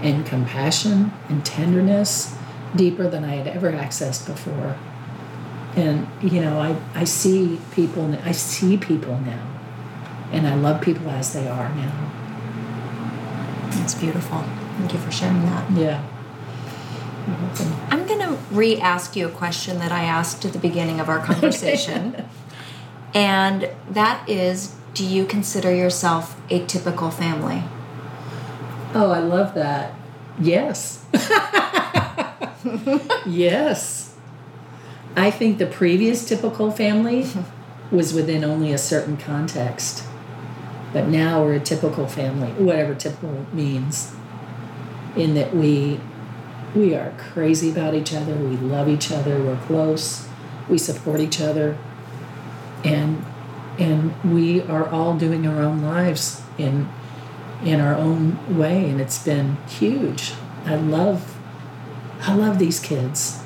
and 0.00 0.26
compassion 0.26 1.12
and 1.28 1.44
tenderness 1.44 2.34
deeper 2.74 3.08
than 3.08 3.24
I 3.24 3.36
had 3.36 3.46
ever 3.46 3.72
accessed 3.72 4.26
before. 4.26 4.76
And 5.76 6.06
you 6.22 6.40
know, 6.40 6.60
I, 6.60 6.76
I 6.94 7.04
see 7.04 7.60
people 7.72 8.14
I 8.24 8.32
see 8.32 8.76
people 8.76 9.18
now. 9.20 9.48
And 10.32 10.46
I 10.46 10.54
love 10.54 10.80
people 10.80 11.10
as 11.10 11.34
they 11.34 11.46
are 11.46 11.68
now. 11.74 12.10
That's 13.70 13.94
beautiful. 13.94 14.42
Thank 14.78 14.94
you 14.94 14.98
for 14.98 15.10
sharing 15.10 15.42
that. 15.42 15.70
Yeah. 15.72 16.02
I'm 17.90 18.06
going 18.06 18.20
to 18.20 18.38
re 18.50 18.80
ask 18.80 19.14
you 19.14 19.26
a 19.26 19.30
question 19.30 19.78
that 19.78 19.92
I 19.92 20.04
asked 20.04 20.44
at 20.44 20.52
the 20.52 20.58
beginning 20.58 21.00
of 21.00 21.08
our 21.08 21.18
conversation. 21.24 22.24
and 23.14 23.70
that 23.90 24.28
is 24.28 24.74
Do 24.94 25.06
you 25.06 25.24
consider 25.24 25.74
yourself 25.74 26.40
a 26.50 26.64
typical 26.66 27.10
family? 27.10 27.62
Oh, 28.94 29.10
I 29.10 29.20
love 29.20 29.54
that. 29.54 29.94
Yes. 30.38 31.04
yes. 33.26 34.11
I 35.14 35.30
think 35.30 35.58
the 35.58 35.66
previous 35.66 36.26
typical 36.26 36.70
family 36.70 37.26
was 37.90 38.14
within 38.14 38.44
only 38.44 38.72
a 38.72 38.78
certain 38.78 39.16
context. 39.16 40.04
But 40.92 41.08
now 41.08 41.42
we're 41.42 41.54
a 41.54 41.60
typical 41.60 42.06
family, 42.06 42.50
whatever 42.52 42.94
typical 42.94 43.46
means, 43.52 44.14
in 45.16 45.34
that 45.34 45.54
we 45.54 46.00
we 46.74 46.94
are 46.94 47.12
crazy 47.18 47.70
about 47.70 47.94
each 47.94 48.14
other, 48.14 48.34
we 48.34 48.56
love 48.56 48.88
each 48.88 49.12
other, 49.12 49.42
we're 49.42 49.60
close, 49.66 50.26
we 50.68 50.78
support 50.78 51.20
each 51.20 51.40
other, 51.40 51.78
and 52.84 53.24
and 53.78 54.14
we 54.22 54.62
are 54.62 54.86
all 54.88 55.16
doing 55.16 55.46
our 55.46 55.62
own 55.62 55.82
lives 55.82 56.42
in 56.58 56.88
in 57.64 57.80
our 57.80 57.94
own 57.94 58.58
way 58.58 58.90
and 58.90 59.00
it's 59.00 59.22
been 59.22 59.56
huge. 59.68 60.32
I 60.66 60.74
love 60.74 61.38
I 62.22 62.34
love 62.34 62.58
these 62.58 62.80
kids. 62.80 63.41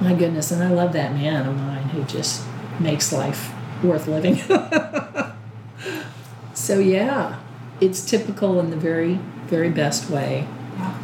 My 0.00 0.14
goodness, 0.14 0.50
and 0.50 0.62
I 0.62 0.70
love 0.70 0.92
that 0.92 1.12
man 1.12 1.46
of 1.46 1.56
mine 1.56 1.88
who 1.90 2.04
just 2.04 2.44
makes 2.80 3.12
life 3.12 3.52
worth 3.82 4.06
living. 4.06 4.36
so 6.54 6.78
yeah, 6.78 7.40
it's 7.80 8.04
typical 8.04 8.60
in 8.60 8.70
the 8.70 8.76
very, 8.76 9.14
very 9.46 9.70
best 9.70 10.10
way. 10.10 10.46
Yeah. 10.76 10.98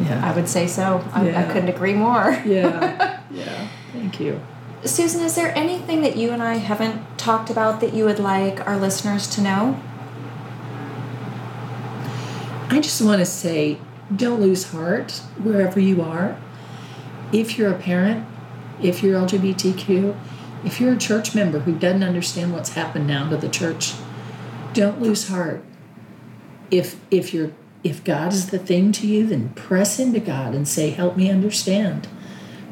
Yeah. 0.00 0.28
I 0.28 0.34
would 0.34 0.48
say 0.48 0.66
so. 0.66 1.04
I, 1.12 1.34
I 1.34 1.42
couldn't 1.44 1.68
agree 1.68 1.94
more. 1.94 2.32
Yeah. 2.44 3.20
yeah. 3.30 3.68
Thank 3.92 4.20
you. 4.20 4.40
Susan, 4.84 5.22
is 5.22 5.34
there 5.34 5.56
anything 5.56 6.02
that 6.02 6.16
you 6.16 6.30
and 6.30 6.42
I 6.42 6.56
haven't 6.56 7.18
talked 7.18 7.48
about 7.48 7.80
that 7.80 7.94
you 7.94 8.04
would 8.04 8.18
like 8.18 8.66
our 8.66 8.76
listeners 8.76 9.26
to 9.28 9.40
know? 9.40 9.80
I 12.68 12.80
just 12.80 13.00
want 13.00 13.20
to 13.20 13.26
say 13.26 13.78
don't 14.14 14.40
lose 14.40 14.72
heart 14.72 15.12
wherever 15.42 15.80
you 15.80 16.02
are. 16.02 16.38
If 17.34 17.58
you're 17.58 17.72
a 17.72 17.78
parent, 17.78 18.24
if 18.80 19.02
you're 19.02 19.20
LGBTQ, 19.20 20.16
if 20.64 20.80
you're 20.80 20.92
a 20.92 20.98
church 20.98 21.34
member 21.34 21.58
who 21.58 21.76
doesn't 21.76 22.04
understand 22.04 22.52
what's 22.52 22.74
happened 22.74 23.08
now 23.08 23.28
to 23.28 23.36
the 23.36 23.48
church, 23.48 23.94
don't 24.72 25.02
lose 25.02 25.26
heart. 25.28 25.64
If 26.70 26.96
if 27.10 27.34
you're 27.34 27.50
if 27.82 28.04
God 28.04 28.32
is 28.32 28.50
the 28.50 28.58
thing 28.58 28.92
to 28.92 29.06
you, 29.08 29.26
then 29.26 29.48
press 29.50 29.98
into 29.98 30.20
God 30.20 30.54
and 30.54 30.66
say, 30.68 30.90
"Help 30.90 31.16
me 31.16 31.28
understand." 31.28 32.06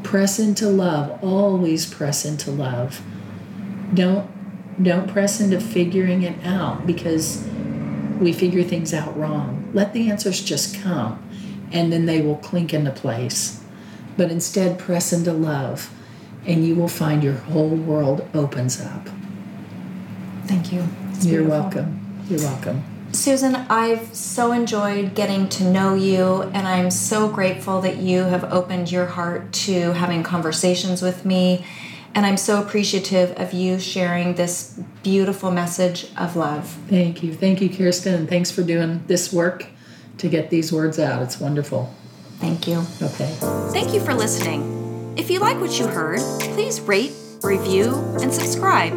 Press 0.04 0.38
into 0.38 0.68
love. 0.68 1.18
Always 1.24 1.84
press 1.84 2.24
into 2.24 2.52
love. 2.52 3.02
Don't 3.92 4.30
don't 4.80 5.08
press 5.08 5.40
into 5.40 5.60
figuring 5.60 6.22
it 6.22 6.36
out 6.46 6.86
because 6.86 7.44
we 8.20 8.32
figure 8.32 8.62
things 8.62 8.94
out 8.94 9.18
wrong. 9.18 9.68
Let 9.74 9.92
the 9.92 10.08
answers 10.08 10.40
just 10.40 10.80
come 10.80 11.20
and 11.72 11.92
then 11.92 12.06
they 12.06 12.20
will 12.20 12.36
clink 12.36 12.72
into 12.72 12.92
place. 12.92 13.61
But 14.16 14.30
instead, 14.30 14.78
press 14.78 15.12
into 15.12 15.32
love 15.32 15.90
and 16.46 16.66
you 16.66 16.74
will 16.74 16.88
find 16.88 17.22
your 17.22 17.34
whole 17.34 17.68
world 17.68 18.28
opens 18.34 18.80
up. 18.80 19.08
Thank 20.46 20.72
you. 20.72 20.84
It's 21.10 21.24
You're 21.24 21.42
beautiful. 21.42 21.60
welcome. 21.60 22.24
You're 22.28 22.40
welcome. 22.40 22.84
Susan, 23.12 23.54
I've 23.54 24.14
so 24.14 24.52
enjoyed 24.52 25.14
getting 25.14 25.48
to 25.50 25.64
know 25.64 25.94
you, 25.94 26.42
and 26.54 26.66
I'm 26.66 26.90
so 26.90 27.28
grateful 27.28 27.82
that 27.82 27.98
you 27.98 28.22
have 28.22 28.50
opened 28.50 28.90
your 28.90 29.04
heart 29.04 29.52
to 29.52 29.92
having 29.92 30.22
conversations 30.22 31.02
with 31.02 31.26
me. 31.26 31.64
And 32.14 32.26
I'm 32.26 32.38
so 32.38 32.60
appreciative 32.60 33.38
of 33.38 33.52
you 33.52 33.78
sharing 33.78 34.34
this 34.34 34.78
beautiful 35.02 35.50
message 35.50 36.06
of 36.16 36.36
love. 36.36 36.76
Thank 36.88 37.22
you. 37.22 37.34
Thank 37.34 37.60
you, 37.60 37.68
Kirsten, 37.68 38.14
and 38.14 38.28
thanks 38.28 38.50
for 38.50 38.62
doing 38.62 39.02
this 39.06 39.32
work 39.32 39.66
to 40.18 40.28
get 40.28 40.50
these 40.50 40.72
words 40.72 40.98
out. 40.98 41.22
It's 41.22 41.38
wonderful. 41.38 41.94
Thank 42.42 42.66
you. 42.66 42.84
Okay. 43.00 43.36
Thank 43.70 43.94
you 43.94 44.00
for 44.00 44.14
listening. 44.14 45.14
If 45.16 45.30
you 45.30 45.38
like 45.38 45.60
what 45.60 45.78
you 45.78 45.86
heard, 45.86 46.18
please 46.54 46.80
rate, 46.80 47.12
review, 47.40 47.94
and 48.20 48.34
subscribe 48.34 48.92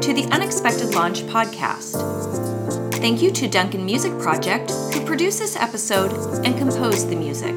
to 0.00 0.12
the 0.12 0.28
Unexpected 0.30 0.94
Launch 0.94 1.22
podcast. 1.22 2.00
Thank 2.94 3.20
you 3.20 3.32
to 3.32 3.48
Duncan 3.48 3.84
Music 3.84 4.16
Project, 4.20 4.70
who 4.70 5.04
produced 5.04 5.40
this 5.40 5.56
episode 5.56 6.12
and 6.46 6.56
composed 6.56 7.08
the 7.10 7.16
music. 7.16 7.56